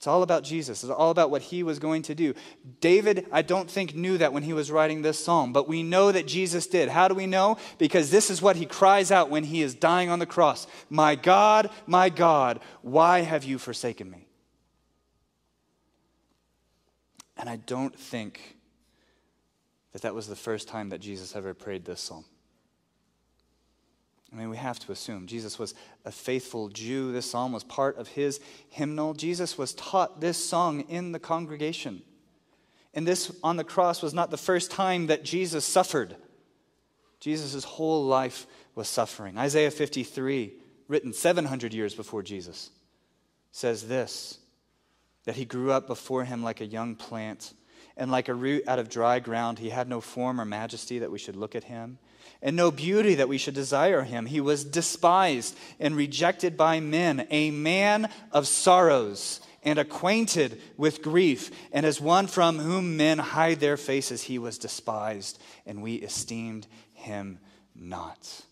It's 0.00 0.06
all 0.06 0.22
about 0.22 0.44
Jesus. 0.44 0.82
It's 0.82 0.90
all 0.90 1.10
about 1.10 1.30
what 1.30 1.42
he 1.42 1.62
was 1.62 1.78
going 1.78 2.00
to 2.04 2.14
do. 2.14 2.32
David, 2.80 3.26
I 3.30 3.42
don't 3.42 3.70
think, 3.70 3.94
knew 3.94 4.16
that 4.16 4.32
when 4.32 4.42
he 4.42 4.54
was 4.54 4.70
writing 4.70 5.02
this 5.02 5.22
psalm, 5.22 5.52
but 5.52 5.68
we 5.68 5.82
know 5.82 6.10
that 6.10 6.26
Jesus 6.26 6.66
did. 6.66 6.88
How 6.88 7.06
do 7.06 7.14
we 7.14 7.26
know? 7.26 7.58
Because 7.76 8.10
this 8.10 8.30
is 8.30 8.40
what 8.40 8.56
he 8.56 8.64
cries 8.64 9.12
out 9.12 9.28
when 9.28 9.44
he 9.44 9.60
is 9.60 9.74
dying 9.74 10.08
on 10.08 10.18
the 10.18 10.24
cross 10.24 10.66
My 10.88 11.16
God, 11.16 11.68
my 11.86 12.08
God, 12.08 12.60
why 12.80 13.20
have 13.20 13.44
you 13.44 13.58
forsaken 13.58 14.10
me? 14.10 14.26
And 17.36 17.50
I 17.50 17.56
don't 17.56 17.94
think 17.94 18.56
that 19.92 20.00
that 20.00 20.14
was 20.14 20.28
the 20.28 20.34
first 20.34 20.66
time 20.66 20.88
that 20.88 21.02
Jesus 21.02 21.36
ever 21.36 21.52
prayed 21.52 21.84
this 21.84 22.00
psalm. 22.00 22.24
I 24.32 24.36
mean, 24.36 24.48
we 24.48 24.56
have 24.56 24.78
to 24.80 24.92
assume 24.92 25.26
Jesus 25.26 25.58
was 25.58 25.74
a 26.04 26.12
faithful 26.12 26.68
Jew. 26.68 27.10
This 27.12 27.30
psalm 27.30 27.52
was 27.52 27.64
part 27.64 27.96
of 27.96 28.08
his 28.08 28.40
hymnal. 28.68 29.12
Jesus 29.12 29.58
was 29.58 29.74
taught 29.74 30.20
this 30.20 30.42
song 30.42 30.82
in 30.82 31.12
the 31.12 31.18
congregation. 31.18 32.02
And 32.94 33.06
this 33.06 33.32
on 33.42 33.56
the 33.56 33.64
cross 33.64 34.02
was 34.02 34.14
not 34.14 34.30
the 34.30 34.36
first 34.36 34.70
time 34.70 35.08
that 35.08 35.24
Jesus 35.24 35.64
suffered. 35.64 36.16
Jesus' 37.18 37.64
whole 37.64 38.04
life 38.04 38.46
was 38.74 38.88
suffering. 38.88 39.36
Isaiah 39.36 39.70
53, 39.70 40.54
written 40.86 41.12
700 41.12 41.74
years 41.74 41.94
before 41.94 42.22
Jesus, 42.22 42.70
says 43.52 43.88
this 43.88 44.38
that 45.26 45.36
he 45.36 45.44
grew 45.44 45.70
up 45.70 45.86
before 45.86 46.24
him 46.24 46.42
like 46.42 46.62
a 46.62 46.66
young 46.66 46.96
plant, 46.96 47.52
and 47.96 48.10
like 48.10 48.28
a 48.28 48.34
root 48.34 48.66
out 48.66 48.78
of 48.78 48.88
dry 48.88 49.18
ground. 49.20 49.58
He 49.58 49.68
had 49.68 49.86
no 49.86 50.00
form 50.00 50.40
or 50.40 50.46
majesty 50.46 51.00
that 51.00 51.10
we 51.10 51.18
should 51.18 51.36
look 51.36 51.54
at 51.54 51.64
him 51.64 51.98
and 52.42 52.56
no 52.56 52.70
beauty 52.70 53.16
that 53.16 53.28
we 53.28 53.38
should 53.38 53.54
desire 53.54 54.02
him. 54.02 54.26
He 54.26 54.40
was 54.40 54.64
despised 54.64 55.56
and 55.78 55.96
rejected 55.96 56.56
by 56.56 56.80
men, 56.80 57.26
a 57.30 57.50
man 57.50 58.08
of 58.32 58.46
sorrows 58.46 59.40
and 59.62 59.78
acquainted 59.78 60.60
with 60.76 61.02
grief, 61.02 61.50
and 61.72 61.84
as 61.84 62.00
one 62.00 62.26
from 62.26 62.58
whom 62.58 62.96
men 62.96 63.18
hide 63.18 63.60
their 63.60 63.76
faces, 63.76 64.22
he 64.22 64.38
was 64.38 64.58
despised, 64.58 65.38
and 65.66 65.82
we 65.82 65.96
esteemed 65.96 66.66
him 66.94 67.38
not. 67.74 68.42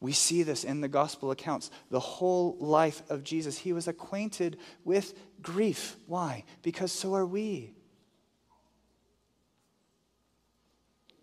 We 0.00 0.12
see 0.12 0.42
this 0.42 0.64
in 0.64 0.80
the 0.80 0.88
gospel 0.88 1.30
accounts. 1.30 1.70
The 1.90 2.00
whole 2.00 2.56
life 2.58 3.02
of 3.08 3.22
Jesus, 3.22 3.56
he 3.56 3.72
was 3.72 3.86
acquainted 3.86 4.58
with 4.84 5.14
grief. 5.40 5.96
Why? 6.06 6.44
Because 6.62 6.90
so 6.90 7.14
are 7.14 7.26
we. 7.26 7.74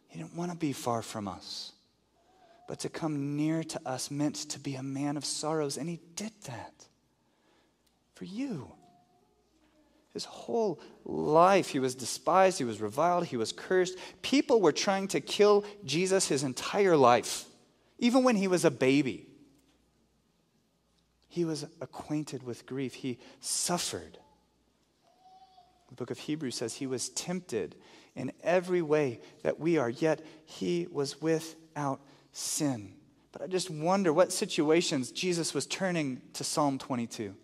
He 0.09 0.19
didn't 0.19 0.35
want 0.35 0.51
to 0.51 0.57
be 0.57 0.73
far 0.73 1.01
from 1.01 1.27
us, 1.27 1.71
but 2.67 2.79
to 2.79 2.89
come 2.89 3.37
near 3.37 3.63
to 3.63 3.81
us 3.87 4.11
meant 4.11 4.35
to 4.35 4.59
be 4.59 4.75
a 4.75 4.83
man 4.83 5.17
of 5.17 5.23
sorrows, 5.23 5.77
and 5.77 5.87
he 5.87 6.01
did 6.15 6.33
that 6.45 6.73
for 8.15 8.25
you. 8.25 8.71
His 10.13 10.25
whole 10.25 10.81
life, 11.05 11.69
he 11.69 11.79
was 11.79 11.93
despised, 11.93 12.57
he 12.57 12.63
was 12.63 12.81
reviled, 12.81 13.25
he 13.25 13.37
was 13.37 13.51
cursed. 13.51 13.97
People 14.23 14.59
were 14.59 14.71
trying 14.71 15.07
to 15.09 15.21
kill 15.21 15.63
Jesus 15.85 16.27
his 16.27 16.43
entire 16.43 16.97
life, 16.97 17.45
even 17.99 18.23
when 18.23 18.35
he 18.35 18.47
was 18.47 18.65
a 18.65 18.71
baby. 18.71 19.27
He 21.27 21.45
was 21.45 21.67
acquainted 21.79 22.41
with 22.41 22.65
grief, 22.65 22.95
he 22.95 23.19
suffered. 23.39 24.17
The 25.89 25.95
book 25.95 26.11
of 26.11 26.19
Hebrews 26.19 26.55
says 26.55 26.75
he 26.75 26.87
was 26.87 27.09
tempted 27.09 27.75
in 28.15 28.31
every 28.43 28.81
way 28.81 29.19
that 29.43 29.59
we 29.59 29.77
are, 29.77 29.89
yet 29.89 30.23
he 30.45 30.87
was 30.91 31.21
without 31.21 31.99
sin. 32.31 32.93
But 33.31 33.41
I 33.41 33.47
just 33.47 33.69
wonder 33.69 34.11
what 34.13 34.31
situations 34.31 35.11
Jesus 35.11 35.53
was 35.53 35.65
turning 35.65 36.21
to 36.33 36.43
Psalm 36.43 36.77
22. 36.77 37.35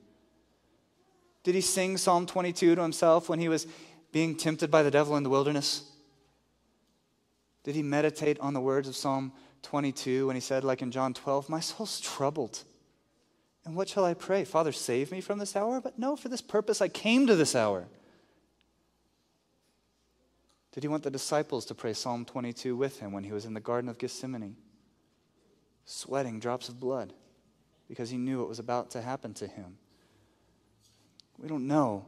Did 1.44 1.56
he 1.56 1.62
sing 1.62 1.98
Psalm 1.98 2.26
22 2.26 2.76
to 2.76 2.82
himself 2.82 3.30
when 3.30 3.40
he 3.40 3.50
was 3.50 3.68
being 4.12 4.36
tempted 4.36 4.72
by 4.72 4.82
the 4.82 4.92
devil 4.92 5.16
in 5.16 5.24
the 5.24 5.30
wilderness? 5.30 5.84
Did 7.64 7.76
he 7.76 7.84
meditate 7.84 8.40
on 8.40 8.54
the 8.54 8.62
words 8.62 8.88
of 8.88 8.96
Psalm 8.96 9.32
22 9.64 10.28
when 10.28 10.36
he 10.36 10.40
said, 10.40 10.64
like 10.64 10.82
in 10.82 10.92
John 10.92 11.14
12, 11.14 11.50
My 11.50 11.60
soul's 11.60 12.00
troubled. 12.00 12.64
And 13.66 13.76
what 13.76 13.90
shall 13.90 14.06
I 14.06 14.14
pray? 14.14 14.44
Father, 14.44 14.72
save 14.72 15.12
me 15.12 15.22
from 15.22 15.40
this 15.40 15.56
hour? 15.56 15.82
But 15.82 15.98
no, 15.98 16.16
for 16.16 16.30
this 16.30 16.42
purpose 16.42 16.82
I 16.82 16.88
came 16.88 17.26
to 17.28 17.36
this 17.36 17.56
hour. 17.56 17.88
Did 20.76 20.84
he 20.84 20.90
want 20.90 21.04
the 21.04 21.10
disciples 21.10 21.64
to 21.68 21.74
pray 21.74 21.94
Psalm 21.94 22.26
22 22.26 22.76
with 22.76 23.00
him 23.00 23.14
when 23.14 23.24
he 23.24 23.32
was 23.32 23.46
in 23.46 23.54
the 23.54 23.62
Garden 23.62 23.90
of 23.90 23.98
Gethsemane, 23.98 24.58
sweating 25.86 26.38
drops 26.38 26.68
of 26.68 26.82
blood 26.82 27.14
because 27.88 28.10
he 28.10 28.18
knew 28.18 28.40
what 28.40 28.50
was 28.50 28.60
about 28.60 28.92
to 28.92 29.02
happen 29.02 29.34
to 29.36 29.48
him? 29.48 29.78
We 31.38 31.48
don't 31.48 31.66
know. 31.66 32.08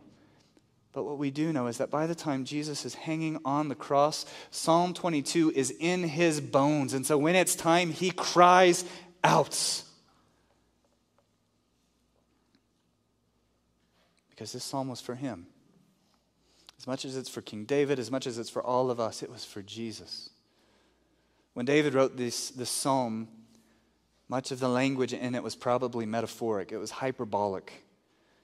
But 0.91 1.06
what 1.06 1.17
we 1.17 1.32
do 1.32 1.53
know 1.53 1.67
is 1.67 1.77
that 1.77 1.89
by 1.89 2.08
the 2.08 2.15
time 2.15 2.43
Jesus 2.43 2.84
is 2.84 2.93
hanging 2.93 3.39
on 3.45 3.69
the 3.69 3.75
cross, 3.75 4.25
Psalm 4.51 4.93
22 4.93 5.53
is 5.56 5.71
in 5.71 6.03
his 6.03 6.41
bones. 6.41 6.93
And 6.93 7.06
so 7.06 7.17
when 7.17 7.38
it's 7.38 7.56
time, 7.56 7.91
he 7.91 8.12
cries 8.12 8.84
out. 9.23 9.84
Because 14.30 14.51
this 14.51 14.65
psalm 14.65 14.89
was 14.89 14.99
for 14.99 15.15
him. 15.15 15.47
As 16.88 16.89
much 16.89 17.04
as 17.04 17.17
it's 17.17 17.28
for 17.28 17.41
King 17.41 17.65
David, 17.65 18.00
as 18.00 18.10
much 18.10 18.26
as 18.26 18.38
it's 18.38 18.50
for 18.50 18.63
all 18.63 18.89
of 18.89 18.97
us, 18.97 19.21
it 19.21 19.30
was 19.30 19.43
for 19.43 19.62
Jesus. 19.62 20.30
When 21.54 21.65
David 21.65 21.93
wrote 21.93 22.15
this, 22.15 22.50
this 22.50 22.69
psalm, 22.69 23.28
much 24.30 24.52
of 24.52 24.62
the 24.62 24.69
language 24.69 25.12
in 25.12 25.36
it 25.36 25.43
was 25.43 25.54
probably 25.54 26.06
metaphoric, 26.06 26.71
it 26.71 26.78
was 26.78 26.91
hyperbolic. 26.91 27.84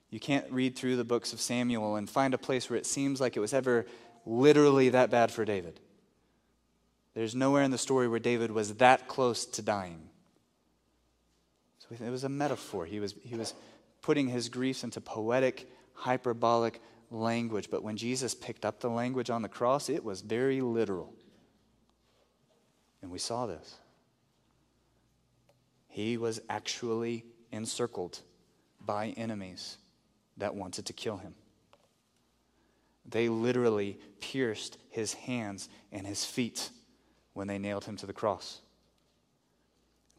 You 0.09 0.19
can't 0.19 0.51
read 0.51 0.75
through 0.75 0.97
the 0.97 1.05
books 1.05 1.31
of 1.31 1.39
Samuel 1.39 1.95
and 1.95 2.09
find 2.09 2.33
a 2.33 2.37
place 2.37 2.69
where 2.69 2.75
it 2.75 2.85
seems 2.85 3.21
like 3.21 3.37
it 3.37 3.39
was 3.39 3.53
ever 3.53 3.85
literally 4.25 4.89
that 4.89 5.09
bad 5.09 5.31
for 5.31 5.45
David. 5.45 5.79
There's 7.13 7.35
nowhere 7.35 7.63
in 7.63 7.71
the 7.71 7.77
story 7.77 8.09
where 8.09 8.19
David 8.19 8.51
was 8.51 8.73
that 8.73 9.07
close 9.07 9.45
to 9.45 9.61
dying. 9.61 10.09
So 11.79 11.95
it 12.05 12.09
was 12.09 12.25
a 12.25 12.29
metaphor. 12.29 12.85
He 12.85 12.99
was, 12.99 13.15
he 13.23 13.35
was 13.35 13.53
putting 14.01 14.27
his 14.27 14.49
griefs 14.49 14.83
into 14.83 14.99
poetic, 14.99 15.71
hyperbolic 15.93 16.81
language, 17.13 17.69
but 17.69 17.83
when 17.83 17.95
Jesus 17.95 18.33
picked 18.33 18.65
up 18.65 18.79
the 18.79 18.89
language 18.89 19.29
on 19.29 19.41
the 19.41 19.49
cross, 19.49 19.89
it 19.89 20.03
was 20.03 20.21
very 20.21 20.61
literal. 20.61 21.13
And 23.01 23.11
we 23.11 23.19
saw 23.19 23.45
this. 23.45 23.75
He 25.87 26.17
was 26.17 26.41
actually 26.49 27.25
encircled 27.51 28.19
by 28.81 29.09
enemies 29.09 29.77
that 30.37 30.55
wanted 30.55 30.87
to 30.87 30.93
kill 30.93 31.17
him. 31.17 31.35
They 33.05 33.29
literally 33.29 33.99
pierced 34.19 34.77
his 34.89 35.13
hands 35.13 35.69
and 35.91 36.07
his 36.07 36.25
feet 36.25 36.69
when 37.33 37.47
they 37.47 37.59
nailed 37.59 37.85
him 37.85 37.97
to 37.97 38.05
the 38.05 38.13
cross. 38.13 38.61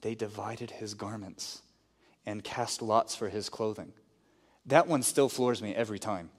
They 0.03 0.15
divided 0.15 0.71
his 0.71 0.95
garments 0.95 1.63
and 2.27 2.45
cast 2.45 2.83
lots 2.83 3.17
for 3.17 3.29
his 3.29 3.49
clothing. 3.49 3.93
That 4.67 4.87
one 4.87 5.03
still 5.03 5.29
floors 5.29 5.63
me 5.63 5.75
every 5.75 5.99
time. 5.99 6.31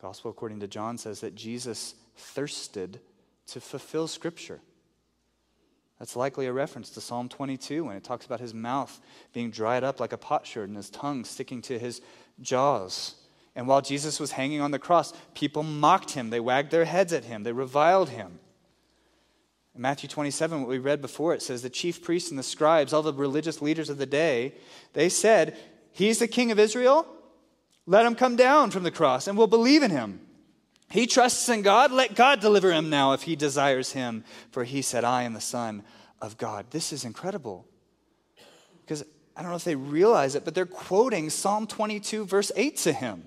Gospel 0.00 0.30
according 0.30 0.60
to 0.60 0.68
John 0.68 0.96
says 0.96 1.20
that 1.20 1.34
Jesus 1.34 1.94
thirsted 2.16 3.00
to 3.48 3.60
fulfill 3.60 4.08
Scripture. 4.08 4.60
That's 5.98 6.16
likely 6.16 6.46
a 6.46 6.52
reference 6.52 6.88
to 6.90 7.00
Psalm 7.02 7.28
22 7.28 7.84
when 7.84 7.96
it 7.96 8.04
talks 8.04 8.24
about 8.24 8.40
his 8.40 8.54
mouth 8.54 8.98
being 9.34 9.50
dried 9.50 9.84
up 9.84 10.00
like 10.00 10.14
a 10.14 10.18
potsherd 10.18 10.68
and 10.68 10.76
his 10.76 10.88
tongue 10.88 11.24
sticking 11.24 11.60
to 11.62 11.78
his 11.78 12.00
jaws. 12.40 13.16
And 13.54 13.66
while 13.66 13.82
Jesus 13.82 14.18
was 14.18 14.32
hanging 14.32 14.62
on 14.62 14.70
the 14.70 14.78
cross, 14.78 15.12
people 15.34 15.62
mocked 15.62 16.12
him, 16.12 16.30
they 16.30 16.40
wagged 16.40 16.70
their 16.70 16.86
heads 16.86 17.12
at 17.12 17.24
him, 17.24 17.42
they 17.42 17.52
reviled 17.52 18.08
him. 18.08 18.38
In 19.74 19.82
Matthew 19.82 20.08
27, 20.08 20.60
what 20.60 20.68
we 20.68 20.78
read 20.78 21.02
before, 21.02 21.34
it 21.34 21.42
says 21.42 21.60
the 21.60 21.68
chief 21.68 22.02
priests 22.02 22.30
and 22.30 22.38
the 22.38 22.42
scribes, 22.42 22.94
all 22.94 23.02
the 23.02 23.12
religious 23.12 23.60
leaders 23.60 23.90
of 23.90 23.98
the 23.98 24.06
day, 24.06 24.54
they 24.94 25.10
said, 25.10 25.58
He's 25.92 26.18
the 26.18 26.28
king 26.28 26.50
of 26.50 26.58
Israel. 26.58 27.06
Let 27.86 28.06
him 28.06 28.14
come 28.14 28.36
down 28.36 28.70
from 28.70 28.82
the 28.82 28.90
cross 28.90 29.26
and 29.26 29.36
we'll 29.36 29.46
believe 29.46 29.82
in 29.82 29.90
him. 29.90 30.20
He 30.90 31.06
trusts 31.06 31.48
in 31.48 31.62
God. 31.62 31.92
Let 31.92 32.14
God 32.14 32.40
deliver 32.40 32.72
him 32.72 32.90
now 32.90 33.12
if 33.12 33.22
he 33.22 33.36
desires 33.36 33.92
him. 33.92 34.24
For 34.50 34.64
he 34.64 34.82
said, 34.82 35.04
I 35.04 35.22
am 35.22 35.34
the 35.34 35.40
Son 35.40 35.84
of 36.20 36.36
God. 36.36 36.66
This 36.70 36.92
is 36.92 37.04
incredible. 37.04 37.66
Because 38.82 39.04
I 39.36 39.42
don't 39.42 39.50
know 39.50 39.56
if 39.56 39.64
they 39.64 39.76
realize 39.76 40.34
it, 40.34 40.44
but 40.44 40.54
they're 40.54 40.66
quoting 40.66 41.30
Psalm 41.30 41.66
22, 41.66 42.26
verse 42.26 42.50
8 42.56 42.76
to 42.78 42.92
him. 42.92 43.24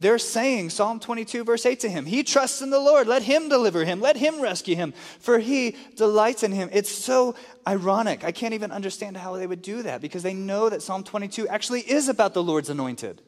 They're 0.00 0.18
saying 0.18 0.70
Psalm 0.70 0.98
22, 0.98 1.44
verse 1.44 1.66
8 1.66 1.80
to 1.80 1.88
him. 1.90 2.06
He 2.06 2.24
trusts 2.24 2.62
in 2.62 2.70
the 2.70 2.80
Lord. 2.80 3.06
Let 3.06 3.22
him 3.22 3.48
deliver 3.48 3.84
him. 3.84 4.00
Let 4.00 4.16
him 4.16 4.40
rescue 4.40 4.74
him, 4.74 4.94
for 5.20 5.38
he 5.38 5.76
delights 5.94 6.42
in 6.42 6.52
him. 6.52 6.70
It's 6.72 6.90
so 6.90 7.34
ironic. 7.68 8.24
I 8.24 8.32
can't 8.32 8.54
even 8.54 8.72
understand 8.72 9.18
how 9.18 9.36
they 9.36 9.46
would 9.46 9.62
do 9.62 9.82
that 9.82 10.00
because 10.00 10.22
they 10.22 10.34
know 10.34 10.70
that 10.70 10.82
Psalm 10.82 11.04
22 11.04 11.46
actually 11.48 11.82
is 11.82 12.08
about 12.08 12.32
the 12.32 12.42
Lord's 12.42 12.70
anointed. 12.70 13.20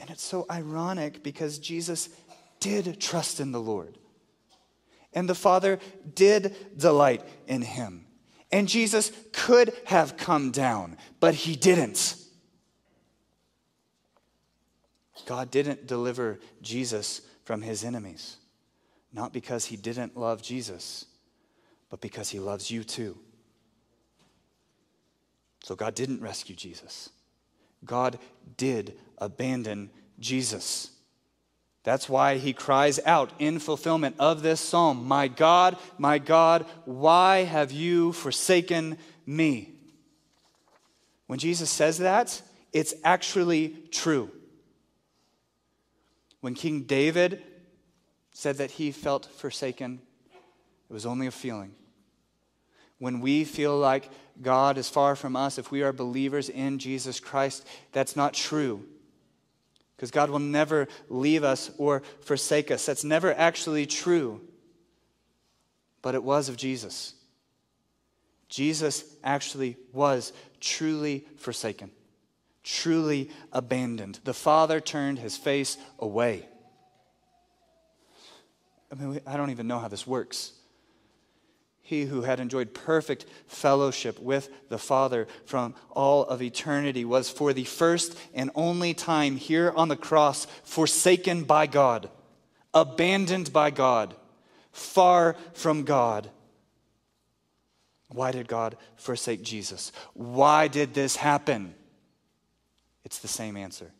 And 0.00 0.08
it's 0.10 0.24
so 0.24 0.46
ironic 0.50 1.22
because 1.22 1.58
Jesus 1.58 2.08
did 2.58 3.00
trust 3.00 3.38
in 3.38 3.52
the 3.52 3.60
Lord. 3.60 3.98
And 5.12 5.28
the 5.28 5.34
Father 5.34 5.78
did 6.14 6.56
delight 6.76 7.22
in 7.46 7.62
him. 7.62 8.06
And 8.50 8.66
Jesus 8.66 9.12
could 9.32 9.72
have 9.84 10.16
come 10.16 10.50
down, 10.50 10.96
but 11.20 11.34
he 11.34 11.54
didn't. 11.54 12.16
God 15.26 15.50
didn't 15.50 15.86
deliver 15.86 16.40
Jesus 16.62 17.20
from 17.44 17.62
his 17.62 17.84
enemies, 17.84 18.36
not 19.12 19.32
because 19.32 19.66
he 19.66 19.76
didn't 19.76 20.16
love 20.16 20.42
Jesus, 20.42 21.04
but 21.90 22.00
because 22.00 22.30
he 22.30 22.40
loves 22.40 22.70
you 22.70 22.82
too. 22.82 23.18
So 25.62 25.76
God 25.76 25.94
didn't 25.94 26.20
rescue 26.20 26.56
Jesus. 26.56 27.10
God 27.84 28.18
did 28.56 28.98
abandon 29.18 29.90
Jesus. 30.18 30.90
That's 31.82 32.08
why 32.08 32.36
he 32.36 32.52
cries 32.52 33.00
out 33.06 33.32
in 33.38 33.58
fulfillment 33.58 34.16
of 34.18 34.42
this 34.42 34.60
psalm 34.60 35.06
My 35.06 35.28
God, 35.28 35.78
my 35.98 36.18
God, 36.18 36.66
why 36.84 37.44
have 37.44 37.72
you 37.72 38.12
forsaken 38.12 38.98
me? 39.24 39.72
When 41.26 41.38
Jesus 41.38 41.70
says 41.70 41.98
that, 41.98 42.42
it's 42.72 42.94
actually 43.04 43.76
true. 43.90 44.30
When 46.40 46.54
King 46.54 46.82
David 46.82 47.42
said 48.32 48.56
that 48.56 48.72
he 48.72 48.92
felt 48.92 49.26
forsaken, 49.26 50.00
it 50.88 50.92
was 50.92 51.06
only 51.06 51.26
a 51.26 51.30
feeling. 51.30 51.74
When 52.98 53.20
we 53.20 53.44
feel 53.44 53.78
like 53.78 54.10
God 54.42 54.78
is 54.78 54.88
far 54.88 55.16
from 55.16 55.36
us, 55.36 55.58
if 55.58 55.70
we 55.70 55.82
are 55.82 55.92
believers 55.92 56.48
in 56.48 56.78
Jesus 56.78 57.20
Christ, 57.20 57.66
that's 57.92 58.16
not 58.16 58.34
true. 58.34 58.84
Because 59.96 60.10
God 60.10 60.30
will 60.30 60.38
never 60.38 60.88
leave 61.08 61.44
us 61.44 61.70
or 61.76 62.02
forsake 62.22 62.70
us. 62.70 62.86
That's 62.86 63.04
never 63.04 63.34
actually 63.34 63.86
true. 63.86 64.40
But 66.00 66.14
it 66.14 66.24
was 66.24 66.48
of 66.48 66.56
Jesus. 66.56 67.12
Jesus 68.48 69.04
actually 69.22 69.76
was 69.92 70.32
truly 70.60 71.26
forsaken 71.36 71.90
truly 72.62 73.30
abandoned. 73.52 74.20
The 74.24 74.34
father 74.34 74.80
turned 74.80 75.18
his 75.18 75.36
face 75.36 75.76
away. 75.98 76.46
I 78.92 78.94
mean, 78.96 79.20
I 79.26 79.36
don't 79.36 79.50
even 79.50 79.66
know 79.66 79.78
how 79.78 79.88
this 79.88 80.06
works. 80.06 80.52
He 81.90 82.04
who 82.04 82.22
had 82.22 82.38
enjoyed 82.38 82.72
perfect 82.72 83.26
fellowship 83.48 84.20
with 84.20 84.48
the 84.68 84.78
Father 84.78 85.26
from 85.44 85.74
all 85.90 86.22
of 86.22 86.40
eternity 86.40 87.04
was 87.04 87.28
for 87.28 87.52
the 87.52 87.64
first 87.64 88.16
and 88.32 88.48
only 88.54 88.94
time 88.94 89.34
here 89.34 89.72
on 89.74 89.88
the 89.88 89.96
cross 89.96 90.46
forsaken 90.62 91.42
by 91.42 91.66
God, 91.66 92.08
abandoned 92.72 93.52
by 93.52 93.72
God, 93.72 94.14
far 94.70 95.34
from 95.52 95.82
God. 95.82 96.30
Why 98.06 98.30
did 98.30 98.46
God 98.46 98.76
forsake 98.94 99.42
Jesus? 99.42 99.90
Why 100.14 100.68
did 100.68 100.94
this 100.94 101.16
happen? 101.16 101.74
It's 103.04 103.18
the 103.18 103.26
same 103.26 103.56
answer 103.56 103.90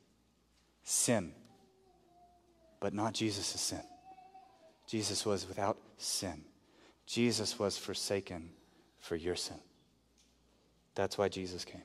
sin, 0.85 1.33
but 2.79 2.95
not 2.95 3.15
Jesus' 3.15 3.47
sin. 3.47 3.83
Jesus 4.87 5.27
was 5.27 5.49
without 5.49 5.77
sin. 5.99 6.45
Jesus 7.11 7.59
was 7.59 7.77
forsaken 7.77 8.51
for 9.01 9.17
your 9.17 9.35
sin. 9.35 9.59
That's 10.95 11.19
why 11.19 11.29
Jesus 11.29 11.65
came. 11.65 11.83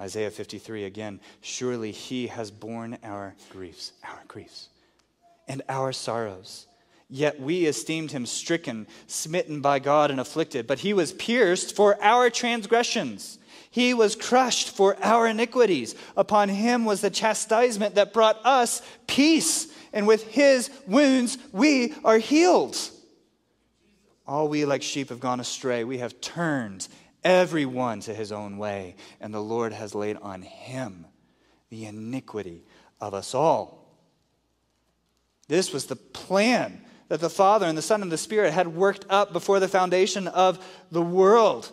Isaiah 0.00 0.30
53 0.30 0.86
again, 0.86 1.20
surely 1.42 1.92
he 1.92 2.28
has 2.28 2.50
borne 2.50 2.96
our 3.04 3.34
griefs, 3.50 3.92
our 4.04 4.22
griefs, 4.26 4.70
and 5.46 5.60
our 5.68 5.92
sorrows. 5.92 6.66
Yet 7.10 7.40
we 7.42 7.66
esteemed 7.66 8.12
him 8.12 8.24
stricken, 8.24 8.86
smitten 9.06 9.60
by 9.60 9.80
God, 9.80 10.10
and 10.10 10.18
afflicted. 10.18 10.66
But 10.66 10.78
he 10.78 10.94
was 10.94 11.12
pierced 11.12 11.76
for 11.76 12.02
our 12.02 12.30
transgressions. 12.30 13.38
He 13.70 13.92
was 13.92 14.16
crushed 14.16 14.70
for 14.70 14.96
our 15.04 15.26
iniquities. 15.26 15.94
Upon 16.16 16.48
him 16.48 16.86
was 16.86 17.02
the 17.02 17.10
chastisement 17.10 17.96
that 17.96 18.14
brought 18.14 18.40
us 18.46 18.80
peace, 19.06 19.68
and 19.92 20.06
with 20.06 20.26
his 20.28 20.70
wounds 20.86 21.36
we 21.52 21.92
are 22.02 22.16
healed. 22.16 22.78
All 24.32 24.48
we 24.48 24.64
like 24.64 24.82
sheep 24.82 25.10
have 25.10 25.20
gone 25.20 25.40
astray. 25.40 25.84
We 25.84 25.98
have 25.98 26.18
turned 26.22 26.88
everyone 27.22 28.00
to 28.00 28.14
his 28.14 28.32
own 28.32 28.56
way, 28.56 28.96
and 29.20 29.34
the 29.34 29.42
Lord 29.42 29.74
has 29.74 29.94
laid 29.94 30.16
on 30.22 30.40
him 30.40 31.04
the 31.68 31.84
iniquity 31.84 32.64
of 32.98 33.12
us 33.12 33.34
all. 33.34 33.94
This 35.48 35.70
was 35.74 35.84
the 35.84 35.96
plan 35.96 36.82
that 37.08 37.20
the 37.20 37.28
Father 37.28 37.66
and 37.66 37.76
the 37.76 37.82
Son 37.82 38.00
and 38.00 38.10
the 38.10 38.16
Spirit 38.16 38.54
had 38.54 38.68
worked 38.68 39.04
up 39.10 39.34
before 39.34 39.60
the 39.60 39.68
foundation 39.68 40.26
of 40.26 40.64
the 40.90 41.02
world 41.02 41.70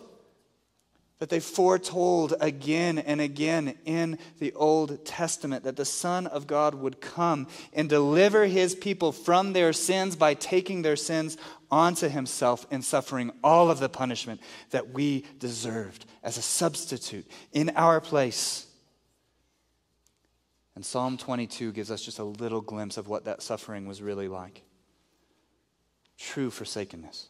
that 1.20 1.30
they 1.30 1.40
foretold 1.40 2.34
again 2.40 2.98
and 2.98 3.20
again 3.20 3.78
in 3.86 4.18
the 4.40 4.54
Old 4.54 5.06
Testament 5.06 5.66
that 5.66 5.76
the 5.76 5.86
Son 5.86 6.28
of 6.28 6.48
God 6.48 6.76
would 6.76 7.02
come 7.02 7.48
and 7.74 7.90
deliver 7.90 8.46
his 8.46 8.74
people 8.74 9.12
from 9.12 9.52
their 9.52 9.74
sins 9.74 10.16
by 10.16 10.34
taking 10.34 10.82
their 10.82 10.96
sins 10.96 11.38
onto 11.72 12.08
himself 12.08 12.66
in 12.72 12.82
suffering 12.82 13.32
all 13.44 13.70
of 13.70 13.80
the 13.80 13.90
punishment 13.90 14.42
that 14.72 14.92
we 14.92 15.26
deserved 15.38 16.06
as 16.24 16.38
a 16.38 16.42
substitute 16.42 17.30
in 17.52 17.72
our 17.76 18.02
place. 18.02 18.66
And 20.76 20.86
Psalm 20.86 21.18
22 21.18 21.74
gives 21.74 21.92
us 21.92 22.02
just 22.02 22.20
a 22.20 22.24
little 22.24 22.62
glimpse 22.62 22.98
of 22.98 23.08
what 23.08 23.26
that 23.26 23.42
suffering 23.42 23.86
was 23.86 24.02
really 24.02 24.28
like. 24.28 24.64
True 26.18 26.50
forsakenness, 26.50 27.28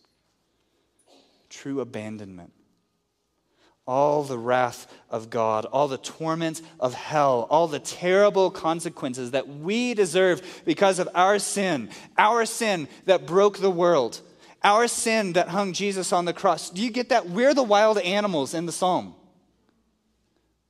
true 1.49 1.79
abandonment. 1.81 2.53
All 3.87 4.21
the 4.21 4.37
wrath 4.37 4.85
of 5.09 5.31
God, 5.31 5.65
all 5.65 5.87
the 5.87 5.97
torment 5.97 6.61
of 6.79 6.93
hell, 6.93 7.47
all 7.49 7.67
the 7.67 7.79
terrible 7.79 8.51
consequences 8.51 9.31
that 9.31 9.47
we 9.47 9.95
deserve 9.95 10.61
because 10.63 10.99
of 10.99 11.09
our 11.15 11.39
sin, 11.39 11.89
our 12.15 12.45
sin 12.45 12.87
that 13.05 13.25
broke 13.25 13.57
the 13.57 13.71
world, 13.71 14.21
our 14.63 14.87
sin 14.87 15.33
that 15.33 15.49
hung 15.49 15.73
Jesus 15.73 16.11
on 16.11 16.25
the 16.25 16.33
cross. 16.33 16.69
Do 16.69 16.81
you 16.81 16.91
get 16.91 17.09
that? 17.09 17.29
We're 17.29 17.53
the 17.53 17.63
wild 17.63 17.97
animals 17.97 18.53
in 18.53 18.65
the 18.65 18.71
psalm. 18.71 19.15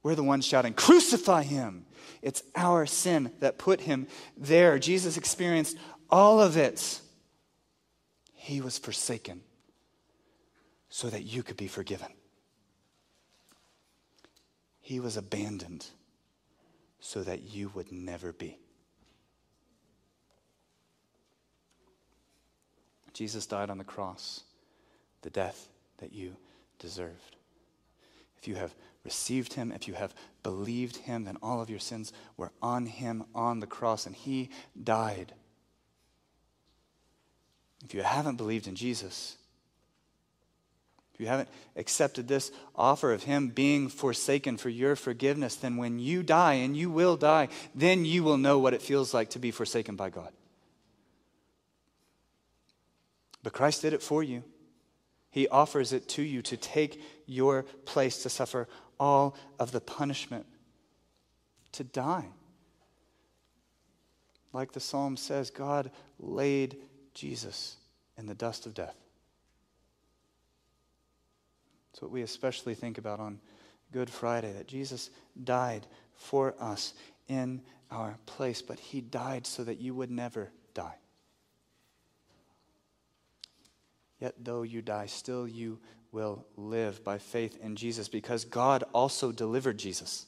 We're 0.03 0.15
the 0.15 0.23
ones 0.23 0.45
shouting, 0.45 0.73
Crucify 0.73 1.43
him. 1.43 1.85
It's 2.21 2.43
our 2.55 2.85
sin 2.85 3.31
that 3.39 3.57
put 3.57 3.81
him 3.81 4.07
there. 4.37 4.77
Jesus 4.79 5.17
experienced 5.17 5.77
all 6.09 6.41
of 6.41 6.57
it. 6.57 7.01
He 8.33 8.61
was 8.61 8.77
forsaken 8.77 9.41
so 10.89 11.09
that 11.09 11.23
you 11.23 11.43
could 11.43 11.57
be 11.57 11.67
forgiven. 11.67 12.07
He 14.79 14.99
was 14.99 15.17
abandoned 15.17 15.85
so 16.99 17.21
that 17.23 17.53
you 17.53 17.71
would 17.75 17.91
never 17.91 18.33
be. 18.33 18.57
Jesus 23.13 23.45
died 23.45 23.69
on 23.69 23.77
the 23.77 23.83
cross, 23.83 24.43
the 25.21 25.29
death 25.29 25.67
that 25.97 26.13
you 26.13 26.35
deserved. 26.77 27.35
If 28.37 28.47
you 28.47 28.55
have 28.55 28.73
received 29.03 29.53
him, 29.53 29.71
if 29.71 29.87
you 29.87 29.93
have 29.95 30.13
believed 30.43 30.97
him, 30.97 31.25
then 31.25 31.37
all 31.41 31.61
of 31.61 31.69
your 31.69 31.79
sins 31.79 32.13
were 32.37 32.51
on 32.61 32.85
him 32.85 33.25
on 33.35 33.59
the 33.59 33.67
cross, 33.67 34.05
and 34.05 34.15
he 34.15 34.49
died. 34.81 35.33
If 37.83 37.93
you 37.93 38.01
haven't 38.01 38.35
believed 38.35 38.67
in 38.67 38.75
Jesus, 38.75 39.37
if 41.19 41.23
you 41.23 41.27
haven't 41.27 41.49
accepted 41.75 42.29
this 42.29 42.49
offer 42.77 43.11
of 43.11 43.23
Him 43.23 43.49
being 43.49 43.89
forsaken 43.89 44.55
for 44.55 44.69
your 44.69 44.95
forgiveness, 44.95 45.55
then 45.55 45.75
when 45.75 45.99
you 45.99 46.23
die, 46.23 46.53
and 46.53 46.77
you 46.77 46.89
will 46.89 47.17
die, 47.17 47.49
then 47.75 48.05
you 48.05 48.23
will 48.23 48.37
know 48.37 48.57
what 48.57 48.73
it 48.73 48.81
feels 48.81 49.13
like 49.13 49.31
to 49.31 49.39
be 49.39 49.51
forsaken 49.51 49.97
by 49.97 50.09
God. 50.09 50.31
But 53.43 53.53
Christ 53.53 53.81
did 53.81 53.93
it 53.93 54.01
for 54.01 54.23
you. 54.23 54.43
He 55.31 55.47
offers 55.47 55.93
it 55.93 56.07
to 56.09 56.21
you 56.21 56.41
to 56.43 56.57
take 56.57 57.01
your 57.25 57.63
place 57.85 58.23
to 58.23 58.29
suffer 58.29 58.67
all 58.99 59.37
of 59.59 59.71
the 59.71 59.79
punishment, 59.79 60.45
to 61.73 61.83
die. 61.83 62.25
Like 64.51 64.71
the 64.71 64.79
psalm 64.79 65.15
says, 65.15 65.51
God 65.51 65.91
laid 66.19 66.77
Jesus 67.13 67.77
in 68.17 68.25
the 68.25 68.33
dust 68.33 68.65
of 68.65 68.73
death. 68.73 68.95
It's 71.91 72.01
what 72.01 72.11
we 72.11 72.23
especially 72.23 72.73
think 72.73 72.97
about 72.97 73.19
on 73.19 73.39
Good 73.91 74.09
Friday 74.09 74.51
that 74.53 74.67
Jesus 74.67 75.09
died 75.43 75.85
for 76.15 76.55
us 76.59 76.93
in 77.27 77.61
our 77.91 78.17
place, 78.25 78.61
but 78.61 78.79
he 78.79 79.01
died 79.01 79.47
so 79.47 79.63
that 79.63 79.79
you 79.79 79.93
would 79.93 80.11
never 80.11 80.51
die. 80.73 80.95
Yet, 84.19 84.35
though 84.43 84.63
you 84.63 84.81
die, 84.81 85.05
still 85.05 85.47
you 85.47 85.79
will 86.11 86.45
live 86.57 87.03
by 87.03 87.17
faith 87.17 87.57
in 87.61 87.75
Jesus 87.75 88.09
because 88.09 88.43
God 88.45 88.83
also 88.93 89.31
delivered 89.31 89.77
Jesus 89.77 90.25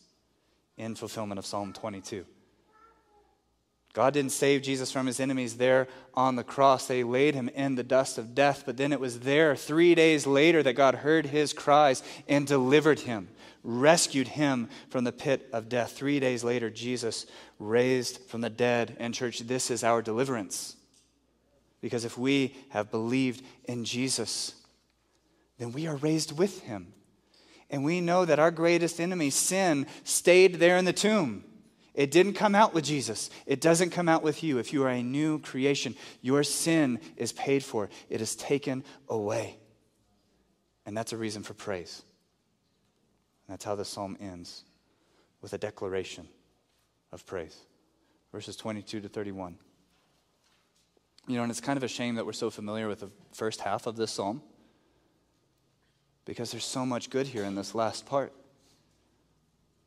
in 0.77 0.95
fulfillment 0.95 1.39
of 1.39 1.45
Psalm 1.45 1.73
22. 1.73 2.25
God 3.93 4.13
didn't 4.13 4.31
save 4.31 4.61
Jesus 4.61 4.89
from 4.89 5.05
his 5.05 5.19
enemies 5.19 5.57
there 5.57 5.87
on 6.13 6.37
the 6.37 6.45
cross. 6.45 6.87
They 6.87 7.03
laid 7.03 7.35
him 7.35 7.49
in 7.49 7.75
the 7.75 7.83
dust 7.83 8.17
of 8.17 8.33
death, 8.33 8.63
but 8.65 8.77
then 8.77 8.93
it 8.93 9.01
was 9.01 9.19
there 9.19 9.55
three 9.55 9.95
days 9.95 10.25
later 10.25 10.63
that 10.63 10.73
God 10.73 10.95
heard 10.95 11.25
his 11.25 11.51
cries 11.51 12.01
and 12.27 12.47
delivered 12.47 13.01
him, 13.01 13.27
rescued 13.63 14.29
him 14.29 14.69
from 14.89 15.03
the 15.03 15.11
pit 15.11 15.49
of 15.51 15.67
death. 15.67 15.91
Three 15.91 16.21
days 16.21 16.41
later, 16.41 16.69
Jesus 16.69 17.25
raised 17.59 18.21
from 18.29 18.39
the 18.39 18.49
dead. 18.49 18.95
And, 18.97 19.13
church, 19.13 19.39
this 19.39 19.69
is 19.69 19.83
our 19.83 20.01
deliverance. 20.01 20.77
Because 21.81 22.05
if 22.05 22.17
we 22.17 22.55
have 22.69 22.91
believed 22.91 23.43
in 23.65 23.83
Jesus, 23.83 24.53
then 25.57 25.71
we 25.71 25.87
are 25.87 25.95
raised 25.97 26.37
with 26.37 26.61
him. 26.61 26.93
And 27.69 27.83
we 27.83 28.01
know 28.01 28.25
that 28.25 28.39
our 28.39 28.51
greatest 28.51 28.99
enemy, 28.99 29.29
sin, 29.29 29.87
stayed 30.03 30.55
there 30.55 30.77
in 30.77 30.85
the 30.85 30.93
tomb. 30.93 31.43
It 31.93 32.11
didn't 32.11 32.33
come 32.33 32.55
out 32.55 32.73
with 32.73 32.85
Jesus. 32.85 33.29
It 33.45 33.59
doesn't 33.59 33.89
come 33.89 34.07
out 34.07 34.23
with 34.23 34.43
you. 34.43 34.59
If 34.59 34.71
you 34.71 34.83
are 34.83 34.89
a 34.89 35.03
new 35.03 35.39
creation, 35.39 35.95
your 36.21 36.43
sin 36.43 36.99
is 37.17 37.31
paid 37.33 37.63
for, 37.63 37.89
it 38.09 38.21
is 38.21 38.35
taken 38.35 38.83
away. 39.09 39.57
And 40.85 40.95
that's 40.95 41.13
a 41.13 41.17
reason 41.17 41.43
for 41.43 41.53
praise. 41.53 42.01
And 43.47 43.53
that's 43.53 43.65
how 43.65 43.75
the 43.75 43.85
psalm 43.85 44.17
ends 44.19 44.63
with 45.41 45.53
a 45.53 45.57
declaration 45.57 46.27
of 47.11 47.25
praise. 47.25 47.57
Verses 48.31 48.55
22 48.55 49.01
to 49.01 49.09
31. 49.09 49.57
You 51.27 51.37
know, 51.37 51.43
and 51.43 51.51
it's 51.51 51.61
kind 51.61 51.77
of 51.77 51.83
a 51.83 51.87
shame 51.87 52.15
that 52.15 52.25
we're 52.25 52.33
so 52.33 52.49
familiar 52.49 52.87
with 52.87 53.01
the 53.01 53.09
first 53.31 53.61
half 53.61 53.87
of 53.87 53.95
this 53.95 54.11
psalm 54.11 54.41
because 56.25 56.51
there's 56.51 56.65
so 56.65 56.85
much 56.85 57.09
good 57.09 57.27
here 57.27 57.43
in 57.43 57.55
this 57.55 57.75
last 57.75 58.05
part 58.05 58.33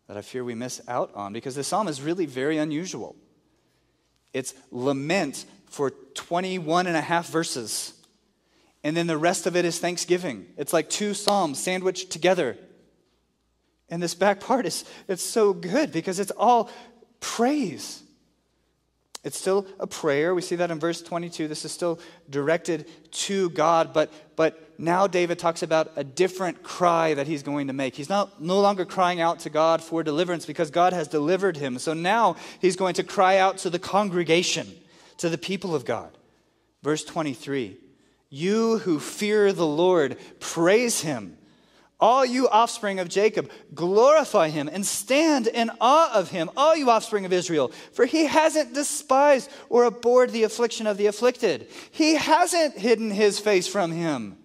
that 0.07 0.17
I 0.17 0.23
fear 0.23 0.45
we 0.45 0.55
miss 0.55 0.81
out 0.87 1.11
on 1.15 1.33
because 1.33 1.55
the 1.55 1.65
psalm 1.65 1.89
is 1.89 2.03
really 2.03 2.27
very 2.27 2.59
unusual. 2.59 3.17
It's 4.33 4.55
lament 4.71 5.45
for 5.67 5.91
21 5.91 6.87
and 6.87 6.97
a 6.97 7.01
half 7.01 7.29
verses, 7.29 7.95
and 8.83 8.97
then 8.97 9.07
the 9.07 9.17
rest 9.17 9.47
of 9.47 9.57
it 9.57 9.65
is 9.65 9.79
thanksgiving. 9.79 10.47
It's 10.57 10.73
like 10.73 10.91
two 10.91 11.15
psalms 11.15 11.59
sandwiched 11.59 12.11
together. 12.11 12.59
And 13.89 14.03
this 14.03 14.15
back 14.15 14.41
part 14.41 14.67
is 14.67 14.85
it's 15.09 15.23
so 15.23 15.53
good 15.53 15.93
because 15.93 16.19
it's 16.19 16.33
all 16.33 16.71
praise. 17.21 18.04
It's 19.25 19.39
still 19.39 19.67
a 19.81 19.87
prayer. 19.87 20.35
We 20.35 20.43
see 20.43 20.57
that 20.57 20.71
in 20.71 20.79
verse 20.79 21.01
22. 21.01 21.49
This 21.49 21.65
is 21.65 21.73
still 21.73 21.99
directed 22.29 22.87
to 23.13 23.49
God, 23.51 23.95
but, 23.95 24.13
but 24.37 24.79
now 24.79 25.07
David 25.07 25.39
talks 25.39 25.63
about 25.63 25.91
a 25.97 26.05
different 26.05 26.63
cry 26.63 27.15
that 27.15 27.27
he's 27.27 27.43
going 27.43 27.69
to 27.69 27.73
make. 27.73 27.97
He's 27.97 28.11
not, 28.11 28.43
no 28.43 28.61
longer 28.61 28.85
crying 28.85 29.23
out 29.23 29.41
to 29.41 29.51
God 29.51 29.83
for 29.83 30.03
deliverance 30.03 30.45
because 30.45 30.71
God 30.71 30.93
has 30.93 31.09
delivered 31.09 31.57
him. 31.57 31.79
So 31.79 31.95
now 31.95 32.37
he's 32.61 32.77
going 32.77 32.95
to 32.95 33.03
cry 33.03 33.39
out 33.39 33.57
to 33.59 33.71
the 33.71 33.79
congregation, 33.79 34.69
to 35.19 35.31
the 35.31 35.39
people 35.39 35.75
of 35.75 35.87
God. 35.87 36.11
Verse 36.83 37.03
23 37.03 37.79
You 38.29 38.79
who 38.79 39.01
fear 39.01 39.55
the 39.55 39.67
Lord, 39.67 40.19
praise 40.39 41.01
him. 41.01 41.39
All 42.05 42.27
you 42.27 42.51
offspring 42.51 43.01
of 43.01 43.09
Jacob, 43.09 43.51
glorify 43.75 44.51
him 44.51 44.69
and 44.71 44.85
stand 44.85 45.47
in 45.47 45.71
awe 45.81 46.13
of 46.13 46.31
him, 46.31 46.51
all 46.55 46.77
you 46.77 46.91
offspring 46.91 47.25
of 47.25 47.33
Israel, 47.33 47.69
for 47.95 48.05
he 48.05 48.27
hasn't 48.27 48.75
despised 48.75 49.51
or 49.71 49.85
abhorred 49.85 50.29
the 50.29 50.43
affliction 50.43 50.87
of 50.87 50.99
the 50.99 51.07
afflicted. 51.07 51.67
He 51.91 52.17
hasn't 52.17 52.77
hidden 52.77 53.11
his 53.11 53.39
face 53.39 53.67
from 53.67 53.91
him, 53.91 54.37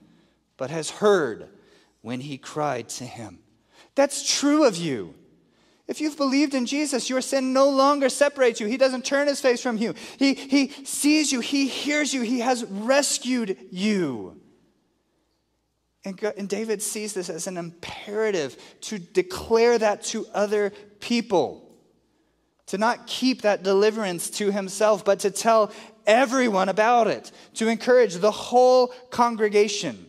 but 0.55 0.69
has 0.69 0.89
heard 0.89 1.49
when 1.99 2.21
he 2.21 2.37
cried 2.37 2.87
to 2.91 3.03
him. 3.03 3.39
That's 3.93 4.39
true 4.39 4.63
of 4.63 4.77
you. 4.77 5.13
If 5.85 5.99
you've 5.99 6.15
believed 6.15 6.53
in 6.53 6.65
Jesus, 6.65 7.09
your 7.09 7.19
sin 7.19 7.51
no 7.51 7.69
longer 7.69 8.07
separates 8.07 8.61
you. 8.61 8.67
He 8.67 8.77
doesn't 8.77 9.03
turn 9.03 9.27
his 9.27 9.41
face 9.41 9.61
from 9.61 9.75
you. 9.75 9.95
He, 10.17 10.33
he 10.33 10.69
sees 10.85 11.33
you, 11.33 11.41
he 11.41 11.67
hears 11.67 12.13
you, 12.13 12.21
he 12.21 12.39
has 12.39 12.63
rescued 12.63 13.57
you. 13.69 14.39
And, 16.05 16.21
and 16.37 16.47
David 16.47 16.81
sees 16.81 17.13
this 17.13 17.29
as 17.29 17.47
an 17.47 17.57
imperative 17.57 18.57
to 18.81 18.99
declare 18.99 19.77
that 19.77 20.03
to 20.05 20.25
other 20.33 20.71
people, 20.99 21.69
to 22.67 22.77
not 22.77 23.07
keep 23.07 23.41
that 23.41 23.63
deliverance 23.63 24.29
to 24.31 24.51
himself, 24.51 25.03
but 25.03 25.19
to 25.19 25.31
tell 25.31 25.71
everyone 26.05 26.69
about 26.69 27.07
it, 27.07 27.31
to 27.55 27.67
encourage 27.67 28.15
the 28.15 28.31
whole 28.31 28.87
congregation 29.09 30.05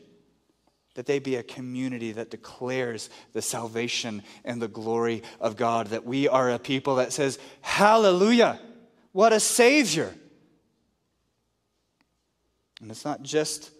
that 0.94 1.06
they 1.06 1.18
be 1.18 1.36
a 1.36 1.42
community 1.42 2.12
that 2.12 2.30
declares 2.30 3.10
the 3.32 3.42
salvation 3.42 4.22
and 4.44 4.60
the 4.60 4.68
glory 4.68 5.22
of 5.40 5.56
God, 5.56 5.88
that 5.88 6.04
we 6.04 6.28
are 6.28 6.50
a 6.50 6.58
people 6.58 6.96
that 6.96 7.12
says, 7.12 7.38
Hallelujah, 7.62 8.60
what 9.12 9.32
a 9.32 9.40
Savior. 9.40 10.14
And 12.80 12.90
it's 12.90 13.04
not 13.04 13.22
just 13.22 13.70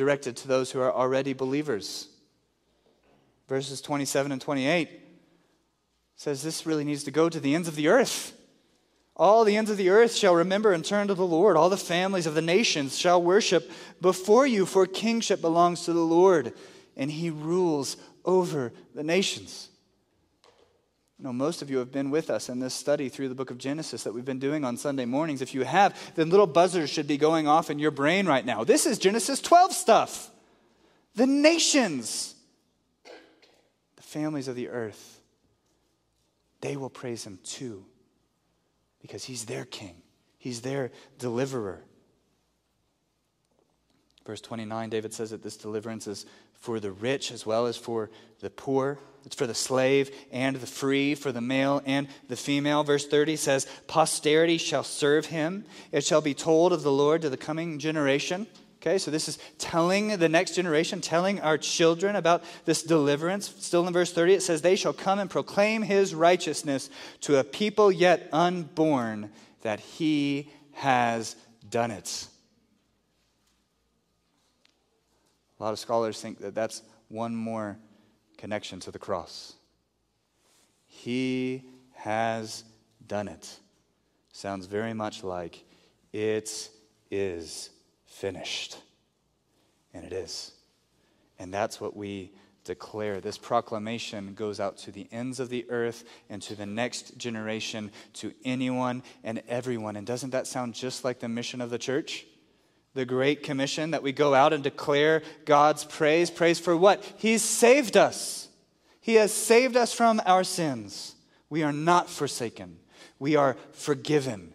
directed 0.00 0.34
to 0.34 0.48
those 0.48 0.70
who 0.70 0.80
are 0.80 0.90
already 0.90 1.34
believers. 1.34 2.08
Verses 3.48 3.82
27 3.82 4.32
and 4.32 4.40
28 4.40 4.88
says 6.16 6.42
this 6.42 6.64
really 6.64 6.84
needs 6.84 7.04
to 7.04 7.10
go 7.10 7.28
to 7.28 7.38
the 7.38 7.54
ends 7.54 7.68
of 7.68 7.76
the 7.76 7.88
earth. 7.88 8.32
All 9.14 9.44
the 9.44 9.58
ends 9.58 9.70
of 9.70 9.76
the 9.76 9.90
earth 9.90 10.14
shall 10.14 10.34
remember 10.34 10.72
and 10.72 10.82
turn 10.82 11.08
to 11.08 11.14
the 11.14 11.26
Lord. 11.26 11.58
All 11.58 11.68
the 11.68 11.76
families 11.76 12.24
of 12.24 12.34
the 12.34 12.40
nations 12.40 12.96
shall 12.96 13.22
worship 13.22 13.70
before 14.00 14.46
you, 14.46 14.64
for 14.64 14.86
kingship 14.86 15.42
belongs 15.42 15.84
to 15.84 15.92
the 15.92 16.00
Lord, 16.00 16.54
and 16.96 17.10
he 17.10 17.28
rules 17.28 17.98
over 18.24 18.72
the 18.94 19.04
nations. 19.04 19.68
You 21.20 21.24
know, 21.24 21.32
most 21.34 21.60
of 21.60 21.68
you 21.68 21.76
have 21.76 21.92
been 21.92 22.08
with 22.08 22.30
us 22.30 22.48
in 22.48 22.60
this 22.60 22.72
study 22.72 23.10
through 23.10 23.28
the 23.28 23.34
book 23.34 23.50
of 23.50 23.58
Genesis 23.58 24.04
that 24.04 24.14
we've 24.14 24.24
been 24.24 24.38
doing 24.38 24.64
on 24.64 24.78
Sunday 24.78 25.04
mornings. 25.04 25.42
If 25.42 25.52
you 25.52 25.64
have, 25.64 25.94
then 26.14 26.30
little 26.30 26.46
buzzers 26.46 26.88
should 26.88 27.06
be 27.06 27.18
going 27.18 27.46
off 27.46 27.68
in 27.68 27.78
your 27.78 27.90
brain 27.90 28.24
right 28.24 28.44
now. 28.44 28.64
This 28.64 28.86
is 28.86 28.98
Genesis 28.98 29.38
12 29.42 29.74
stuff. 29.74 30.30
The 31.16 31.26
nations, 31.26 32.34
the 33.96 34.02
families 34.02 34.48
of 34.48 34.56
the 34.56 34.70
earth, 34.70 35.20
they 36.62 36.78
will 36.78 36.88
praise 36.88 37.26
him 37.26 37.38
too 37.44 37.84
because 39.02 39.22
he's 39.22 39.44
their 39.44 39.66
king, 39.66 39.96
he's 40.38 40.62
their 40.62 40.90
deliverer. 41.18 41.84
Verse 44.24 44.40
29, 44.40 44.88
David 44.88 45.12
says 45.12 45.32
that 45.32 45.42
this 45.42 45.58
deliverance 45.58 46.06
is 46.06 46.24
for 46.54 46.80
the 46.80 46.92
rich 46.92 47.30
as 47.30 47.44
well 47.44 47.66
as 47.66 47.76
for 47.76 48.08
the 48.40 48.48
poor. 48.48 48.98
It's 49.26 49.36
for 49.36 49.46
the 49.46 49.54
slave 49.54 50.10
and 50.32 50.56
the 50.56 50.66
free, 50.66 51.14
for 51.14 51.32
the 51.32 51.40
male 51.40 51.82
and 51.84 52.08
the 52.28 52.36
female. 52.36 52.82
Verse 52.84 53.06
30 53.06 53.36
says, 53.36 53.66
Posterity 53.86 54.58
shall 54.58 54.84
serve 54.84 55.26
him. 55.26 55.64
It 55.92 56.04
shall 56.04 56.20
be 56.20 56.34
told 56.34 56.72
of 56.72 56.82
the 56.82 56.92
Lord 56.92 57.22
to 57.22 57.30
the 57.30 57.36
coming 57.36 57.78
generation. 57.78 58.46
Okay, 58.80 58.96
so 58.96 59.10
this 59.10 59.28
is 59.28 59.38
telling 59.58 60.08
the 60.16 60.28
next 60.28 60.54
generation, 60.54 61.02
telling 61.02 61.38
our 61.40 61.58
children 61.58 62.16
about 62.16 62.42
this 62.64 62.82
deliverance. 62.82 63.54
Still 63.58 63.86
in 63.86 63.92
verse 63.92 64.10
30, 64.10 64.34
it 64.34 64.42
says, 64.42 64.62
They 64.62 64.76
shall 64.76 64.94
come 64.94 65.18
and 65.18 65.28
proclaim 65.28 65.82
his 65.82 66.14
righteousness 66.14 66.88
to 67.20 67.36
a 67.36 67.44
people 67.44 67.92
yet 67.92 68.30
unborn, 68.32 69.30
that 69.60 69.80
he 69.80 70.50
has 70.72 71.36
done 71.68 71.90
it. 71.90 72.26
A 75.58 75.62
lot 75.62 75.72
of 75.74 75.78
scholars 75.78 76.18
think 76.18 76.38
that 76.38 76.54
that's 76.54 76.80
one 77.08 77.36
more 77.36 77.76
connection 78.40 78.80
to 78.80 78.90
the 78.90 78.98
cross. 78.98 79.54
He 80.86 81.62
has 81.92 82.64
done 83.06 83.28
it. 83.28 83.58
Sounds 84.32 84.66
very 84.66 84.94
much 84.94 85.22
like 85.22 85.62
it 86.12 86.70
is 87.10 87.70
finished. 88.06 88.78
And 89.92 90.04
it 90.04 90.12
is. 90.12 90.52
And 91.38 91.52
that's 91.52 91.80
what 91.80 91.94
we 91.96 92.32
declare. 92.64 93.20
This 93.20 93.36
proclamation 93.36 94.34
goes 94.34 94.58
out 94.58 94.78
to 94.78 94.90
the 94.90 95.06
ends 95.12 95.38
of 95.38 95.50
the 95.50 95.66
earth 95.68 96.04
and 96.30 96.40
to 96.42 96.54
the 96.54 96.66
next 96.66 97.18
generation, 97.18 97.90
to 98.14 98.32
anyone 98.44 99.02
and 99.22 99.42
everyone. 99.48 99.96
And 99.96 100.06
doesn't 100.06 100.30
that 100.30 100.46
sound 100.46 100.74
just 100.74 101.04
like 101.04 101.20
the 101.20 101.28
mission 101.28 101.60
of 101.60 101.70
the 101.70 101.78
church? 101.78 102.26
The 102.94 103.04
Great 103.04 103.42
Commission 103.42 103.92
that 103.92 104.02
we 104.02 104.12
go 104.12 104.34
out 104.34 104.52
and 104.52 104.64
declare 104.64 105.22
God's 105.44 105.84
praise. 105.84 106.30
Praise 106.30 106.58
for 106.58 106.76
what? 106.76 107.04
He's 107.18 107.42
saved 107.42 107.96
us. 107.96 108.48
He 109.00 109.14
has 109.14 109.32
saved 109.32 109.76
us 109.76 109.92
from 109.92 110.20
our 110.26 110.44
sins. 110.44 111.14
We 111.48 111.62
are 111.62 111.72
not 111.72 112.10
forsaken. 112.10 112.78
We 113.18 113.36
are 113.36 113.56
forgiven 113.72 114.52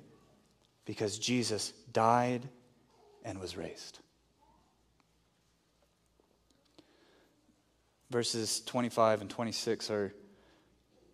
because 0.86 1.18
Jesus 1.18 1.72
died 1.92 2.48
and 3.24 3.40
was 3.40 3.58
raised. 3.58 4.00
Verses 8.12 8.62
25 8.62 9.22
and 9.22 9.30
26 9.30 9.90
are, 9.90 10.14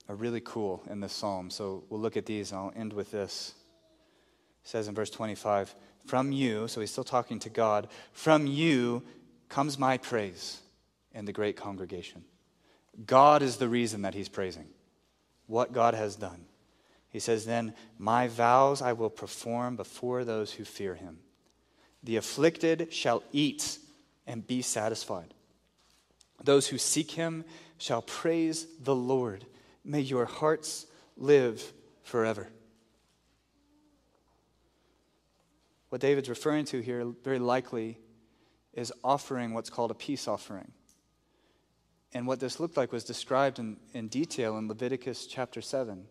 are 0.09 0.15
really 0.15 0.41
cool 0.41 0.83
in 0.89 0.99
this 0.99 1.13
psalm. 1.13 1.49
So 1.49 1.83
we'll 1.89 2.01
look 2.01 2.17
at 2.17 2.25
these 2.25 2.51
and 2.51 2.59
I'll 2.59 2.73
end 2.75 2.93
with 2.93 3.11
this. 3.11 3.53
It 4.63 4.67
says 4.67 4.87
in 4.87 4.93
verse 4.93 5.09
25, 5.09 5.73
From 6.05 6.31
you, 6.31 6.67
so 6.67 6.81
he's 6.81 6.91
still 6.91 7.03
talking 7.03 7.39
to 7.39 7.49
God, 7.49 7.87
from 8.11 8.47
you 8.47 9.03
comes 9.49 9.77
my 9.77 9.97
praise 9.97 10.61
in 11.13 11.25
the 11.25 11.33
great 11.33 11.55
congregation. 11.55 12.23
God 13.05 13.41
is 13.41 13.57
the 13.57 13.69
reason 13.69 14.01
that 14.01 14.13
he's 14.13 14.29
praising 14.29 14.67
what 15.47 15.73
God 15.73 15.93
has 15.93 16.15
done. 16.15 16.45
He 17.09 17.19
says, 17.19 17.45
Then 17.45 17.73
my 17.97 18.27
vows 18.27 18.81
I 18.81 18.93
will 18.93 19.09
perform 19.09 19.75
before 19.75 20.23
those 20.23 20.53
who 20.53 20.63
fear 20.63 20.95
him. 20.95 21.19
The 22.03 22.15
afflicted 22.15 22.93
shall 22.93 23.21
eat 23.31 23.77
and 24.25 24.47
be 24.47 24.61
satisfied. 24.61 25.33
Those 26.43 26.67
who 26.67 26.77
seek 26.77 27.11
him 27.11 27.43
shall 27.77 28.01
praise 28.01 28.65
the 28.79 28.95
Lord. 28.95 29.45
May 29.83 30.01
your 30.01 30.25
hearts 30.25 30.87
live 31.17 31.73
forever. 32.03 32.47
What 35.91 35.99
David's 35.99 36.29
referring 36.29 36.63
to 36.67 36.79
here, 36.79 37.05
very 37.21 37.37
likely, 37.37 37.97
is 38.71 38.93
offering 39.03 39.53
what's 39.53 39.69
called 39.69 39.91
a 39.91 39.93
peace 39.93 40.25
offering. 40.25 40.71
And 42.13 42.25
what 42.25 42.39
this 42.39 42.61
looked 42.61 42.77
like 42.77 42.93
was 42.93 43.03
described 43.03 43.59
in, 43.59 43.75
in 43.93 44.07
detail 44.07 44.57
in 44.57 44.69
Leviticus 44.69 45.27
chapter 45.27 45.59
7. 45.59 46.05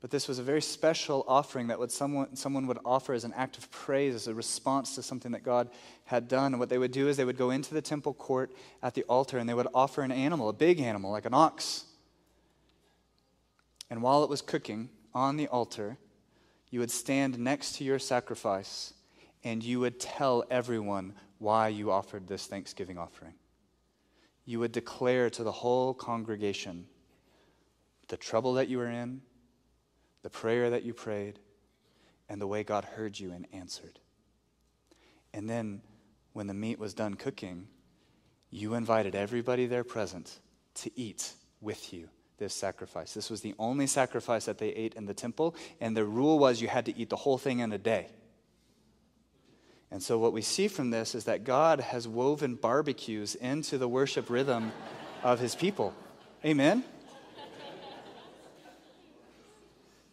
But 0.00 0.10
this 0.10 0.26
was 0.26 0.40
a 0.40 0.42
very 0.42 0.62
special 0.62 1.24
offering 1.28 1.68
that 1.68 1.78
would 1.78 1.92
someone, 1.92 2.34
someone 2.34 2.66
would 2.66 2.80
offer 2.84 3.12
as 3.12 3.22
an 3.22 3.32
act 3.34 3.56
of 3.56 3.70
praise, 3.70 4.16
as 4.16 4.26
a 4.26 4.34
response 4.34 4.96
to 4.96 5.02
something 5.04 5.30
that 5.30 5.44
God 5.44 5.70
had 6.06 6.26
done. 6.26 6.52
And 6.52 6.58
what 6.58 6.70
they 6.70 6.78
would 6.78 6.90
do 6.90 7.06
is 7.06 7.16
they 7.16 7.24
would 7.24 7.38
go 7.38 7.50
into 7.50 7.72
the 7.72 7.82
temple 7.82 8.14
court 8.14 8.50
at 8.82 8.94
the 8.94 9.04
altar 9.04 9.38
and 9.38 9.48
they 9.48 9.54
would 9.54 9.68
offer 9.72 10.02
an 10.02 10.10
animal, 10.10 10.48
a 10.48 10.52
big 10.52 10.80
animal, 10.80 11.12
like 11.12 11.24
an 11.24 11.34
ox. 11.34 11.84
And 13.88 14.02
while 14.02 14.24
it 14.24 14.28
was 14.28 14.42
cooking 14.42 14.88
on 15.14 15.36
the 15.36 15.46
altar, 15.46 15.98
you 16.70 16.80
would 16.80 16.90
stand 16.90 17.38
next 17.38 17.76
to 17.76 17.84
your 17.84 17.98
sacrifice 17.98 18.94
and 19.44 19.62
you 19.62 19.80
would 19.80 19.98
tell 19.98 20.44
everyone 20.50 21.14
why 21.38 21.68
you 21.68 21.90
offered 21.90 22.26
this 22.26 22.46
thanksgiving 22.46 22.98
offering. 22.98 23.34
You 24.44 24.60
would 24.60 24.72
declare 24.72 25.30
to 25.30 25.42
the 25.42 25.52
whole 25.52 25.94
congregation 25.94 26.86
the 28.08 28.16
trouble 28.16 28.54
that 28.54 28.68
you 28.68 28.78
were 28.78 28.90
in 28.90 29.22
the 30.22 30.30
prayer 30.30 30.70
that 30.70 30.82
you 30.82 30.92
prayed, 30.92 31.38
and 32.28 32.40
the 32.40 32.46
way 32.46 32.62
God 32.62 32.84
heard 32.84 33.18
you 33.18 33.32
and 33.32 33.46
answered. 33.52 33.98
And 35.32 35.48
then, 35.48 35.82
when 36.32 36.46
the 36.46 36.54
meat 36.54 36.78
was 36.78 36.94
done 36.94 37.14
cooking, 37.14 37.66
you 38.50 38.74
invited 38.74 39.14
everybody 39.14 39.66
there 39.66 39.84
present 39.84 40.40
to 40.74 40.90
eat 40.98 41.32
with 41.60 41.92
you 41.92 42.08
this 42.40 42.52
sacrifice. 42.52 43.14
This 43.14 43.30
was 43.30 43.42
the 43.42 43.54
only 43.60 43.86
sacrifice 43.86 44.46
that 44.46 44.58
they 44.58 44.70
ate 44.70 44.94
in 44.94 45.06
the 45.06 45.14
temple, 45.14 45.54
and 45.80 45.96
the 45.96 46.04
rule 46.04 46.40
was 46.40 46.60
you 46.60 46.66
had 46.66 46.86
to 46.86 46.98
eat 46.98 47.08
the 47.08 47.16
whole 47.16 47.38
thing 47.38 47.60
in 47.60 47.72
a 47.72 47.78
day. 47.78 48.08
And 49.92 50.02
so, 50.02 50.18
what 50.18 50.32
we 50.32 50.42
see 50.42 50.66
from 50.66 50.90
this 50.90 51.14
is 51.14 51.24
that 51.24 51.44
God 51.44 51.78
has 51.78 52.08
woven 52.08 52.56
barbecues 52.56 53.36
into 53.36 53.78
the 53.78 53.88
worship 53.88 54.28
rhythm 54.28 54.72
of 55.22 55.38
his 55.38 55.54
people. 55.54 55.94
Amen? 56.44 56.82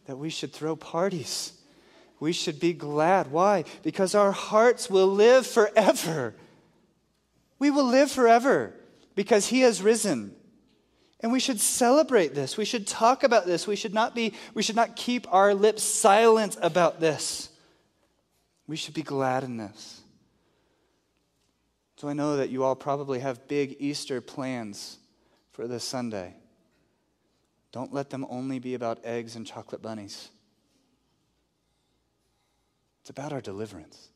that 0.08 0.18
we 0.18 0.30
should 0.30 0.54
throw 0.54 0.76
parties. 0.76 1.54
We 2.20 2.32
should 2.32 2.60
be 2.60 2.74
glad. 2.74 3.30
Why? 3.30 3.66
Because 3.84 4.16
our 4.16 4.32
hearts 4.32 4.90
will 4.90 5.08
live 5.08 5.46
forever. 5.46 6.34
We 7.60 7.70
will 7.70 7.86
live 7.86 8.10
forever 8.10 8.74
because 9.16 9.48
He 9.48 9.62
has 9.62 9.82
risen. 9.82 10.34
And 11.20 11.32
we 11.32 11.40
should 11.40 11.60
celebrate 11.60 12.36
this. 12.36 12.58
We 12.58 12.66
should 12.66 12.86
talk 12.86 13.24
about 13.24 13.46
this. 13.46 13.66
We 13.66 13.76
should 13.76 13.94
not 13.94 14.14
be 14.14 14.34
we 14.54 14.62
should 14.62 14.76
not 14.76 14.96
keep 14.96 15.32
our 15.34 15.54
lips 15.54 15.82
silent 15.82 16.58
about 16.62 17.00
this. 17.00 17.50
We 18.68 18.76
should 18.76 18.94
be 18.94 19.02
glad 19.02 19.44
in 19.44 19.58
this. 19.58 20.02
So 21.96 22.08
I 22.08 22.14
know 22.14 22.38
that 22.38 22.50
you 22.50 22.64
all 22.64 22.76
probably 22.76 23.20
have 23.20 23.48
big 23.48 23.78
Easter 23.80 24.22
plans 24.22 24.98
for 25.52 25.68
this 25.68 25.84
Sunday. 25.84 26.36
Don't 27.72 27.92
let 27.92 28.12
them 28.12 28.26
only 28.30 28.60
be 28.60 28.76
about 28.76 29.04
eggs 29.04 29.36
and 29.36 29.46
chocolate 29.46 29.82
bunnies. 29.82 30.30
It's 33.02 33.10
about 33.10 33.34
our 33.34 33.42
deliverance. 33.42 34.10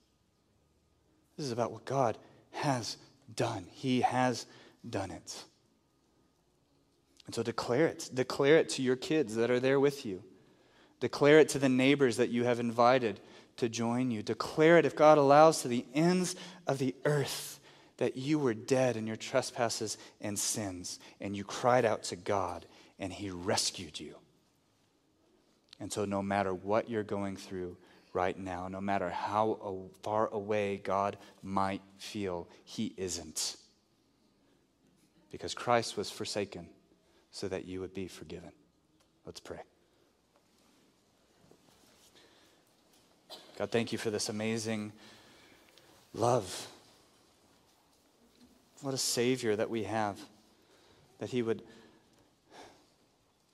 This 1.38 1.48
is 1.48 1.52
about 1.52 1.72
what 1.72 1.86
God 1.86 2.18
has 2.52 2.98
done. 3.36 3.66
He 3.72 4.02
has 4.02 4.46
done 4.88 5.10
it. 5.10 5.44
And 7.26 7.36
so 7.36 7.44
declare 7.44 7.88
it. 7.88 8.10
Declare 8.14 8.58
it 8.58 8.70
to 8.70 8.82
your 8.82 8.96
kids 8.96 9.36
that 9.36 9.52
are 9.52 9.60
there 9.60 9.80
with 9.80 10.06
you. 10.06 10.24
Declare 11.00 11.40
it 11.40 11.50
to 11.50 11.60
the 11.60 11.70
neighbors 11.70 12.18
that 12.18 12.30
you 12.30 12.44
have 12.44 12.60
invited 12.60 13.20
to 13.58 13.70
join 13.70 14.12
you. 14.12 14.24
Declare 14.24 14.80
it, 14.80 14.86
if 14.86 14.96
God 14.96 15.18
allows, 15.18 15.62
to 15.62 15.68
the 15.68 15.86
ends 15.94 16.36
of 16.68 16.78
the 16.78 16.96
earth 17.06 17.60
that 17.98 18.18
you 18.18 18.40
were 18.40 18.54
dead 18.54 18.98
in 18.98 19.06
your 19.06 19.16
trespasses 19.16 19.98
and 20.20 20.38
sins, 20.38 21.00
and 21.20 21.36
you 21.36 21.44
cried 21.44 21.86
out 21.86 22.04
to 22.04 22.16
God, 22.16 22.66
and 22.98 23.14
He 23.14 23.30
rescued 23.30 24.00
you. 24.00 24.16
And 25.80 25.92
so, 25.92 26.06
no 26.06 26.22
matter 26.22 26.54
what 26.54 26.90
you're 26.90 27.04
going 27.04 27.36
through 27.36 27.78
right 28.14 28.38
now, 28.38 28.68
no 28.68 28.82
matter 28.82 29.10
how 29.10 29.90
far 30.02 30.28
away 30.30 30.82
God 30.84 31.18
might 31.44 31.82
feel, 31.98 32.48
He 32.64 32.94
isn't. 32.98 33.58
Because 35.32 35.54
Christ 35.54 35.98
was 35.98 36.10
forsaken 36.10 36.68
so 37.32 37.48
that 37.48 37.66
you 37.66 37.80
would 37.80 37.94
be 37.94 38.08
forgiven. 38.08 38.52
Let's 39.26 39.40
pray. 39.40 39.60
God, 43.58 43.72
thank 43.72 43.92
you 43.92 43.98
for 43.98 44.10
this 44.10 44.30
amazing 44.30 44.92
love. 46.14 46.68
What 48.82 48.94
a 48.94 48.98
Savior 48.98 49.56
that 49.56 49.70
we 49.70 49.84
have, 49.84 50.20
that 51.20 51.30
He 51.30 51.42
would 51.42 51.62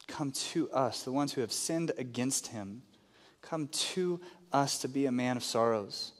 come 0.08 0.32
to 0.32 0.70
us, 0.72 1.04
the 1.04 1.12
ones 1.12 1.34
who 1.34 1.42
have 1.42 1.52
sinned 1.52 1.92
against 1.98 2.48
him, 2.48 2.82
come 3.42 3.68
to 3.68 4.20
us 4.52 4.80
to 4.80 4.88
be 4.88 5.06
a 5.06 5.12
man 5.12 5.38
of 5.38 5.44
sorrows, 5.44 6.14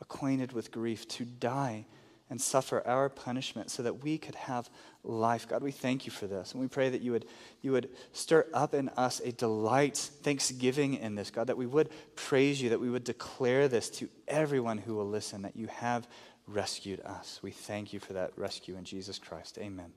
acquainted 0.00 0.52
with 0.52 0.70
grief, 0.70 1.08
to 1.08 1.24
die 1.24 1.86
and 2.28 2.40
suffer 2.40 2.86
our 2.86 3.08
punishment 3.08 3.70
so 3.70 3.82
that 3.82 4.02
we 4.02 4.18
could 4.18 4.34
have 4.34 4.68
life. 5.08 5.48
God, 5.48 5.62
we 5.62 5.72
thank 5.72 6.06
you 6.06 6.12
for 6.12 6.26
this. 6.26 6.52
And 6.52 6.60
we 6.60 6.68
pray 6.68 6.90
that 6.90 7.00
you 7.00 7.12
would, 7.12 7.24
you 7.62 7.72
would 7.72 7.88
stir 8.12 8.46
up 8.52 8.74
in 8.74 8.88
us 8.90 9.20
a 9.20 9.32
delight, 9.32 9.96
thanksgiving 9.96 10.94
in 10.94 11.14
this, 11.14 11.30
God, 11.30 11.46
that 11.48 11.56
we 11.56 11.66
would 11.66 11.88
praise 12.14 12.60
you, 12.60 12.68
that 12.70 12.80
we 12.80 12.90
would 12.90 13.04
declare 13.04 13.68
this 13.68 13.88
to 13.90 14.08
everyone 14.28 14.78
who 14.78 14.94
will 14.94 15.08
listen, 15.08 15.42
that 15.42 15.56
you 15.56 15.66
have 15.68 16.06
rescued 16.46 17.00
us. 17.00 17.40
We 17.42 17.50
thank 17.50 17.92
you 17.92 18.00
for 18.00 18.12
that 18.12 18.32
rescue 18.36 18.76
in 18.76 18.84
Jesus 18.84 19.18
Christ. 19.18 19.58
Amen. 19.58 19.92